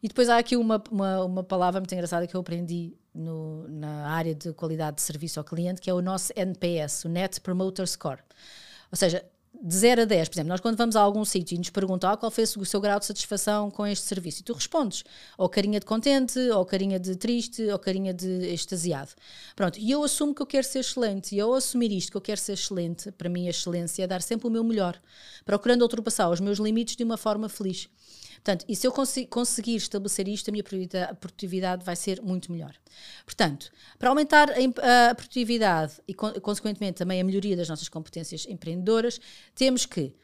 e 0.00 0.06
depois 0.06 0.28
há 0.28 0.38
aqui 0.38 0.54
uma, 0.54 0.82
uma, 0.90 1.24
uma 1.24 1.42
palavra 1.42 1.80
muito 1.80 1.92
engraçada 1.92 2.26
que 2.26 2.34
eu 2.36 2.40
aprendi 2.40 2.94
no, 3.14 3.68
na 3.68 4.08
área 4.08 4.34
de 4.34 4.52
qualidade 4.52 4.96
de 4.96 5.02
serviço 5.02 5.38
ao 5.38 5.44
cliente, 5.44 5.80
que 5.80 5.88
é 5.88 5.94
o 5.94 6.02
nosso 6.02 6.32
NPS, 6.34 7.04
o 7.04 7.08
Net 7.08 7.40
Promoter 7.40 7.86
Score. 7.86 8.20
Ou 8.90 8.96
seja, 8.96 9.24
de 9.62 9.74
0 9.76 10.02
a 10.02 10.04
10, 10.04 10.28
por 10.28 10.34
exemplo, 10.34 10.48
nós 10.48 10.60
quando 10.60 10.76
vamos 10.76 10.96
a 10.96 11.00
algum 11.00 11.24
sítio 11.24 11.54
e 11.54 11.58
nos 11.58 11.70
perguntam 11.70 12.10
ah, 12.10 12.16
qual 12.16 12.30
foi 12.30 12.44
o 12.44 12.64
seu 12.64 12.80
grau 12.80 12.98
de 12.98 13.06
satisfação 13.06 13.70
com 13.70 13.86
este 13.86 14.04
serviço, 14.04 14.40
e 14.40 14.44
tu 14.44 14.52
respondes, 14.52 15.04
ou 15.38 15.48
carinha 15.48 15.78
de 15.78 15.86
contente, 15.86 16.38
ou 16.50 16.64
carinha 16.66 16.98
de 16.98 17.14
triste, 17.16 17.62
ou 17.70 17.78
carinha 17.78 18.12
de 18.12 18.52
extasiado. 18.52 19.12
Pronto, 19.54 19.78
e 19.78 19.90
eu 19.90 20.02
assumo 20.02 20.34
que 20.34 20.42
eu 20.42 20.46
quero 20.46 20.66
ser 20.66 20.80
excelente, 20.80 21.34
e 21.34 21.40
ao 21.40 21.54
assumir 21.54 21.92
isto 21.92 22.10
que 22.10 22.16
eu 22.16 22.20
quero 22.20 22.40
ser 22.40 22.52
excelente, 22.54 23.12
para 23.12 23.28
mim 23.28 23.46
a 23.46 23.50
excelência 23.50 24.02
é 24.02 24.06
dar 24.06 24.22
sempre 24.22 24.48
o 24.48 24.50
meu 24.50 24.64
melhor, 24.64 25.00
procurando 25.44 25.82
ultrapassar 25.82 26.28
os 26.28 26.40
meus 26.40 26.58
limites 26.58 26.96
de 26.96 27.04
uma 27.04 27.16
forma 27.16 27.48
feliz. 27.48 27.88
Portanto, 28.44 28.66
e 28.68 28.76
se 28.76 28.86
eu 28.86 28.92
conseguir 29.30 29.76
estabelecer 29.76 30.28
isto, 30.28 30.50
a 30.50 30.52
minha 30.52 30.62
produtividade 31.18 31.82
vai 31.82 31.96
ser 31.96 32.20
muito 32.20 32.52
melhor. 32.52 32.74
Portanto, 33.24 33.70
para 33.98 34.10
aumentar 34.10 34.50
a, 34.50 35.14
produtividade 35.14 35.94
e, 36.06 36.12
consequentemente, 36.12 36.98
também 36.98 37.22
a 37.22 37.24
melhoria 37.24 37.56
das 37.56 37.70
nossas 37.70 37.88
competências 37.88 38.44
empreendedoras, 38.46 39.18
temos 39.54 39.86
que 39.86 40.14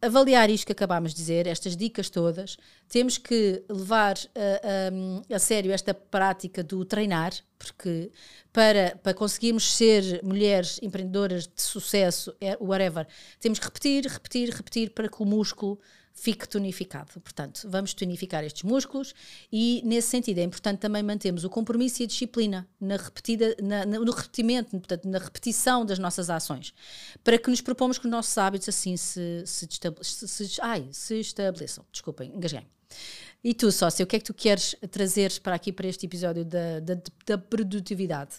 avaliar 0.00 0.48
isto 0.48 0.64
que 0.64 0.72
acabámos 0.72 1.12
de 1.12 1.18
dizer, 1.18 1.46
estas 1.46 1.76
dicas 1.76 2.08
todas, 2.08 2.56
temos 2.88 3.18
que 3.18 3.62
levar 3.68 4.16
a, 4.34 5.34
a, 5.34 5.38
sério 5.38 5.70
esta 5.70 5.92
prática 5.92 6.62
do 6.62 6.86
treinar, 6.86 7.34
porque 7.58 8.10
para, 8.50 8.98
para 9.02 9.12
conseguirmos 9.12 9.76
ser 9.76 10.22
mulheres 10.22 10.78
empreendedoras 10.82 11.46
de 11.46 11.60
sucesso, 11.60 12.34
é, 12.40 12.56
whatever, 12.58 13.06
temos 13.38 13.58
que 13.58 13.66
repetir, 13.66 14.06
repetir, 14.06 14.50
repetir 14.50 14.90
para 14.90 15.08
que 15.08 15.22
o 15.22 15.26
músculo 15.26 15.78
fique 16.20 16.48
tonificado. 16.48 17.20
Portanto, 17.20 17.66
vamos 17.68 17.94
tonificar 17.94 18.44
estes 18.44 18.62
músculos 18.62 19.14
e, 19.52 19.82
nesse 19.84 20.08
sentido, 20.08 20.38
é 20.38 20.42
importante 20.42 20.80
também 20.80 21.02
mantermos 21.02 21.44
o 21.44 21.50
compromisso 21.50 22.02
e 22.02 22.04
a 22.04 22.06
disciplina 22.06 22.68
na 22.80 22.96
repetida, 22.96 23.56
na, 23.62 23.86
no 23.86 24.10
repetimento, 24.10 24.70
portanto, 24.70 25.08
na 25.08 25.18
repetição 25.18 25.84
das 25.84 25.98
nossas 25.98 26.28
ações, 26.28 26.74
para 27.22 27.38
que 27.38 27.50
nos 27.50 27.60
propomos 27.60 27.98
que 27.98 28.06
os 28.06 28.10
nossos 28.10 28.36
hábitos 28.36 28.68
assim 28.68 28.96
se, 28.96 29.42
se, 29.46 29.68
se, 30.02 30.28
se, 30.28 30.60
ai, 30.60 30.88
se 30.92 31.20
estabeleçam. 31.20 31.84
Desculpem, 31.92 32.32
engasguei. 32.34 32.66
E 33.42 33.54
tu, 33.54 33.70
sócio, 33.70 34.04
o 34.04 34.06
que 34.06 34.16
é 34.16 34.18
que 34.18 34.24
tu 34.24 34.34
queres 34.34 34.74
trazer 34.90 35.38
para 35.40 35.54
aqui, 35.54 35.72
para 35.72 35.86
este 35.86 36.06
episódio 36.06 36.44
da, 36.44 36.80
da, 36.80 37.00
da 37.26 37.38
produtividade? 37.38 38.36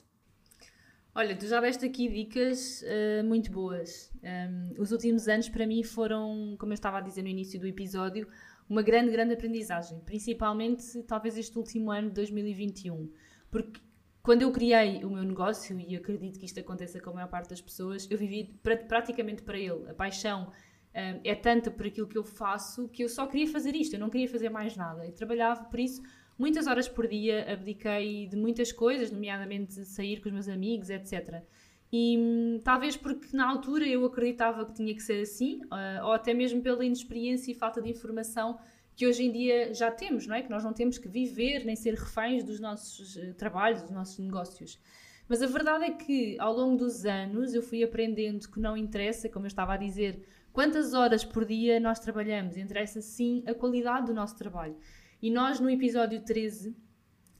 Olha, 1.15 1.36
tu 1.36 1.48
já 1.48 1.60
deste 1.60 1.86
aqui 1.86 2.08
dicas 2.08 2.84
uh, 2.84 3.24
muito 3.24 3.52
boas. 3.52 4.12
Um, 4.24 4.82
os 4.82 4.91
últimos 4.91 5.28
anos 5.28 5.50
para 5.50 5.65
mim 5.65 5.84
foram, 5.84 6.56
como 6.60 6.72
eu 6.72 6.76
estava 6.76 7.00
a 7.00 7.02
dizer 7.02 7.24
no 7.24 7.28
início 7.28 7.60
do 7.60 7.65
episódio, 7.65 8.28
uma 8.69 8.84
grande, 8.84 9.12
grande 9.12 9.34
aprendizagem. 9.34 10.00
Principalmente, 10.06 11.02
talvez 11.04 11.36
este 11.38 11.58
último 11.58 11.89
ano 11.89 12.10
de 12.10 12.13
2021. 12.13 13.12
Porque 13.50 13.82
quando 14.22 14.43
eu 14.43 14.52
criei 14.52 15.04
o 15.04 15.10
meu 15.10 15.24
negócio, 15.24 15.80
e 15.80 15.95
acredito 15.95 16.38
que 16.38 16.45
isto 16.45 16.60
aconteça 16.60 17.00
com 17.02 17.10
a 17.10 17.13
maior 17.13 17.28
parte 17.28 17.50
das 17.50 17.60
pessoas, 17.60 18.08
eu 18.12 18.17
vivi 18.17 18.56
pra, 18.62 18.78
praticamente 18.78 19.41
para 19.41 19.58
ele. 19.58 19.89
A 19.89 19.93
paixão 19.95 20.52
um, 20.95 21.22
é 21.24 21.34
tanta 21.34 21.72
por 21.72 21.88
aquilo 21.88 22.08
que 22.08 22.17
eu 22.17 22.24
faço 22.24 22.88
que 22.89 23.04
eu 23.04 23.10
só 23.10 23.26
queria 23.26 23.48
fazer 23.48 23.76
isto, 23.76 23.95
eu 23.95 24.00
não 24.00 24.12
queria 24.12 24.30
fazer 24.30 24.50
mais 24.50 24.78
nada. 24.78 25.08
E 25.08 25.12
trabalhava 25.12 25.63
por 25.63 25.80
isso 25.80 26.04
muitas 26.39 26.65
horas 26.65 26.88
por 26.88 27.06
dia, 27.06 27.52
abdiquei 27.52 28.25
de 28.25 28.38
muitas 28.38 28.71
coisas, 28.71 29.12
nomeadamente 29.12 29.86
sair 29.86 30.21
com 30.21 30.30
os 30.30 30.34
meus 30.34 30.47
amigos, 30.47 30.89
etc. 30.89 31.43
E 31.91 32.17
hum, 32.17 32.60
talvez 32.63 32.95
porque 32.95 33.36
na 33.36 33.49
altura 33.49 33.86
eu 33.86 34.06
acreditava 34.06 34.65
que 34.65 34.73
tinha 34.73 34.95
que 34.95 35.04
ser 35.04 35.21
assim, 35.21 35.62
uh, 35.65 36.06
ou 36.06 36.13
até 36.13 36.34
mesmo 36.34 36.62
pela 36.62 36.86
inexperiência 36.86 37.52
e 37.52 37.56
falta 37.56 37.82
de 37.82 37.89
informação 37.89 38.58
que 38.95 39.06
hoje 39.06 39.23
em 39.23 39.32
dia 39.32 39.73
já 39.73 39.91
temos, 39.91 40.28
não 40.28 40.36
é? 40.36 40.41
Que 40.41 40.49
nós 40.49 40.63
não 40.63 40.71
temos 40.71 40.97
que 40.97 41.08
viver 41.10 41.65
nem 41.65 41.75
ser 41.75 41.93
reféns 41.95 42.43
dos 42.43 42.60
nossos 42.60 43.17
uh, 43.17 43.34
trabalhos, 43.34 43.82
dos 43.82 43.91
nossos 43.91 44.17
negócios. 44.19 44.80
Mas 45.28 45.41
a 45.41 45.47
verdade 45.47 45.84
é 45.86 45.91
que 45.91 46.38
ao 46.39 46.54
longo 46.56 46.78
dos 46.78 47.06
anos 47.06 47.54
eu 47.54 47.62
fui 47.62 47.84
aprendendo 47.84 48.49
que 48.49 48.60
não 48.60 48.78
interessa, 48.78 49.28
como 49.28 49.45
eu 49.45 49.49
estava 49.49 49.73
a 49.73 49.78
dizer, 49.78 50.25
quantas 50.54 50.93
horas 50.93 51.23
por 51.23 51.45
dia 51.45 51.80
nós 51.80 51.99
trabalhamos, 51.99 52.58
interessa 52.58 53.02
sim 53.02 53.43
a 53.45 53.54
qualidade 53.54 54.08
do 54.08 54.13
nosso 54.13 54.36
trabalho. 54.36 54.75
E 55.22 55.30
nós 55.30 55.60
no 55.60 55.70
episódio 55.70 56.22
13 56.22 56.76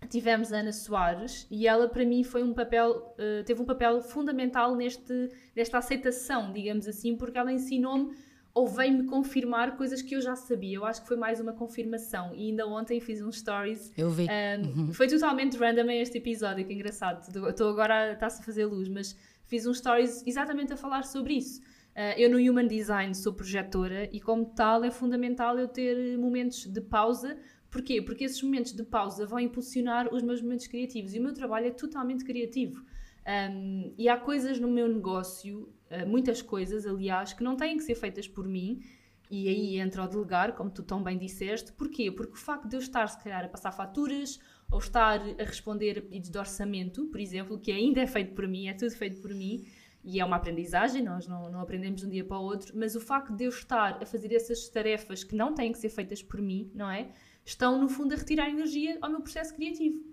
tivemos 0.10 0.52
a 0.52 0.60
Ana 0.60 0.72
Soares 0.72 1.46
e 1.52 1.68
ela 1.68 1.88
para 1.88 2.06
mim 2.06 2.24
foi 2.24 2.42
um 2.42 2.54
papel 2.54 3.15
uh, 3.18 3.44
teve 3.46 3.62
um 3.62 3.65
papel 3.65 4.02
fundamental 4.02 4.76
neste 4.76 5.30
nesta 5.56 5.78
aceitação 5.78 6.52
digamos 6.54 6.88
assim 6.88 7.15
porque 7.15 7.38
ela 7.38 7.52
ensinou-me 7.52 8.15
ou 8.54 8.68
veio-me 8.68 9.06
confirmar 9.06 9.78
coisas 9.78 10.02
que 10.02 10.15
eu 10.15 10.22
já 10.22 10.36
sabia. 10.36 10.76
Eu 10.76 10.86
acho 10.86 11.02
que 11.02 11.08
foi 11.08 11.18
mais 11.18 11.39
uma 11.39 11.54
confirmação. 11.54 12.34
E 12.36 12.50
ainda 12.50 12.68
ontem 12.68 13.00
fiz 13.00 13.22
um 13.22 13.32
stories. 13.32 13.92
Eu 13.98 14.10
vi. 14.10 14.26
Um, 14.26 14.82
uhum. 14.82 14.94
Foi 14.94 15.08
totalmente 15.08 15.58
random 15.58 15.89
este 15.92 16.18
episódio, 16.18 16.65
que 16.65 16.74
engraçado. 16.74 17.22
Estou 17.48 17.70
agora, 17.70 18.13
está-se 18.13 18.42
a 18.42 18.44
fazer 18.44 18.65
luz, 18.65 18.89
mas 18.89 19.15
fiz 19.46 19.65
um 19.65 19.74
stories 19.74 20.26
exatamente 20.26 20.74
a 20.74 20.78
falar 20.78 21.04
sobre 21.04 21.36
isso. 21.36 21.62
Uh, 21.62 22.18
eu 22.18 22.30
no 22.30 22.38
Human 22.38 22.68
Design 22.68 23.13
sou 23.15 23.34
projetora 23.34 24.10
e, 24.12 24.20
como 24.20 24.46
tal, 24.46 24.84
é 24.84 24.92
fundamental 24.92 25.58
eu 25.58 25.68
ter 25.68 26.18
momentos 26.18 26.65
de 26.65 26.82
pausa. 26.82 27.38
Porquê? 27.71 28.01
Porque 28.01 28.23
esses 28.23 28.41
momentos 28.41 28.73
de 28.73 28.84
pausa 28.84 29.25
vão 29.25 29.39
impulsionar 29.39 30.13
os 30.13 30.23
meus 30.23 30.41
momentos 30.41 30.67
criativos 30.67 31.13
e 31.13 31.19
o 31.19 31.23
meu 31.23 31.34
trabalho 31.34 31.67
é 31.67 31.71
totalmente 31.71 32.23
criativo. 32.23 32.84
Um, 33.27 33.93
e 33.97 34.10
há 34.10 34.17
coisas 34.17 34.60
no 34.60 34.67
meu 34.67 34.88
negócio 34.88 35.71
eh, 35.89 36.05
muitas 36.05 36.41
coisas, 36.41 36.86
aliás, 36.86 37.34
que 37.34 37.43
não 37.43 37.55
têm 37.55 37.77
que 37.77 37.84
ser 37.84 37.95
feitas 37.95 38.27
por 38.27 38.47
mim, 38.47 38.82
e 39.29 39.47
aí 39.47 39.79
entra 39.79 40.03
o 40.03 40.08
delegar, 40.08 40.55
como 40.55 40.69
tu 40.69 40.84
tão 40.84 41.03
bem 41.03 41.17
disseste. 41.17 41.71
Porquê? 41.73 42.12
Porque 42.12 42.34
o 42.34 42.38
facto 42.38 42.67
de 42.67 42.75
eu 42.75 42.79
estar, 42.79 43.08
se 43.08 43.21
calhar, 43.23 43.45
a 43.45 43.47
passar 43.47 43.71
faturas 43.71 44.39
ou 44.71 44.79
estar 44.79 45.19
a 45.19 45.43
responder 45.43 45.97
a 45.99 46.01
pedidos 46.01 46.29
de 46.29 46.38
orçamento, 46.38 47.05
por 47.08 47.19
exemplo, 47.19 47.60
que 47.60 47.71
ainda 47.71 48.01
é 48.01 48.08
feito 48.08 48.34
por 48.34 48.47
mim, 48.47 48.67
é 48.67 48.73
tudo 48.73 48.91
feito 48.91 49.21
por 49.21 49.34
mim, 49.34 49.65
e 50.03 50.19
é 50.19 50.25
uma 50.25 50.38
aprendizagem, 50.38 51.03
nós 51.03 51.27
não, 51.27 51.51
não 51.51 51.60
aprendemos 51.60 52.01
de 52.01 52.08
um 52.08 52.10
dia 52.10 52.23
para 52.23 52.39
o 52.39 52.43
outro, 52.43 52.71
mas 52.75 52.95
o 52.95 53.01
facto 53.01 53.36
de 53.36 53.43
eu 53.43 53.49
estar 53.49 54.01
a 54.01 54.05
fazer 54.05 54.34
essas 54.34 54.69
tarefas 54.69 55.23
que 55.23 55.36
não 55.36 55.53
têm 55.53 55.71
que 55.71 55.77
ser 55.77 55.89
feitas 55.89 56.23
por 56.23 56.41
mim, 56.41 56.71
não 56.73 56.89
é? 56.89 57.10
Estão, 57.49 57.81
no 57.81 57.89
fundo, 57.89 58.13
a 58.13 58.15
retirar 58.15 58.47
energia 58.47 58.99
ao 59.01 59.09
meu 59.09 59.21
processo 59.21 59.55
criativo. 59.55 60.03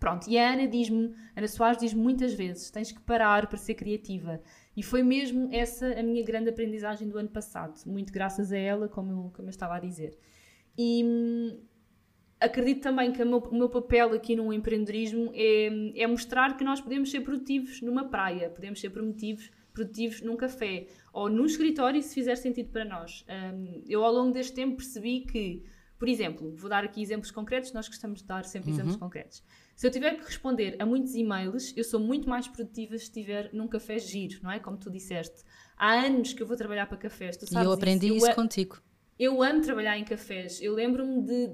Pronto, 0.00 0.26
e 0.26 0.38
a 0.38 0.54
Ana 0.54 0.66
diz-me, 0.66 1.14
Ana 1.36 1.46
Soares 1.46 1.78
diz-me 1.78 2.02
muitas 2.02 2.32
vezes: 2.32 2.70
tens 2.70 2.90
que 2.90 3.00
parar 3.00 3.46
para 3.46 3.58
ser 3.58 3.74
criativa. 3.74 4.40
E 4.74 4.82
foi 4.82 5.02
mesmo 5.02 5.50
essa 5.52 5.86
a 5.86 6.02
minha 6.02 6.24
grande 6.24 6.48
aprendizagem 6.48 7.06
do 7.10 7.18
ano 7.18 7.28
passado, 7.28 7.78
muito 7.84 8.10
graças 8.10 8.50
a 8.52 8.56
ela, 8.56 8.88
como 8.88 9.12
eu, 9.12 9.32
como 9.34 9.48
eu 9.48 9.50
estava 9.50 9.76
a 9.76 9.80
dizer. 9.80 10.18
E 10.76 11.04
hum, 11.04 11.60
acredito 12.40 12.80
também 12.80 13.12
que 13.12 13.22
meu, 13.22 13.38
o 13.38 13.54
meu, 13.54 13.68
papel 13.68 14.14
aqui 14.14 14.34
no 14.34 14.50
empreendedorismo 14.50 15.30
é, 15.34 15.92
é 15.94 16.06
mostrar 16.06 16.56
que 16.56 16.64
nós 16.64 16.80
podemos 16.80 17.10
ser 17.10 17.20
produtivos 17.20 17.82
numa 17.82 18.08
praia, 18.08 18.48
podemos 18.48 18.80
ser 18.80 18.88
produtivos, 18.88 19.50
produtivos 19.74 20.22
num 20.22 20.36
café 20.36 20.86
ou 21.12 21.28
num 21.28 21.44
escritório, 21.44 22.02
se 22.02 22.14
fizer 22.14 22.36
sentido 22.36 22.70
para 22.70 22.86
nós. 22.86 23.26
Um, 23.28 23.82
eu, 23.86 24.02
ao 24.02 24.10
longo 24.10 24.32
deste 24.32 24.54
tempo, 24.54 24.76
percebi 24.76 25.20
que, 25.20 25.62
por 26.02 26.08
exemplo, 26.08 26.52
vou 26.56 26.68
dar 26.68 26.82
aqui 26.82 27.00
exemplos 27.00 27.30
concretos, 27.30 27.72
nós 27.72 27.86
gostamos 27.86 28.22
de 28.22 28.26
dar 28.26 28.44
sempre 28.44 28.70
uhum. 28.70 28.74
exemplos 28.74 28.96
concretos. 28.96 29.40
Se 29.76 29.86
eu 29.86 29.90
tiver 29.92 30.16
que 30.16 30.24
responder 30.24 30.74
a 30.80 30.84
muitos 30.84 31.14
e-mails, 31.14 31.72
eu 31.76 31.84
sou 31.84 32.00
muito 32.00 32.28
mais 32.28 32.48
produtiva 32.48 32.98
se 32.98 33.04
estiver 33.04 33.50
num 33.52 33.68
café 33.68 34.00
giro, 34.00 34.40
não 34.42 34.50
é? 34.50 34.58
Como 34.58 34.76
tu 34.76 34.90
disseste. 34.90 35.44
Há 35.76 35.92
anos 35.92 36.32
que 36.32 36.42
eu 36.42 36.46
vou 36.48 36.56
trabalhar 36.56 36.86
para 36.86 36.96
cafés, 36.96 37.36
tu 37.36 37.46
sabes 37.46 37.64
E 37.64 37.68
eu 37.68 37.72
aprendi 37.72 38.06
isso, 38.08 38.16
isso 38.16 38.30
eu, 38.30 38.34
contigo. 38.34 38.82
Eu 39.16 39.40
amo 39.44 39.60
trabalhar 39.60 39.96
em 39.96 40.02
cafés. 40.02 40.60
Eu 40.60 40.74
lembro-me 40.74 41.22
de, 41.22 41.52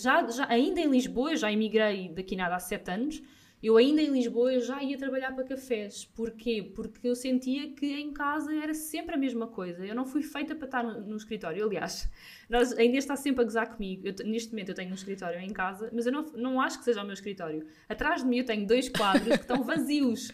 já, 0.00 0.24
já, 0.28 0.46
ainda 0.48 0.80
em 0.80 0.88
Lisboa, 0.88 1.32
eu 1.32 1.36
já 1.36 1.50
emigrei 1.50 2.08
daqui 2.14 2.36
nada 2.36 2.54
há 2.54 2.60
sete 2.60 2.92
anos, 2.92 3.20
eu 3.62 3.76
ainda 3.76 4.00
em 4.00 4.10
Lisboa 4.10 4.60
já 4.60 4.82
ia 4.82 4.96
trabalhar 4.96 5.32
para 5.32 5.44
cafés. 5.44 6.04
Porquê? 6.04 6.62
Porque 6.74 7.08
eu 7.08 7.14
sentia 7.14 7.70
que 7.72 7.86
em 7.86 8.12
casa 8.12 8.54
era 8.54 8.72
sempre 8.72 9.14
a 9.14 9.18
mesma 9.18 9.48
coisa. 9.48 9.84
Eu 9.84 9.94
não 9.94 10.06
fui 10.06 10.22
feita 10.22 10.54
para 10.54 10.66
estar 10.66 10.84
no, 10.84 11.00
no 11.00 11.16
escritório. 11.16 11.64
Aliás, 11.64 12.08
nós, 12.48 12.72
ainda 12.78 12.96
está 12.96 13.16
sempre 13.16 13.42
a 13.42 13.44
gozar 13.44 13.74
comigo. 13.74 14.06
Eu, 14.06 14.14
neste 14.26 14.50
momento 14.50 14.68
eu 14.68 14.74
tenho 14.74 14.90
um 14.90 14.94
escritório 14.94 15.40
em 15.40 15.52
casa, 15.52 15.90
mas 15.92 16.06
eu 16.06 16.12
não, 16.12 16.22
não 16.34 16.60
acho 16.60 16.78
que 16.78 16.84
seja 16.84 17.02
o 17.02 17.04
meu 17.04 17.14
escritório. 17.14 17.66
Atrás 17.88 18.22
de 18.22 18.28
mim 18.28 18.38
eu 18.38 18.44
tenho 18.44 18.66
dois 18.66 18.88
quadros 18.88 19.36
que 19.36 19.42
estão 19.42 19.62
vazios. 19.64 20.32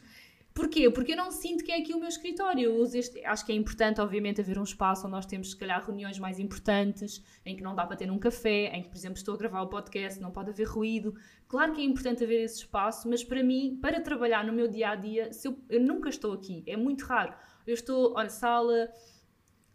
Porquê? 0.54 0.88
Porque 0.88 1.12
eu 1.12 1.16
não 1.16 1.32
sinto 1.32 1.64
que 1.64 1.72
é 1.72 1.78
aqui 1.78 1.92
o 1.92 1.98
meu 1.98 2.08
escritório. 2.08 2.66
Eu 2.66 2.76
uso 2.76 2.96
este, 2.96 3.24
acho 3.24 3.44
que 3.44 3.50
é 3.50 3.56
importante, 3.56 4.00
obviamente, 4.00 4.40
haver 4.40 4.56
um 4.56 4.62
espaço 4.62 5.02
onde 5.02 5.10
nós 5.10 5.26
temos, 5.26 5.50
se 5.50 5.56
calhar, 5.56 5.84
reuniões 5.84 6.16
mais 6.20 6.38
importantes, 6.38 7.20
em 7.44 7.56
que 7.56 7.62
não 7.62 7.74
dá 7.74 7.84
para 7.84 7.96
ter 7.96 8.08
um 8.08 8.20
café, 8.20 8.66
em 8.66 8.84
que, 8.84 8.88
por 8.88 8.96
exemplo, 8.96 9.18
estou 9.18 9.34
a 9.34 9.36
gravar 9.36 9.62
o 9.62 9.66
podcast, 9.66 10.20
não 10.20 10.30
pode 10.30 10.50
haver 10.50 10.68
ruído. 10.68 11.12
Claro 11.48 11.72
que 11.72 11.80
é 11.80 11.84
importante 11.84 12.22
haver 12.22 12.44
esse 12.44 12.58
espaço, 12.58 13.08
mas 13.08 13.24
para 13.24 13.42
mim, 13.42 13.80
para 13.82 14.00
trabalhar 14.00 14.44
no 14.44 14.52
meu 14.52 14.68
dia 14.68 14.90
a 14.90 14.94
dia, 14.94 15.28
eu, 15.68 15.80
nunca 15.80 16.08
estou 16.08 16.32
aqui. 16.32 16.62
É 16.68 16.76
muito 16.76 17.04
raro. 17.04 17.34
Eu 17.66 17.74
estou 17.74 18.14
na 18.14 18.28
sala, 18.28 18.88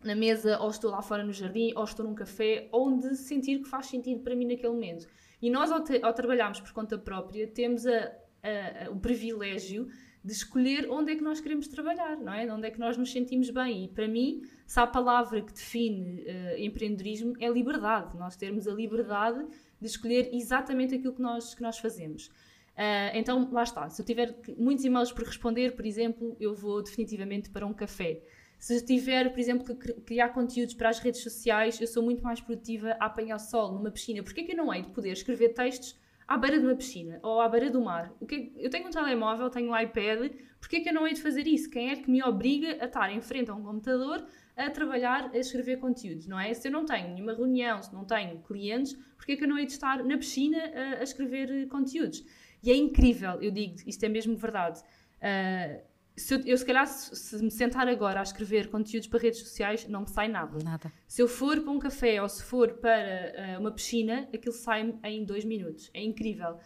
na 0.01 0.15
mesa, 0.15 0.59
ou 0.59 0.69
estou 0.69 0.91
lá 0.91 1.01
fora 1.01 1.25
no 1.25 1.33
jardim, 1.33 1.73
ou 1.75 1.83
estou 1.83 2.05
num 2.05 2.15
café, 2.15 2.69
onde 2.71 3.17
sentir 3.17 3.59
que 3.59 3.67
faz 3.67 3.87
sentido 3.87 4.21
para 4.21 4.33
mim 4.33 4.45
naquele 4.45 4.71
momento. 4.71 5.05
E 5.41 5.49
nós, 5.49 5.73
ao, 5.73 5.83
te, 5.83 6.01
ao 6.01 6.13
trabalharmos 6.13 6.61
por 6.61 6.71
conta 6.71 6.97
própria, 6.97 7.45
temos 7.47 7.85
a, 7.85 8.13
a, 8.41 8.89
o 8.91 8.97
privilégio 8.97 9.89
de 10.23 10.34
escolher 10.34 10.89
onde 10.89 11.13
é 11.13 11.15
que 11.15 11.21
nós 11.21 11.39
queremos 11.39 11.67
trabalhar, 11.67 12.17
não 12.17 12.34
é? 12.34 12.51
Onde 12.51 12.67
é 12.67 12.71
que 12.71 12.79
nós 12.79 12.97
nos 12.97 13.12
sentimos 13.12 13.49
bem. 13.49 13.86
E 13.86 13.88
para 13.88 14.08
mim, 14.08 14.43
se 14.65 14.79
há 14.79 14.84
a 14.84 14.88
palavra 14.88 15.41
que 15.41 15.53
define 15.53 16.21
uh, 16.21 16.58
empreendedorismo 16.58 17.34
é 17.39 17.49
liberdade. 17.49 18.17
Nós 18.17 18.36
termos 18.36 18.67
a 18.67 18.73
liberdade 18.73 19.45
de 19.79 19.88
escolher 19.88 20.29
exatamente 20.34 20.95
aquilo 20.95 21.13
que 21.13 21.21
nós, 21.21 21.55
que 21.55 21.62
nós 21.62 21.79
fazemos. 21.79 22.27
Uh, 22.27 23.12
então, 23.13 23.49
lá 23.51 23.63
está. 23.63 23.89
Se 23.89 24.01
eu 24.01 24.05
tiver 24.05 24.36
muitos 24.58 24.84
e-mails 24.84 25.12
por 25.12 25.23
responder, 25.23 25.75
por 25.75 25.86
exemplo, 25.86 26.36
eu 26.39 26.53
vou 26.53 26.84
definitivamente 26.84 27.49
para 27.49 27.65
um 27.65 27.73
café. 27.73 28.21
Se 28.58 28.86
tiver, 28.86 29.29
por 29.32 29.39
exemplo, 29.39 29.75
que 29.75 29.93
criar 30.01 30.29
conteúdos 30.29 30.73
para 30.73 30.89
as 30.89 30.99
redes 30.99 31.23
sociais, 31.23 31.79
eu 31.79 31.88
sou 31.88 32.03
muito 32.03 32.21
mais 32.21 32.41
produtiva 32.41 32.97
a 32.99 33.05
apanhar 33.05 33.39
sol 33.39 33.71
numa 33.71 33.89
piscina. 33.89 34.21
Porquê 34.21 34.43
que 34.43 34.51
eu 34.51 34.58
não 34.58 34.73
hei 34.73 34.82
de 34.82 34.89
poder 34.89 35.12
escrever 35.12 35.53
textos 35.53 35.97
à 36.29 36.37
beira 36.37 36.59
de 36.59 36.65
uma 36.65 36.75
piscina 36.75 37.19
ou 37.23 37.41
à 37.41 37.49
beira 37.49 37.71
do 37.71 37.81
mar. 37.81 38.13
O 38.19 38.25
que 38.27 38.35
é, 38.35 38.65
eu 38.65 38.69
tenho 38.69 38.87
um 38.87 38.91
telemóvel, 38.91 39.49
tenho 39.49 39.71
um 39.71 39.75
iPad, 39.75 40.31
porquê 40.59 40.75
é 40.75 40.79
que 40.79 40.89
eu 40.89 40.93
não 40.93 41.07
hei 41.07 41.15
de 41.15 41.23
fazer 41.23 41.47
isso? 41.47 41.67
Quem 41.71 41.89
é 41.89 41.95
que 41.95 42.09
me 42.09 42.23
obriga 42.23 42.77
a 42.79 42.85
estar 42.85 43.11
em 43.11 43.19
frente 43.19 43.49
a 43.49 43.55
um 43.55 43.63
computador 43.63 44.23
a 44.55 44.69
trabalhar, 44.69 45.31
a 45.33 45.37
escrever 45.37 45.79
conteúdos, 45.79 46.27
não 46.27 46.39
é? 46.39 46.53
Se 46.53 46.67
eu 46.67 46.71
não 46.71 46.85
tenho 46.85 47.15
nenhuma 47.15 47.33
reunião, 47.33 47.81
se 47.81 47.91
não 47.91 48.05
tenho 48.05 48.37
clientes, 48.43 48.93
porquê 49.17 49.31
é 49.31 49.35
que 49.37 49.43
eu 49.43 49.47
não 49.47 49.57
hei 49.57 49.65
de 49.65 49.71
estar 49.71 50.03
na 50.03 50.17
piscina 50.19 50.59
a, 50.59 50.99
a 50.99 51.03
escrever 51.03 51.67
conteúdos? 51.67 52.23
E 52.61 52.69
é 52.69 52.75
incrível, 52.75 53.41
eu 53.41 53.49
digo, 53.49 53.77
isto 53.87 54.03
é 54.03 54.09
mesmo 54.09 54.37
verdade. 54.37 54.81
Uh, 55.17 55.81
se 56.19 56.36
eu, 56.36 56.41
eu, 56.45 56.58
se 56.58 56.65
calhar, 56.65 56.86
se, 56.86 57.41
me 57.41 57.49
sentar 57.49 57.88
agora 57.88 58.19
a 58.19 58.23
escrever 58.23 58.69
conteúdos 58.69 59.08
para 59.08 59.19
redes 59.19 59.39
sociais, 59.39 59.88
não 59.88 60.01
me 60.01 60.10
sai 60.10 60.27
nada. 60.27 60.58
Nada. 60.63 60.91
Se 61.08 61.21
eu 61.21 61.27
for 61.27 61.62
para 61.62 61.71
um 61.71 61.79
café 61.79 62.21
ou 62.21 62.27
se 62.27 62.43
for 62.43 62.73
para 62.73 63.55
uh, 63.55 63.60
uma 63.60 63.71
piscina, 63.71 64.27
aquilo 64.34 64.53
sai-me 64.53 64.99
em 65.03 65.23
dois 65.23 65.45
minutos. 65.45 65.89
É 65.93 66.03
incrível. 66.03 66.58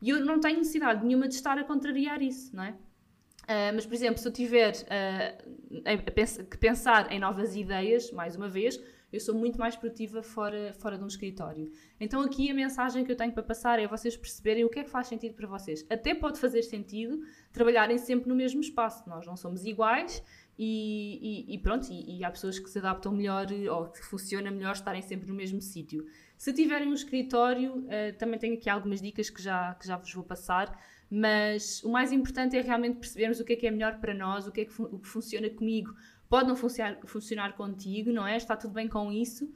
E 0.00 0.10
eu 0.10 0.24
não 0.24 0.40
tenho 0.40 0.58
necessidade 0.58 1.04
nenhuma 1.04 1.28
de 1.28 1.34
estar 1.34 1.58
a 1.58 1.64
contrariar 1.64 2.22
isso, 2.22 2.54
não 2.54 2.62
é? 2.62 2.70
Uh, 2.70 3.74
mas, 3.74 3.84
por 3.84 3.94
exemplo, 3.94 4.18
se 4.18 4.28
eu 4.28 4.32
tiver 4.32 4.72
uh, 4.74 5.82
a, 5.84 5.92
a 5.92 6.44
que 6.44 6.56
pensar 6.56 7.10
em 7.10 7.18
novas 7.18 7.56
ideias, 7.56 8.12
mais 8.12 8.36
uma 8.36 8.48
vez, 8.48 8.80
eu 9.12 9.20
sou 9.20 9.34
muito 9.34 9.58
mais 9.58 9.76
produtiva 9.76 10.22
fora, 10.22 10.72
fora 10.74 10.96
de 10.96 11.04
um 11.04 11.06
escritório. 11.06 11.70
Então, 11.98 12.20
aqui 12.20 12.50
a 12.50 12.54
mensagem 12.54 13.04
que 13.04 13.10
eu 13.10 13.16
tenho 13.16 13.32
para 13.32 13.42
passar 13.42 13.78
é 13.78 13.86
vocês 13.86 14.16
perceberem 14.16 14.64
o 14.64 14.68
que 14.68 14.80
é 14.80 14.84
que 14.84 14.90
faz 14.90 15.08
sentido 15.08 15.34
para 15.34 15.46
vocês. 15.46 15.84
Até 15.90 16.14
pode 16.14 16.38
fazer 16.38 16.62
sentido 16.62 17.20
trabalharem 17.52 17.98
sempre 17.98 18.28
no 18.28 18.34
mesmo 18.34 18.60
espaço. 18.60 19.08
Nós 19.08 19.26
não 19.26 19.36
somos 19.36 19.64
iguais 19.64 20.22
e, 20.58 21.46
e, 21.48 21.54
e 21.54 21.58
pronto, 21.58 21.88
e, 21.90 22.18
e, 22.18 22.24
há 22.24 22.30
pessoas 22.30 22.58
que 22.58 22.68
se 22.68 22.78
adaptam 22.78 23.12
melhor 23.12 23.46
ou 23.70 23.86
que 23.86 24.04
funciona 24.04 24.50
melhor 24.50 24.72
estarem 24.72 25.00
sempre 25.00 25.26
no 25.26 25.34
mesmo 25.34 25.60
sítio. 25.60 26.06
Se 26.36 26.52
tiverem 26.52 26.88
um 26.88 26.94
escritório, 26.94 27.78
uh, 27.78 28.16
também 28.18 28.38
tenho 28.38 28.54
aqui 28.54 28.68
algumas 28.68 29.00
dicas 29.00 29.30
que 29.30 29.42
já, 29.42 29.74
que 29.74 29.86
já 29.86 29.96
vos 29.96 30.12
vou 30.12 30.22
passar, 30.22 30.78
mas 31.10 31.82
o 31.82 31.90
mais 31.90 32.12
importante 32.12 32.56
é 32.56 32.60
realmente 32.60 32.98
percebermos 32.98 33.40
o 33.40 33.44
que 33.44 33.54
é 33.54 33.56
que 33.56 33.66
é 33.66 33.70
melhor 33.70 33.98
para 34.00 34.14
nós, 34.14 34.46
o 34.46 34.52
que 34.52 34.60
é 34.60 34.64
que, 34.66 34.82
o 34.82 34.98
que 34.98 35.08
funciona 35.08 35.50
comigo, 35.50 35.94
pode 36.30 36.48
não 36.48 36.54
funcionar, 36.54 36.98
funcionar 37.04 37.52
contigo, 37.54 38.12
não 38.12 38.26
é? 38.26 38.36
Está 38.36 38.56
tudo 38.56 38.72
bem 38.72 38.88
com 38.88 39.12
isso. 39.12 39.52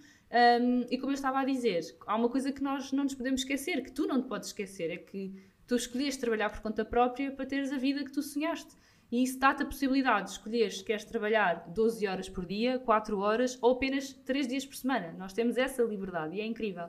Um, 0.61 0.81
e 0.91 0.99
como 0.99 1.13
eu 1.13 1.15
estava 1.15 1.39
a 1.39 1.45
dizer, 1.45 1.81
há 2.05 2.17
uma 2.17 2.29
coisa 2.29 2.51
que 2.51 2.61
nós 2.61 2.91
não 2.91 3.05
nos 3.05 3.15
podemos 3.15 3.43
esquecer, 3.43 3.81
que 3.81 3.93
tu 3.93 4.07
não 4.09 4.21
te 4.21 4.27
podes 4.27 4.49
esquecer, 4.49 4.91
é 4.91 4.97
que 4.97 5.33
tu 5.69 5.77
escolheste 5.77 6.21
trabalhar 6.21 6.51
por 6.51 6.61
conta 6.61 6.85
própria 6.85 7.31
para 7.31 7.47
teres 7.47 7.73
a 7.73 7.79
vida 7.79 8.03
que 8.05 8.11
tu 8.11 8.21
sonhaste. 8.21 8.75
E 9.13 9.23
isso 9.23 9.39
dá-te 9.39 9.63
a 9.63 9.67
possibilidade 9.67 10.27
de 10.27 10.33
escolher 10.33 10.73
se 10.73 10.83
queres 10.83 11.05
trabalhar 11.05 11.69
12 11.69 12.09
horas 12.09 12.29
por 12.29 12.45
dia, 12.45 12.81
4 12.81 13.17
horas 13.21 13.57
ou 13.63 13.73
apenas 13.73 14.13
3 14.13 14.49
dias 14.49 14.67
por 14.67 14.75
semana. 14.75 15.13
Nós 15.13 15.33
temos 15.33 15.57
essa 15.57 15.85
liberdade 15.85 16.35
e 16.35 16.41
é 16.41 16.45
incrível. 16.45 16.89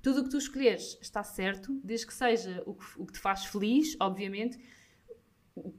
Tudo 0.00 0.20
o 0.20 0.24
que 0.24 0.30
tu 0.30 0.38
escolheres 0.38 0.96
está 1.02 1.22
certo, 1.22 1.78
desde 1.84 2.06
que 2.06 2.14
seja 2.14 2.62
o 2.64 2.72
que, 2.72 2.84
o 2.96 3.04
que 3.04 3.12
te 3.12 3.18
faz 3.18 3.44
feliz, 3.44 3.96
obviamente, 4.00 4.58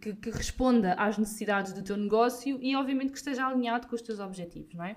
que, 0.01 0.13
que, 0.15 0.29
responda 0.29 0.93
às 0.93 1.17
necessidades 1.17 1.73
do 1.73 1.83
teu 1.83 1.97
negócio 1.97 2.57
e, 2.61 2.75
obviamente, 2.75 3.11
que 3.11 3.17
esteja 3.17 3.45
alinhado 3.45 3.87
com 3.87 3.95
os 3.95 4.01
teus 4.01 4.19
objetivos, 4.19 4.73
não 4.73 4.83
é? 4.83 4.95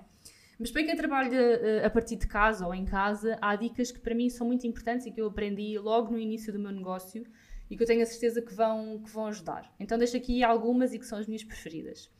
Mas 0.59 0.69
para 0.69 0.83
quem 0.83 0.95
trabalha 0.95 1.29
uh, 1.31 1.85
a 1.85 1.89
partir 1.89 2.15
de 2.17 2.27
casa 2.27 2.67
ou 2.67 2.73
em 2.73 2.85
casa, 2.85 3.37
há 3.41 3.55
dicas 3.55 3.91
que 3.91 3.99
para 3.99 4.13
mim 4.13 4.29
são 4.29 4.45
muito 4.45 4.65
importantes 4.67 5.07
e 5.07 5.11
que 5.11 5.19
eu 5.19 5.27
aprendi 5.27 5.77
logo 5.79 6.11
no 6.11 6.19
início 6.19 6.53
do 6.53 6.59
meu 6.59 6.71
negócio 6.71 7.25
e 7.69 7.75
que 7.75 7.81
eu 7.81 7.87
tenho 7.87 8.03
a 8.03 8.05
certeza 8.05 8.41
que 8.41 8.53
vão, 8.53 9.01
que 9.03 9.09
vão 9.09 9.25
ajudar. 9.25 9.73
Então 9.79 9.97
deixo 9.97 10.17
aqui 10.17 10.43
algumas 10.43 10.93
e 10.93 10.99
que 10.99 11.05
são 11.05 11.17
as 11.17 11.25
minhas 11.25 11.43
preferidas. 11.43 12.11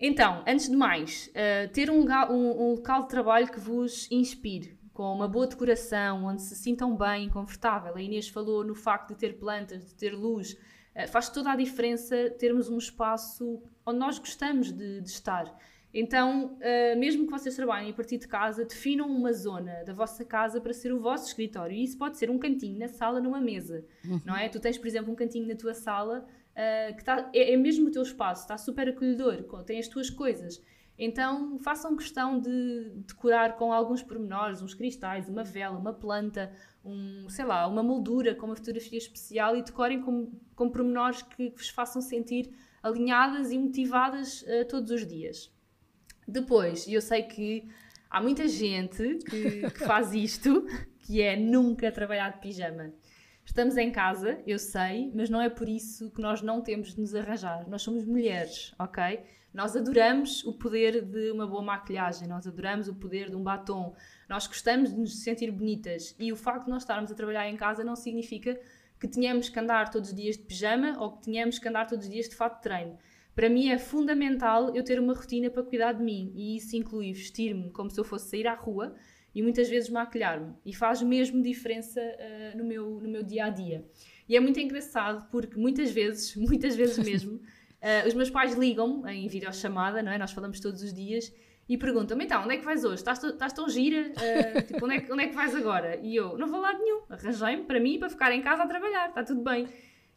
Então, 0.00 0.42
antes 0.46 0.68
de 0.68 0.76
mais, 0.76 1.30
uh, 1.30 1.70
ter 1.72 1.90
um, 1.90 2.06
um, 2.30 2.62
um, 2.62 2.70
local 2.76 3.02
de 3.02 3.08
trabalho 3.08 3.50
que 3.50 3.60
vos 3.60 4.10
inspire, 4.10 4.78
com 4.92 5.12
uma 5.12 5.28
boa 5.28 5.46
decoração, 5.46 6.24
onde 6.24 6.40
se 6.42 6.54
sintam 6.56 6.96
bem, 6.96 7.28
confortável. 7.28 7.94
A 7.94 8.00
Inês 8.00 8.28
falou 8.28 8.64
no 8.64 8.74
facto 8.74 9.08
de 9.08 9.16
ter 9.16 9.38
plantas, 9.38 9.84
de 9.84 9.94
ter 9.94 10.14
luz. 10.14 10.56
Uh, 10.94 11.08
faz 11.08 11.28
toda 11.28 11.50
a 11.50 11.56
diferença 11.56 12.30
termos 12.38 12.68
um 12.68 12.78
espaço 12.78 13.62
onde 13.86 13.98
nós 13.98 14.18
gostamos 14.18 14.72
de, 14.72 15.00
de 15.00 15.08
estar. 15.08 15.56
Então, 15.92 16.56
uh, 16.56 16.98
mesmo 16.98 17.24
que 17.24 17.30
vocês 17.30 17.54
trabalhem 17.54 17.90
a 17.90 17.94
partir 17.94 18.18
de 18.18 18.26
casa, 18.26 18.64
definam 18.64 19.06
uma 19.06 19.32
zona 19.32 19.84
da 19.84 19.92
vossa 19.92 20.24
casa 20.24 20.60
para 20.60 20.72
ser 20.72 20.92
o 20.92 20.98
vosso 20.98 21.28
escritório. 21.28 21.76
E 21.76 21.84
isso 21.84 21.96
pode 21.96 22.18
ser 22.18 22.30
um 22.30 22.38
cantinho 22.38 22.76
na 22.78 22.88
sala, 22.88 23.20
numa 23.20 23.40
mesa, 23.40 23.84
uhum. 24.04 24.20
não 24.24 24.36
é? 24.36 24.48
Tu 24.48 24.58
tens, 24.58 24.76
por 24.76 24.88
exemplo, 24.88 25.12
um 25.12 25.14
cantinho 25.14 25.46
na 25.46 25.54
tua 25.54 25.72
sala 25.72 26.26
uh, 26.54 26.96
que 26.96 27.04
tá, 27.04 27.30
é, 27.32 27.52
é, 27.52 27.56
mesmo 27.56 27.86
o 27.86 27.90
teu 27.92 28.02
espaço, 28.02 28.42
está 28.42 28.58
super 28.58 28.88
acolhedor, 28.88 29.44
tem 29.64 29.78
as 29.78 29.86
tuas 29.86 30.10
coisas. 30.10 30.60
Então, 30.98 31.58
façam 31.58 31.96
questão 31.96 32.38
de 32.38 32.92
decorar 33.06 33.56
com 33.56 33.72
alguns 33.72 34.02
pormenores, 34.02 34.62
uns 34.62 34.74
cristais, 34.74 35.28
uma 35.28 35.42
vela, 35.42 35.76
uma 35.76 35.92
planta, 35.92 36.52
um, 36.84 37.28
sei 37.28 37.44
lá, 37.44 37.66
uma 37.66 37.82
moldura 37.82 38.34
com 38.34 38.46
uma 38.46 38.54
fotografia 38.54 38.98
especial 38.98 39.56
e 39.56 39.62
decorem 39.62 40.00
com, 40.00 40.30
com 40.54 40.70
pormenores 40.70 41.22
que 41.22 41.50
vos 41.50 41.68
façam 41.68 42.00
sentir 42.00 42.54
alinhadas 42.80 43.50
e 43.50 43.58
motivadas 43.58 44.42
uh, 44.42 44.64
todos 44.68 44.90
os 44.92 45.06
dias. 45.06 45.52
Depois, 46.28 46.86
eu 46.86 47.00
sei 47.00 47.24
que 47.24 47.68
há 48.08 48.22
muita 48.22 48.46
gente 48.46 49.18
que, 49.28 49.68
que 49.70 49.80
faz 49.84 50.14
isto, 50.14 50.64
que 51.00 51.20
é 51.20 51.36
nunca 51.36 51.90
trabalhar 51.90 52.30
de 52.30 52.40
pijama. 52.40 52.92
Estamos 53.44 53.76
em 53.76 53.90
casa, 53.90 54.40
eu 54.46 54.58
sei, 54.58 55.12
mas 55.14 55.28
não 55.28 55.40
é 55.40 55.50
por 55.50 55.68
isso 55.68 56.10
que 56.12 56.20
nós 56.20 56.40
não 56.40 56.62
temos 56.62 56.94
de 56.94 57.00
nos 57.00 57.14
arranjar. 57.14 57.68
Nós 57.68 57.82
somos 57.82 58.04
mulheres, 58.04 58.74
ok? 58.78 59.20
Nós 59.54 59.76
adoramos 59.76 60.44
o 60.44 60.52
poder 60.52 61.00
de 61.00 61.30
uma 61.30 61.46
boa 61.46 61.62
maquilhagem, 61.62 62.26
nós 62.26 62.44
adoramos 62.44 62.88
o 62.88 62.94
poder 62.94 63.30
de 63.30 63.36
um 63.36 63.42
batom, 63.42 63.94
nós 64.28 64.48
gostamos 64.48 64.92
de 64.92 64.98
nos 64.98 65.22
sentir 65.22 65.52
bonitas 65.52 66.16
e 66.18 66.32
o 66.32 66.36
facto 66.36 66.64
de 66.64 66.70
nós 66.70 66.82
estarmos 66.82 67.12
a 67.12 67.14
trabalhar 67.14 67.48
em 67.48 67.56
casa 67.56 67.84
não 67.84 67.94
significa 67.94 68.60
que 68.98 69.06
tenhamos 69.06 69.48
que 69.48 69.60
andar 69.60 69.90
todos 69.90 70.10
os 70.10 70.16
dias 70.16 70.36
de 70.36 70.42
pijama 70.42 70.96
ou 70.98 71.12
que 71.12 71.22
tenhamos 71.22 71.60
que 71.60 71.68
andar 71.68 71.86
todos 71.86 72.06
os 72.06 72.10
dias 72.10 72.28
de 72.28 72.34
fato 72.34 72.56
de 72.56 72.62
treino. 72.62 72.98
Para 73.32 73.48
mim 73.48 73.68
é 73.68 73.78
fundamental 73.78 74.74
eu 74.74 74.82
ter 74.82 74.98
uma 74.98 75.14
rotina 75.14 75.48
para 75.48 75.62
cuidar 75.62 75.92
de 75.92 76.02
mim 76.02 76.32
e 76.34 76.56
isso 76.56 76.74
inclui 76.76 77.12
vestir-me 77.12 77.70
como 77.70 77.90
se 77.90 78.00
eu 78.00 78.04
fosse 78.04 78.30
sair 78.30 78.48
à 78.48 78.54
rua 78.54 78.96
e 79.32 79.40
muitas 79.40 79.68
vezes 79.68 79.88
maquilhar-me 79.88 80.52
e 80.64 80.74
faz 80.74 81.00
mesmo 81.00 81.42
diferença 81.42 82.00
uh, 82.00 82.58
no, 82.58 82.64
meu, 82.64 83.00
no 83.00 83.08
meu 83.08 83.22
dia 83.22 83.46
a 83.46 83.50
dia. 83.50 83.84
E 84.28 84.36
é 84.36 84.40
muito 84.40 84.58
engraçado 84.58 85.28
porque 85.30 85.56
muitas 85.56 85.90
vezes, 85.90 86.34
muitas 86.38 86.74
vezes 86.74 86.98
mesmo, 86.98 87.40
uh, 87.84 88.08
os 88.08 88.14
meus 88.14 88.30
pais 88.30 88.54
ligam-me 88.54 89.12
em 89.12 89.28
videochamada, 89.28 90.02
não 90.02 90.10
é? 90.10 90.18
Nós 90.18 90.32
falamos 90.32 90.58
todos 90.58 90.82
os 90.82 90.92
dias 90.92 91.32
e 91.68 91.76
perguntam-me 91.76 92.24
então, 92.24 92.42
onde 92.42 92.54
é 92.54 92.56
que 92.56 92.64
vais 92.64 92.84
hoje? 92.84 92.96
Estás, 92.96 93.22
estás 93.22 93.52
tão 93.52 93.68
gira? 93.68 94.10
Uh, 94.10 94.62
tipo, 94.66 94.84
onde 94.84 94.96
é, 94.96 95.00
que, 95.00 95.12
onde 95.12 95.24
é 95.24 95.26
que 95.28 95.34
vais 95.34 95.54
agora? 95.54 95.96
E 96.02 96.16
eu, 96.16 96.36
não 96.38 96.48
vou 96.48 96.60
lá 96.60 96.72
nenhum, 96.72 97.02
arranjei-me 97.08 97.64
para 97.64 97.78
mim 97.78 97.98
para 97.98 98.08
ficar 98.08 98.32
em 98.32 98.40
casa 98.40 98.62
a 98.62 98.66
trabalhar, 98.66 99.10
está 99.10 99.22
tudo 99.22 99.42
bem. 99.42 99.68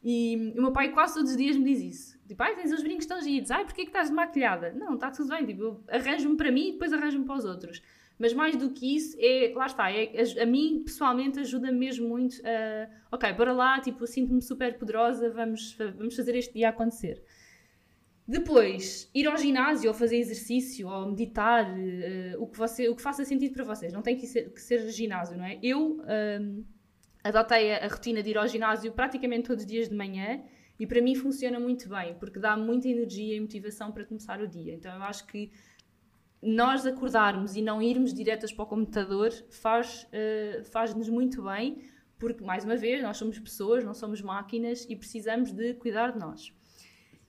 E 0.03 0.53
o 0.55 0.61
meu 0.61 0.72
pai 0.72 0.91
quase 0.91 1.15
todos 1.15 1.32
os 1.32 1.38
dias 1.38 1.57
me 1.57 1.65
diz 1.65 1.82
isso. 1.82 2.20
Tipo, 2.28 2.41
ai, 2.43 2.55
tens 2.55 2.72
os 2.72 2.82
brincos 2.82 3.05
tão 3.05 3.20
giros. 3.22 3.51
Ai, 3.51 3.65
porquê 3.65 3.82
que 3.82 3.89
estás 3.89 4.09
maquilhada? 4.09 4.72
Não, 4.72 4.93
está 4.93 5.09
tudo 5.09 5.30
bem. 5.30 5.45
Tipo, 5.45 5.84
arranjo-me 5.89 6.38
para 6.38 6.51
mim 6.51 6.70
e 6.70 6.72
depois 6.74 6.93
arranjo-me 6.93 7.26
para 7.26 7.36
os 7.36 7.45
outros. 7.45 7.82
Mas 8.20 8.34
mais 8.34 8.55
do 8.55 8.70
que 8.72 8.95
isso, 8.95 9.15
é, 9.20 9.51
lá 9.55 9.65
está, 9.65 9.91
é, 9.91 10.11
a, 10.39 10.43
a 10.43 10.45
mim 10.45 10.82
pessoalmente 10.84 11.39
ajuda 11.39 11.72
mesmo 11.72 12.09
muito 12.09 12.36
a, 12.43 12.89
ok, 13.15 13.32
bora 13.34 13.53
lá, 13.53 13.80
tipo, 13.80 14.07
sinto-me 14.07 14.41
super 14.41 14.78
poderosa, 14.78 15.30
vamos, 15.30 15.76
vamos 15.95 16.15
fazer 16.15 16.36
este 16.36 16.53
dia 16.53 16.70
acontecer. 16.70 17.22
Depois, 18.28 19.09
ir 19.15 19.25
ao 19.25 19.38
ginásio 19.38 19.88
ou 19.89 19.93
fazer 19.93 20.17
exercício 20.17 20.89
ou 20.89 21.07
meditar, 21.07 21.65
uh, 21.65 22.43
o, 22.43 22.47
que 22.47 22.57
você, 22.57 22.89
o 22.89 22.95
que 22.95 23.01
faça 23.01 23.23
sentido 23.23 23.53
para 23.53 23.63
vocês. 23.63 23.93
Não 23.93 24.01
tem 24.01 24.17
que 24.17 24.28
ser, 24.28 24.51
que 24.51 24.61
ser 24.61 24.89
ginásio, 24.89 25.38
não 25.38 25.45
é? 25.45 25.57
Eu 25.63 26.01
um, 26.41 26.65
adotei 27.23 27.73
a, 27.73 27.86
a, 27.86 27.88
rotina 27.88 28.21
de 28.21 28.32
ir 28.32 28.38
ao 28.38 28.45
ginásio 28.45 28.91
praticamente 28.91 29.47
todos 29.47 29.63
os 29.63 29.69
dias 29.69 29.88
de 29.88 29.95
manhã 29.95 30.43
e 30.78 30.86
para 30.86 31.01
mim 31.01 31.15
funciona 31.15 31.57
muito 31.57 31.88
bem, 31.88 32.15
porque 32.15 32.38
dá 32.38 32.57
muita 32.57 32.89
energia 32.89 33.34
e 33.34 33.39
motivação 33.39 33.93
para 33.93 34.03
começar 34.03 34.41
o 34.41 34.47
dia. 34.47 34.73
Então 34.73 34.93
eu 34.93 35.03
acho 35.03 35.25
que 35.25 35.49
nós 36.41 36.86
acordarmos 36.86 37.55
e 37.55 37.61
não 37.61 37.82
irmos 37.82 38.13
diretas 38.13 38.51
para 38.51 38.63
o 38.63 38.67
computador 38.67 39.32
faz, 39.49 40.05
uh, 40.11 40.65
faz-nos 40.65 41.07
muito 41.07 41.43
bem, 41.43 41.82
porque, 42.19 42.43
mais 42.43 42.65
uma 42.65 42.75
vez, 42.75 43.01
nós 43.01 43.15
somos 43.15 43.39
pessoas, 43.39 43.86
não 43.86 43.93
somos 43.93 44.21
máquinas 44.21 44.86
e 44.89 44.95
precisamos 44.95 45.51
de 45.51 45.75
cuidar 45.75 46.11
de 46.11 46.19
nós. 46.19 46.51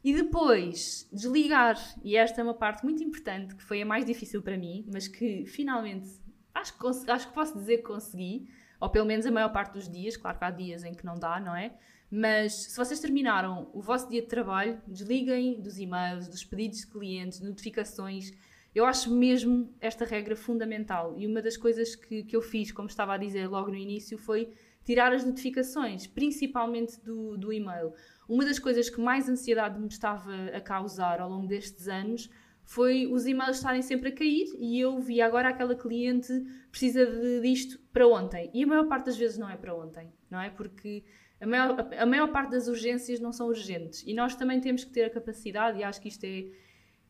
E 0.03 0.15
depois, 0.15 1.09
desligar. 1.13 1.77
E 2.03 2.17
esta 2.17 2.41
é 2.41 2.45
uma 2.45 2.55
parte 2.55 2.85
muito 2.85 3.03
importante, 3.03 3.55
que 3.55 3.63
foi 3.63 3.83
a 3.83 3.87
mais 3.87 4.05
difícil 4.05 4.43
para 4.43 4.57
mim, 4.57 4.87
mas 4.93 5.09
que 5.09 5.45
finalmente 5.47 6.09
acho 6.55 6.79
que, 6.79 7.11
acho 7.11 7.29
que 7.29 7.35
posso 7.35 7.59
dizer 7.59 7.79
que 7.79 7.85
consegui, 7.85 8.49
ou 8.81 8.89
pelo 8.89 9.07
menos 9.07 9.27
a 9.27 9.31
maior 9.31 9.53
parte 9.53 9.73
dos 9.73 9.89
dias. 9.89 10.17
Claro 10.17 10.39
que 10.39 10.45
há 10.45 10.51
dias 10.51 10.85
em 10.85 10.95
que 10.95 11.05
não 11.05 11.15
dá, 11.15 11.41
não 11.41 11.55
é? 11.55 11.75
Mas 12.11 12.55
se 12.55 12.77
vocês 12.77 13.01
terminaram 13.01 13.69
o 13.73 13.83
vosso 13.83 14.09
dia 14.09 14.23
de 14.23 14.29
trabalho, 14.29 14.81
desliguem 14.87 15.61
dos 15.61 15.79
e-mails, 15.79 16.27
dos 16.27 16.45
pedidos 16.45 16.81
de 16.81 16.87
clientes, 16.87 17.41
notificações. 17.41 18.33
Eu 18.75 18.87
acho 18.87 19.13
mesmo 19.13 19.75
esta 19.81 20.05
regra 20.05 20.35
fundamental. 20.35 21.15
E 21.19 21.27
uma 21.27 21.43
das 21.43 21.57
coisas 21.57 21.95
que, 21.95 22.23
que 22.23 22.35
eu 22.35 22.41
fiz, 22.41 22.73
como 22.73 22.89
estava 22.89 23.15
a 23.15 23.19
dizer 23.19 23.47
logo 23.49 23.69
no 23.69 23.77
início, 23.77 24.17
foi 24.17 24.55
tirar 24.85 25.13
as 25.13 25.23
notificações, 25.23 26.07
principalmente 26.07 26.99
do, 27.05 27.37
do 27.37 27.53
e-mail. 27.53 27.93
Uma 28.29 28.45
das 28.45 28.59
coisas 28.59 28.91
que 28.91 29.01
mais 29.01 29.29
ansiedade 29.29 29.81
me 29.81 29.89
estava 29.89 30.33
a 30.55 30.61
causar 30.61 31.21
ao 31.21 31.31
longo 31.31 31.47
destes 31.47 31.89
anos 31.89 32.29
foi 32.63 33.07
os 33.07 33.27
e-mails 33.27 33.57
estarem 33.57 33.81
sempre 33.81 34.11
a 34.11 34.13
cair 34.13 34.47
e 34.59 34.79
eu 34.79 35.01
vi 35.01 35.23
agora 35.23 35.49
aquela 35.49 35.75
cliente 35.75 36.31
precisa 36.71 37.07
de, 37.07 37.41
disto 37.41 37.81
para 37.91 38.07
ontem. 38.07 38.51
E 38.53 38.63
a 38.63 38.67
maior 38.67 38.87
parte 38.87 39.07
das 39.07 39.17
vezes 39.17 39.39
não 39.39 39.49
é 39.49 39.57
para 39.57 39.75
ontem, 39.75 40.13
não 40.31 40.39
é? 40.39 40.51
Porque 40.51 41.03
a 41.41 41.47
maior, 41.47 41.89
a 41.99 42.05
maior 42.05 42.29
parte 42.31 42.51
das 42.51 42.69
urgências 42.69 43.19
não 43.21 43.33
são 43.33 43.47
urgentes 43.47 44.05
e 44.07 44.13
nós 44.13 44.35
também 44.35 44.61
temos 44.61 44.85
que 44.85 44.91
ter 44.91 45.05
a 45.05 45.11
capacidade, 45.11 45.79
e 45.79 45.83
acho 45.83 45.99
que 45.99 46.09
isto 46.09 46.25
é, 46.25 46.51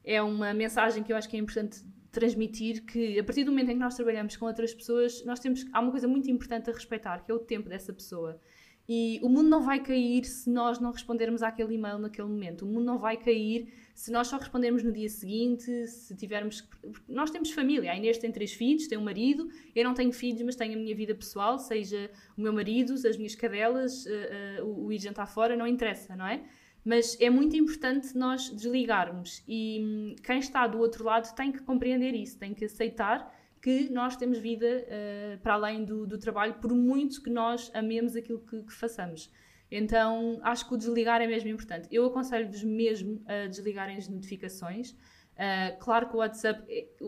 é 0.05 0.23
uma 0.23 0.55
mensagem 0.55 1.03
que 1.03 1.13
eu 1.13 1.17
acho 1.17 1.29
que 1.29 1.37
é 1.37 1.41
importante 1.41 1.83
transmitir 2.13 2.85
que 2.85 3.19
a 3.19 3.25
partir 3.25 3.43
do 3.43 3.51
momento 3.51 3.71
em 3.71 3.75
que 3.75 3.81
nós 3.81 3.97
trabalhamos 3.97 4.37
com 4.37 4.47
outras 4.47 4.73
pessoas, 4.73 5.25
nós 5.25 5.41
temos 5.41 5.67
há 5.73 5.81
uma 5.81 5.91
coisa 5.91 6.07
muito 6.07 6.31
importante 6.31 6.71
a 6.71 6.73
respeitar, 6.73 7.25
que 7.25 7.33
é 7.33 7.35
o 7.35 7.39
tempo 7.39 7.69
dessa 7.69 7.93
pessoa. 7.93 8.41
E 8.89 9.21
o 9.23 9.29
mundo 9.29 9.51
não 9.51 9.63
vai 9.63 9.81
cair 9.81 10.25
se 10.25 10.49
nós 10.49 10.81
não 10.81 10.91
respondermos 10.91 11.43
àquele 11.43 11.75
e-mail 11.75 11.99
naquele 11.99 12.27
momento. 12.27 12.65
O 12.65 12.67
mundo 12.67 12.85
não 12.85 12.99
vai 12.99 13.19
cair 13.19 13.71
se 13.95 14.11
nós 14.11 14.29
só 14.29 14.39
respondermos 14.39 14.83
no 14.83 14.91
dia 14.91 15.11
seguinte, 15.11 15.87
se 15.87 16.17
tivermos. 16.17 16.67
Nós 17.07 17.31
temos 17.31 17.51
família. 17.51 17.93
A 17.93 17.97
Inês 17.97 18.17
tem 18.17 18.33
três 18.33 18.55
filhos, 18.55 18.87
tem 18.87 18.97
um 18.97 19.05
marido. 19.05 19.51
Eu 19.75 19.85
não 19.85 19.93
tenho 19.93 20.11
filhos, 20.11 20.41
mas 20.41 20.57
tenho 20.57 20.73
a 20.73 20.77
minha 20.77 20.97
vida 20.97 21.15
pessoal, 21.15 21.59
seja 21.59 22.11
o 22.35 22.41
meu 22.41 22.53
marido, 22.53 22.95
as 22.95 23.17
minhas 23.19 23.35
cadelas, 23.35 24.07
uh, 24.07 24.65
uh, 24.65 24.87
o 24.87 24.91
ir 24.91 24.99
jantar 24.99 25.27
fora, 25.27 25.55
não 25.55 25.67
interessa, 25.67 26.17
não 26.17 26.27
é? 26.27 26.43
Mas 26.83 27.21
é 27.21 27.29
muito 27.29 27.55
importante 27.57 28.17
nós 28.17 28.49
desligarmos. 28.49 29.43
E 29.47 29.81
hum, 29.83 30.17
quem 30.25 30.39
está 30.39 30.67
do 30.67 30.79
outro 30.79 31.05
lado 31.05 31.35
tem 31.35 31.53
que 31.53 31.61
compreender 31.61 32.15
isso, 32.15 32.39
tem 32.39 32.55
que 32.55 32.65
aceitar 32.65 33.38
que 33.61 33.91
nós 33.93 34.17
temos 34.17 34.39
vida 34.39 34.67
uh, 34.67 35.39
para 35.39 35.55
além 35.55 35.85
do, 35.85 36.07
do, 36.07 36.19
trabalho, 36.19 36.55
por 36.55 36.73
muito 36.73 37.23
que 37.23 37.31
nós 37.31 37.71
amemos 37.75 38.17
aquilo 38.17 38.39
que, 38.41 38.63
que, 38.63 38.73
façamos. 38.73 39.31
Então, 39.71 40.39
acho 40.43 40.67
que 40.67 40.75
o 40.75 40.77
desligar 40.77 41.21
é 41.21 41.27
mesmo 41.27 41.49
importante. 41.51 41.89
Eu 41.91 42.07
aconselho-vos 42.07 42.63
mesmo 42.63 43.23
a 43.27 43.47
desligarem 43.47 43.97
as 43.97 44.09
notificações. 44.09 44.93
Uh, 44.93 45.79
claro 45.79 46.09
que 46.09 46.15
o 46.15 46.19
WhatsApp, 46.19 46.63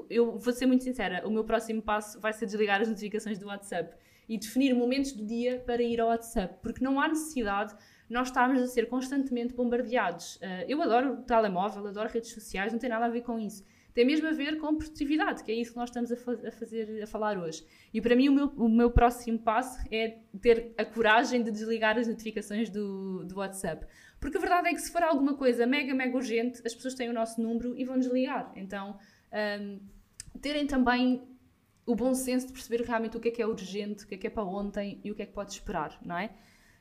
eu 0.09 0.38
vou 0.38 0.53
ser 0.53 0.66
muito 0.66 0.84
sincera, 0.84 1.26
o 1.26 1.30
meu 1.30 1.44
próximo 1.44 1.82
passo 1.82 2.20
vai 2.20 2.32
ser 2.32 2.46
desligar 2.46 2.80
as 2.80 2.88
notificações 2.88 3.38
do 3.38 3.46
WhatsApp 3.46 3.96
e 4.28 4.38
definir 4.38 4.72
momentos 4.74 5.12
do 5.12 5.26
dia 5.26 5.59
para 5.66 5.82
ir 5.82 6.01
ao 6.01 6.09
WhatsApp, 6.09 6.59
porque 6.62 6.84
não 6.84 7.01
há 7.01 7.09
necessidade 7.09 7.74
nós 8.09 8.28
estarmos 8.28 8.61
a 8.62 8.66
ser 8.66 8.88
constantemente 8.88 9.55
bombardeados. 9.55 10.36
Uh, 10.36 10.64
eu 10.68 10.80
adoro 10.82 11.14
o 11.14 11.16
telemóvel, 11.22 11.86
adoro 11.86 12.09
redes 12.09 12.30
sociais, 12.30 12.72
não 12.72 12.78
tem 12.78 12.90
nada 12.90 13.07
a 13.07 13.09
ver 13.09 13.22
com 13.22 13.38
isso 13.38 13.64
tem 13.93 14.05
mesmo 14.05 14.28
a 14.28 14.32
ver 14.32 14.59
com 14.59 14.76
produtividade, 14.76 15.43
que 15.43 15.51
é 15.51 15.55
isso 15.55 15.72
que 15.72 15.76
nós 15.76 15.91
estamos 15.91 16.12
a, 16.12 16.16
fa 16.16 16.32
a 16.32 16.53
fazer, 16.53 17.03
a 17.03 17.07
falar 17.07 17.38
hoje. 17.38 17.64
E 17.93 18.01
para 18.01 18.14
mim 18.14 18.28
o 18.28 18.32
meu, 18.32 18.47
o 18.57 18.68
meu 18.68 18.91
próximo 18.91 19.38
passo 19.38 19.80
é 19.91 20.18
ter 20.41 20.72
a 20.78 20.84
coragem 20.84 21.43
de 21.43 21.51
desligar 21.51 21.99
as 21.99 22.07
notificações 22.07 22.70
do, 22.70 23.24
do 23.24 23.36
WhatsApp. 23.36 23.86
Porque 24.20 24.36
a 24.36 24.41
verdade 24.41 24.68
é 24.68 24.72
que 24.72 24.80
se 24.80 24.93
for 24.93 25.03
alguma 25.03 25.34
coisa 25.34 25.66
mega, 25.66 25.95
mega 25.95 26.14
urgente, 26.14 26.61
as 26.64 26.74
pessoas 26.74 26.95
têm 26.95 27.09
o 27.09 27.12
nosso 27.12 27.41
número 27.41 27.76
e 27.76 27.84
vão 27.84 27.99
desligar. 27.99 28.53
Então, 28.55 28.99
um, 29.61 29.80
terem 30.41 30.66
também 30.66 31.22
o 31.86 31.95
bom 31.95 32.14
senso 32.14 32.47
de 32.47 32.53
perceber 32.53 32.84
realmente 32.84 33.16
o 33.16 33.20
que 33.20 33.28
é 33.28 33.30
que 33.30 33.43
é 33.43 33.47
urgente, 33.47 34.05
o 34.05 34.07
que 34.07 34.14
é 34.14 34.18
que 34.18 34.26
é 34.26 34.30
para 34.30 34.45
ontem 34.45 35.01
e 35.03 35.11
o 35.11 35.14
que 35.14 35.22
é 35.22 35.26
que 35.26 35.32
pode 35.32 35.53
esperar, 35.53 35.99
não 36.05 36.18
é? 36.18 36.26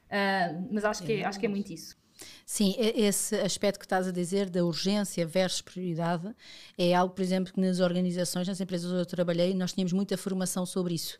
Uh, 0.09 0.67
mas 0.71 0.83
acho 0.83 1.03
que 1.03 1.13
é, 1.13 1.25
acho 1.25 1.39
que 1.39 1.45
é 1.45 1.49
muito 1.49 1.71
isso. 1.71 1.97
Sim, 2.45 2.75
esse 2.77 3.35
aspecto 3.35 3.77
que 3.79 3.85
estás 3.85 4.07
a 4.07 4.11
dizer 4.11 4.49
da 4.49 4.65
urgência 4.65 5.25
versus 5.25 5.61
prioridade 5.61 6.33
é 6.77 6.95
algo, 6.95 7.13
por 7.13 7.21
exemplo, 7.21 7.53
que 7.53 7.59
nas 7.59 7.79
organizações, 7.79 8.47
nas 8.47 8.59
empresas 8.59 8.89
onde 8.91 9.01
eu 9.01 9.05
trabalhei, 9.05 9.53
nós 9.53 9.71
tínhamos 9.73 9.93
muita 9.93 10.17
formação 10.17 10.65
sobre 10.65 10.95
isso 10.95 11.17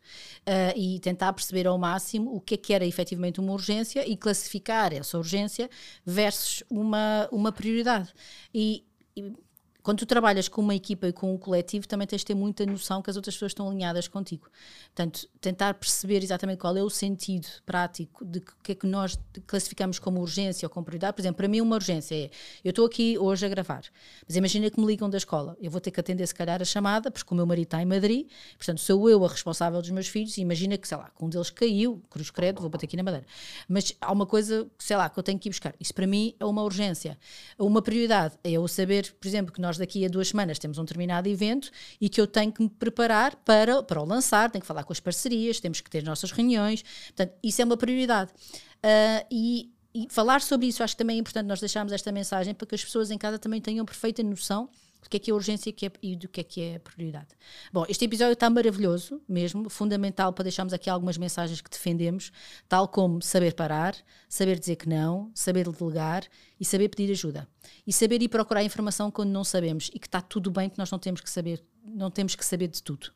uh, 0.47 0.77
e 0.77 0.99
tentar 0.99 1.31
perceber 1.33 1.67
ao 1.67 1.77
máximo 1.77 2.35
o 2.35 2.41
que 2.41 2.55
é 2.55 2.57
que 2.57 2.73
era 2.73 2.85
efetivamente 2.85 3.39
uma 3.39 3.53
urgência 3.53 4.07
e 4.07 4.17
classificar 4.17 4.91
essa 4.91 5.17
urgência 5.17 5.69
versus 6.05 6.63
uma, 6.69 7.29
uma 7.31 7.51
prioridade. 7.51 8.11
E, 8.53 8.83
e 9.15 9.33
quando 9.81 9.99
tu 9.99 10.05
trabalhas 10.05 10.47
com 10.47 10.61
uma 10.61 10.75
equipa 10.75 11.07
e 11.07 11.13
com 11.13 11.33
um 11.33 11.37
coletivo, 11.37 11.87
também 11.87 12.05
tens 12.05 12.19
de 12.19 12.25
ter 12.25 12.35
muita 12.35 12.65
noção 12.65 13.01
que 13.01 13.09
as 13.09 13.15
outras 13.15 13.35
pessoas 13.35 13.51
estão 13.51 13.67
alinhadas 13.69 14.07
contigo. 14.07 14.49
Portanto, 14.87 15.27
tentar 15.39 15.73
perceber 15.75 16.23
exatamente 16.23 16.59
qual 16.59 16.75
é 16.75 16.83
o 16.83 16.89
sentido 16.89 17.47
prático 17.65 18.25
de 18.25 18.41
que 18.63 18.73
é 18.73 18.75
que 18.75 18.85
nós 18.85 19.17
classificamos 19.47 19.97
como 19.99 20.19
urgência 20.19 20.65
ou 20.65 20.69
como 20.69 20.85
prioridade. 20.85 21.13
Por 21.13 21.21
exemplo, 21.21 21.37
para 21.37 21.47
mim 21.47 21.61
uma 21.61 21.75
urgência 21.75 22.15
é, 22.15 22.29
eu 22.63 22.71
estou 22.71 22.85
aqui 22.85 23.17
hoje 23.17 23.45
a 23.45 23.49
gravar, 23.49 23.83
mas 24.27 24.35
imagina 24.35 24.69
que 24.69 24.79
me 24.79 24.85
ligam 24.85 25.09
da 25.09 25.17
escola, 25.17 25.55
eu 25.61 25.71
vou 25.71 25.79
ter 25.79 25.91
que 25.91 25.99
atender 25.99 26.27
se 26.27 26.35
calhar 26.35 26.61
a 26.61 26.65
chamada, 26.65 27.09
porque 27.09 27.33
o 27.33 27.35
meu 27.35 27.45
marido 27.45 27.65
está 27.65 27.81
em 27.81 27.85
Madrid, 27.85 28.27
portanto 28.57 28.79
sou 28.79 29.09
eu 29.09 29.23
a 29.23 29.27
responsável 29.27 29.79
dos 29.81 29.89
meus 29.89 30.07
filhos 30.07 30.37
e 30.37 30.41
imagina 30.41 30.77
que, 30.77 30.87
sei 30.87 30.97
lá, 30.97 31.09
que 31.15 31.23
um 31.23 31.29
deles 31.29 31.49
caiu, 31.49 32.01
cruz 32.09 32.29
credo, 32.29 32.61
vou 32.61 32.69
bater 32.69 32.85
aqui 32.85 32.97
na 32.97 33.03
madeira. 33.03 33.25
Mas 33.67 33.95
há 34.01 34.11
uma 34.11 34.25
coisa, 34.25 34.69
sei 34.77 34.97
lá, 34.97 35.09
que 35.09 35.17
eu 35.17 35.23
tenho 35.23 35.39
que 35.39 35.49
ir 35.49 35.51
buscar. 35.51 35.73
Isso 35.79 35.93
para 35.93 36.05
mim 36.05 36.35
é 36.39 36.45
uma 36.45 36.63
urgência. 36.63 37.17
Uma 37.57 37.81
prioridade 37.81 38.35
é 38.43 38.51
eu 38.51 38.67
saber, 38.67 39.13
por 39.19 39.27
exemplo, 39.27 39.53
que 39.53 39.61
nós 39.61 39.68
daqui 39.77 40.05
a 40.05 40.09
duas 40.09 40.29
semanas 40.29 40.57
temos 40.59 40.77
um 40.77 40.83
determinado 40.83 41.27
evento 41.27 41.69
e 41.99 42.09
que 42.09 42.19
eu 42.19 42.27
tenho 42.27 42.51
que 42.51 42.61
me 42.61 42.69
preparar 42.69 43.35
para, 43.37 43.83
para 43.83 44.01
o 44.01 44.05
lançar, 44.05 44.49
tenho 44.49 44.61
que 44.61 44.67
falar 44.67 44.83
com 44.83 44.93
as 44.93 44.99
parcerias, 44.99 45.59
temos 45.59 45.81
que 45.81 45.89
ter 45.89 46.03
nossas 46.03 46.31
reuniões, 46.31 46.83
portanto, 47.07 47.33
isso 47.43 47.61
é 47.61 47.65
uma 47.65 47.77
prioridade. 47.77 48.31
Uh, 48.31 49.25
e, 49.29 49.69
e 49.93 50.07
falar 50.09 50.41
sobre 50.41 50.67
isso 50.67 50.81
acho 50.83 50.95
que 50.95 50.99
também 50.99 51.17
é 51.17 51.19
importante 51.19 51.45
nós 51.45 51.59
deixarmos 51.59 51.91
esta 51.91 52.11
mensagem 52.11 52.53
para 52.53 52.65
que 52.65 52.75
as 52.75 52.83
pessoas 52.83 53.11
em 53.11 53.17
casa 53.17 53.37
também 53.37 53.59
tenham 53.59 53.85
perfeita 53.85 54.23
noção 54.23 54.69
do 55.01 55.09
que 55.09 55.17
é 55.17 55.19
que 55.19 55.31
é 55.31 55.33
urgência 55.33 55.73
e 56.01 56.15
do 56.15 56.27
que 56.27 56.41
é 56.41 56.43
que 56.43 56.61
é 56.61 56.79
prioridade. 56.79 57.29
Bom, 57.71 57.85
este 57.87 58.05
episódio 58.05 58.33
está 58.33 58.49
maravilhoso 58.49 59.21
mesmo, 59.27 59.69
fundamental 59.69 60.33
para 60.33 60.43
deixarmos 60.43 60.73
aqui 60.73 60.89
algumas 60.89 61.17
mensagens 61.17 61.61
que 61.61 61.69
defendemos, 61.69 62.31
tal 62.67 62.87
como 62.87 63.21
saber 63.21 63.53
parar, 63.53 63.95
saber 64.27 64.59
dizer 64.59 64.75
que 64.75 64.89
não, 64.89 65.31
saber 65.33 65.69
delegar 65.69 66.23
e 66.59 66.65
saber 66.65 66.89
pedir 66.89 67.11
ajuda. 67.11 67.47
E 67.87 67.93
saber 67.93 68.21
ir 68.21 68.27
procurar 68.27 68.63
informação 68.63 69.09
quando 69.09 69.29
não 69.29 69.43
sabemos 69.43 69.89
e 69.93 69.99
que 69.99 70.07
está 70.07 70.21
tudo 70.21 70.51
bem 70.51 70.69
que 70.69 70.77
nós 70.77 70.91
não 70.91 70.99
temos 70.99 71.21
que 71.21 71.29
saber, 71.29 71.63
não 71.83 72.11
temos 72.11 72.35
que 72.35 72.45
saber 72.45 72.67
de 72.67 72.83
tudo. 72.83 73.11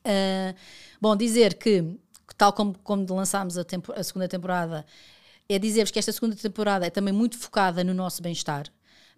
Uh, 0.00 0.54
bom, 1.00 1.16
dizer 1.16 1.54
que, 1.54 1.82
que, 1.82 2.34
tal 2.36 2.52
como, 2.52 2.78
como 2.78 3.06
lançámos 3.14 3.56
a, 3.58 3.64
a 3.96 4.02
segunda 4.02 4.28
temporada, 4.28 4.84
é 5.48 5.58
dizer-vos 5.58 5.90
que 5.90 5.98
esta 5.98 6.12
segunda 6.12 6.36
temporada 6.36 6.86
é 6.86 6.90
também 6.90 7.12
muito 7.12 7.38
focada 7.38 7.82
no 7.82 7.94
nosso 7.94 8.22
bem-estar 8.22 8.70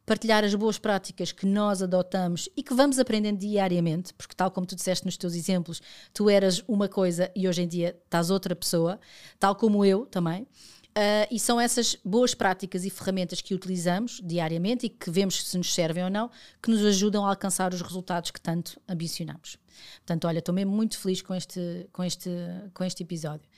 partilhar 0.05 0.45
as 0.45 0.55
boas 0.55 0.79
práticas 0.79 1.33
que 1.33 1.47
nós 1.47 1.83
adotamos 1.83 2.49
e 2.57 2.63
que 2.63 2.75
vamos 2.75 2.99
aprendendo 2.99 3.39
diariamente, 3.39 4.13
porque, 4.15 4.35
tal 4.35 4.51
como 4.51 4.67
tu 4.67 4.75
disseste 4.75 5.05
nos 5.07 5.17
teus 5.17 5.35
exemplos, 5.35 5.81
tu 6.13 6.29
eras 6.29 6.63
uma 6.67 6.89
coisa 6.89 7.31
e 7.35 7.49
hoje 7.49 7.63
em 7.63 7.69
dia 7.69 7.97
estás 8.05 8.31
outra 8.31 8.57
pessoa, 8.57 8.99
tal 9.39 9.55
como 9.55 9.85
eu 9.85 10.07
também. 10.07 10.47
Uh, 10.91 11.23
e 11.31 11.39
são 11.39 11.61
essas 11.61 11.97
boas 12.05 12.35
práticas 12.35 12.85
e 12.85 12.91
ferramentas 12.91 13.41
que 13.41 13.55
utilizamos 13.55 14.21
diariamente 14.25 14.87
e 14.87 14.89
que 14.89 15.09
vemos 15.09 15.45
se 15.45 15.57
nos 15.57 15.73
servem 15.73 16.03
ou 16.03 16.11
não, 16.11 16.29
que 16.61 16.69
nos 16.69 16.85
ajudam 16.85 17.25
a 17.25 17.29
alcançar 17.29 17.73
os 17.73 17.81
resultados 17.81 18.33
que 18.33 18.41
tanto 18.41 18.81
ambicionamos. 18.89 19.57
Portanto, 19.99 20.27
olha, 20.27 20.41
estou 20.41 20.53
mesmo 20.53 20.73
muito 20.73 20.99
feliz 20.99 21.23
com 21.23 21.33
este, 21.33 21.89
com 21.93 22.03
este, 22.03 22.31
com 22.75 22.83
este 22.83 23.05
episódio. 23.05 23.49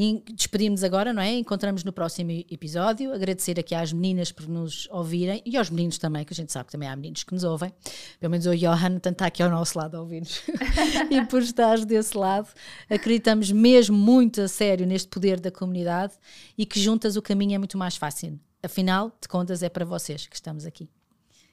E 0.00 0.22
despedimos 0.32 0.84
agora, 0.84 1.12
não 1.12 1.20
é? 1.20 1.32
Encontramos 1.32 1.82
no 1.82 1.92
próximo 1.92 2.30
episódio. 2.30 3.12
Agradecer 3.12 3.58
aqui 3.58 3.74
às 3.74 3.92
meninas 3.92 4.30
por 4.30 4.46
nos 4.46 4.88
ouvirem 4.92 5.42
e 5.44 5.56
aos 5.56 5.70
meninos 5.70 5.98
também, 5.98 6.24
que 6.24 6.32
a 6.32 6.36
gente 6.36 6.52
sabe 6.52 6.66
que 6.66 6.72
também 6.72 6.88
há 6.88 6.94
meninos 6.94 7.24
que 7.24 7.32
nos 7.34 7.42
ouvem. 7.42 7.72
Pelo 8.20 8.30
menos 8.30 8.46
o 8.46 8.56
Johan 8.56 9.00
tanto 9.00 9.14
está 9.14 9.26
aqui 9.26 9.42
ao 9.42 9.50
nosso 9.50 9.76
lado 9.76 9.96
a 9.96 10.00
ouvir-nos. 10.00 10.40
e 11.10 11.26
por 11.26 11.42
estar 11.42 11.84
desse 11.84 12.16
lado, 12.16 12.48
acreditamos 12.88 13.50
mesmo 13.50 13.98
muito 13.98 14.40
a 14.40 14.46
sério 14.46 14.86
neste 14.86 15.08
poder 15.08 15.40
da 15.40 15.50
comunidade 15.50 16.14
e 16.56 16.64
que 16.64 16.78
juntas 16.78 17.16
o 17.16 17.22
caminho 17.22 17.56
é 17.56 17.58
muito 17.58 17.76
mais 17.76 17.96
fácil. 17.96 18.38
Afinal 18.62 19.10
de 19.20 19.26
contas, 19.26 19.64
é 19.64 19.68
para 19.68 19.84
vocês 19.84 20.28
que 20.28 20.36
estamos 20.36 20.64
aqui. 20.64 20.88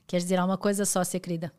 Queres 0.05 0.23
dizer 0.23 0.37
alguma 0.37 0.59
coisa, 0.59 0.85
sócia 0.85 1.19
querida? 1.19 1.51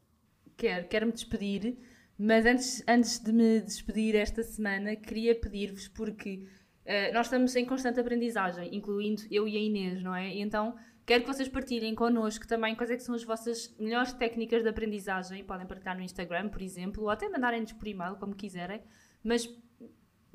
Quero, 0.56 0.86
quero 0.86 1.06
me 1.06 1.12
despedir, 1.12 1.76
mas 2.16 2.46
antes, 2.46 2.84
antes 2.86 3.18
de 3.18 3.32
me 3.32 3.60
despedir 3.60 4.14
esta 4.14 4.44
semana, 4.44 4.94
queria 4.94 5.34
pedir-vos, 5.34 5.88
porque 5.88 6.46
Uh, 6.86 7.12
nós 7.12 7.26
estamos 7.26 7.54
em 7.56 7.64
constante 7.64 7.98
aprendizagem, 7.98 8.72
incluindo 8.72 9.22
eu 9.28 9.48
e 9.48 9.56
a 9.56 9.60
Inês, 9.60 10.00
não 10.00 10.14
é? 10.14 10.32
E 10.32 10.40
então 10.40 10.76
quero 11.04 11.24
que 11.24 11.26
vocês 11.26 11.48
partilhem 11.48 11.94
connosco 11.96 12.46
também 12.46 12.76
quais 12.76 12.90
é 12.92 12.96
que 12.96 13.02
são 13.02 13.14
as 13.14 13.24
vossas 13.24 13.74
melhores 13.76 14.12
técnicas 14.12 14.62
de 14.62 14.68
aprendizagem. 14.68 15.42
Podem 15.42 15.66
partilhar 15.66 15.96
no 15.96 16.02
Instagram, 16.02 16.48
por 16.48 16.62
exemplo, 16.62 17.02
ou 17.02 17.10
até 17.10 17.28
mandarem-nos 17.28 17.72
por 17.72 17.88
e-mail, 17.88 18.14
como 18.16 18.36
quiserem. 18.36 18.80
Mas 19.24 19.48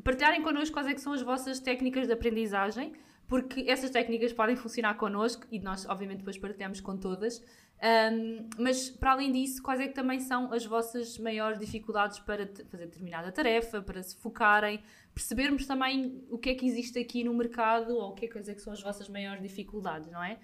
partilharem 0.04 0.42
connosco 0.42 0.74
quais 0.74 0.88
é 0.88 0.94
que 0.94 1.00
são 1.00 1.14
as 1.14 1.22
vossas 1.22 1.60
técnicas 1.60 2.08
de 2.08 2.14
aprendizagem, 2.14 2.92
porque 3.32 3.62
essas 3.70 3.90
técnicas 3.90 4.34
podem 4.34 4.58
funcionar 4.58 4.96
connosco 4.96 5.48
e 5.50 5.58
nós, 5.58 5.86
obviamente, 5.88 6.18
depois 6.18 6.38
partilhamos 6.38 6.82
com 6.82 6.98
todas. 6.98 7.42
Um, 7.82 8.50
mas, 8.58 8.90
para 8.90 9.14
além 9.14 9.32
disso, 9.32 9.64
quais 9.64 9.80
é 9.80 9.88
que 9.88 9.94
também 9.94 10.20
são 10.20 10.52
as 10.52 10.66
vossas 10.66 11.18
maiores 11.18 11.58
dificuldades 11.58 12.20
para 12.20 12.46
fazer 12.70 12.88
determinada 12.88 13.32
tarefa, 13.32 13.82
para 13.82 14.04
se 14.04 14.18
focarem, 14.18 14.84
percebermos 15.14 15.66
também 15.66 16.22
o 16.30 16.38
que 16.38 16.50
é 16.50 16.56
que 16.56 16.66
existe 16.66 17.00
aqui 17.00 17.24
no 17.24 17.34
mercado 17.34 17.96
ou 17.96 18.10
o 18.10 18.14
que 18.14 18.26
é 18.26 18.28
que 18.28 18.60
são 18.60 18.74
as 18.74 18.84
vossas 18.84 19.08
maiores 19.08 19.42
dificuldades, 19.42 20.12
não 20.12 20.22
é? 20.22 20.38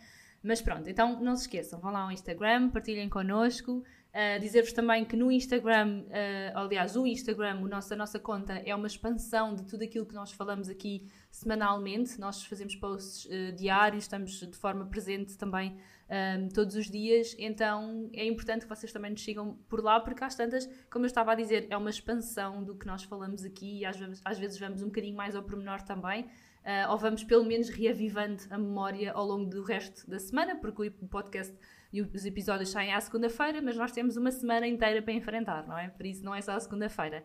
Mas 0.48 0.62
pronto, 0.62 0.90
então 0.90 1.20
não 1.20 1.36
se 1.36 1.42
esqueçam, 1.42 1.78
vão 1.78 1.92
lá 1.92 2.04
ao 2.04 2.12
Instagram, 2.12 2.70
partilhem 2.70 3.10
connosco. 3.10 3.84
Uh, 4.14 4.40
Dizer-vos 4.40 4.72
também 4.72 5.04
que 5.04 5.18
no 5.18 5.30
Instagram, 5.30 6.06
uh, 6.06 6.58
aliás, 6.58 6.96
o 6.96 7.06
Instagram, 7.06 7.60
o 7.60 7.68
nosso, 7.68 7.94
a 7.94 7.98
nossa 7.98 8.18
conta 8.18 8.54
é 8.54 8.74
uma 8.74 8.88
expansão 8.88 9.54
de 9.54 9.66
tudo 9.66 9.84
aquilo 9.84 10.06
que 10.06 10.16
nós 10.16 10.32
falamos 10.32 10.70
aqui 10.70 11.06
semanalmente. 11.30 12.18
Nós 12.18 12.46
fazemos 12.46 12.78
posts 12.78 13.26
uh, 13.26 13.52
diários, 13.58 14.06
estamos 14.06 14.40
de 14.40 14.58
forma 14.58 14.86
presente 14.86 15.38
também 15.38 15.78
um, 16.10 16.48
todos 16.48 16.78
os 16.78 16.90
dias, 16.90 17.36
então 17.38 18.10
é 18.14 18.26
importante 18.26 18.62
que 18.62 18.70
vocês 18.70 18.94
também 18.94 19.12
nos 19.12 19.22
sigam 19.22 19.60
por 19.68 19.84
lá, 19.84 20.00
porque 20.00 20.24
às 20.24 20.34
tantas, 20.34 20.66
como 20.90 21.04
eu 21.04 21.08
estava 21.08 21.34
a 21.34 21.36
dizer, 21.36 21.68
é 21.70 21.76
uma 21.76 21.90
expansão 21.90 22.64
do 22.64 22.74
que 22.74 22.88
nós 22.88 23.04
falamos 23.04 23.44
aqui 23.44 23.80
e 23.80 23.86
às 23.86 23.98
vezes, 23.98 24.22
às 24.24 24.40
vezes 24.40 24.58
vamos 24.58 24.82
um 24.82 24.86
bocadinho 24.86 25.18
mais 25.18 25.36
ao 25.36 25.44
pormenor 25.44 25.82
também. 25.82 26.26
Uh, 26.68 26.92
ou 26.92 26.98
vamos 26.98 27.24
pelo 27.24 27.46
menos 27.46 27.70
reavivando 27.70 28.44
a 28.50 28.58
memória 28.58 29.14
ao 29.14 29.26
longo 29.26 29.50
do 29.50 29.64
resto 29.64 30.06
da 30.10 30.20
semana, 30.20 30.58
porque 30.58 30.92
o 31.02 31.08
podcast 31.08 31.58
e 31.94 32.02
os 32.02 32.26
episódios 32.26 32.72
saem 32.72 32.94
à 32.94 33.00
segunda-feira, 33.00 33.62
mas 33.62 33.78
nós 33.78 33.94
temos 33.94 34.18
uma 34.18 34.32
semana 34.32 34.68
inteira 34.68 35.02
para 35.02 35.14
enfrentar, 35.14 35.66
não 35.66 35.78
é? 35.78 35.88
Por 35.88 36.06
isso 36.06 36.26
não 36.26 36.36
é 36.36 36.42
só 36.42 36.52
a 36.52 36.60
segunda-feira. 36.60 37.24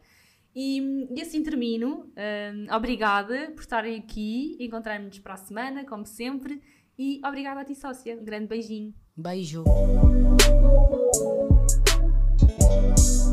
E, 0.54 1.08
e, 1.10 1.20
assim 1.20 1.42
termino. 1.42 2.12
Um, 2.16 2.72
obrigada 2.72 3.50
por 3.52 3.62
estarem 3.62 3.98
aqui. 3.98 4.56
Encontramos-nos 4.60 5.18
para 5.18 5.34
a 5.34 5.38
semana, 5.38 5.84
como 5.84 6.06
sempre. 6.06 6.62
E 6.96 7.20
obrigada 7.26 7.62
a 7.62 7.64
ti, 7.64 7.74
sócia. 7.74 8.16
Um 8.16 8.24
grande 8.24 8.46
beijinho. 8.46 8.94
Beijo. 9.16 9.64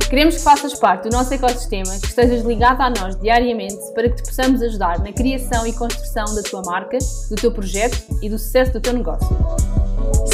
Queremos 0.09 0.37
que 0.37 0.41
faças 0.41 0.73
parte 0.73 1.07
do 1.07 1.15
nosso 1.15 1.31
ecossistema, 1.31 1.99
que 1.99 2.07
estejas 2.07 2.43
ligado 2.43 2.81
a 2.81 2.89
nós 2.89 3.15
diariamente 3.19 3.77
para 3.93 4.09
que 4.09 4.15
te 4.15 4.23
possamos 4.23 4.59
ajudar 4.63 4.97
na 4.99 5.13
criação 5.13 5.67
e 5.67 5.71
construção 5.71 6.33
da 6.33 6.41
tua 6.41 6.63
marca, 6.63 6.97
do 7.29 7.35
teu 7.35 7.51
projeto 7.51 8.03
e 8.19 8.27
do 8.27 8.39
sucesso 8.39 8.73
do 8.73 8.81
teu 8.81 8.93
negócio. 8.93 9.29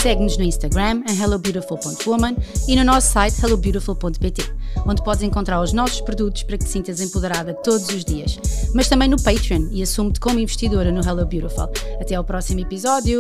Segue-nos 0.02 0.38
no 0.38 0.46
Instagram 0.46 1.04
em 1.10 1.22
hellobeautiful.woman 1.22 2.38
e 2.70 2.76
no 2.78 2.86
nosso 2.86 3.12
site 3.12 3.44
hellobeautiful.pt, 3.44 4.50
onde 4.88 5.04
podes 5.04 5.24
encontrar 5.24 5.60
os 5.60 5.74
nossos 5.74 6.00
produtos 6.00 6.44
para 6.44 6.58
que 6.58 6.64
te 6.64 6.70
sintas 6.70 7.02
empoderada 7.02 7.54
todos 7.54 7.90
os 7.90 8.06
dias, 8.06 8.40
mas 8.74 8.88
também 8.88 9.10
no 9.10 9.22
Patreon 9.22 9.68
e 9.72 9.84
assume-te 9.84 10.22
como 10.22 10.40
investidora 10.40 10.90
no 10.90 11.02
Hello 11.02 11.26
Beautiful. 11.26 11.70
Até 12.00 12.16
ao 12.16 12.24
próximo 12.24 12.62
episódio! 12.62 13.20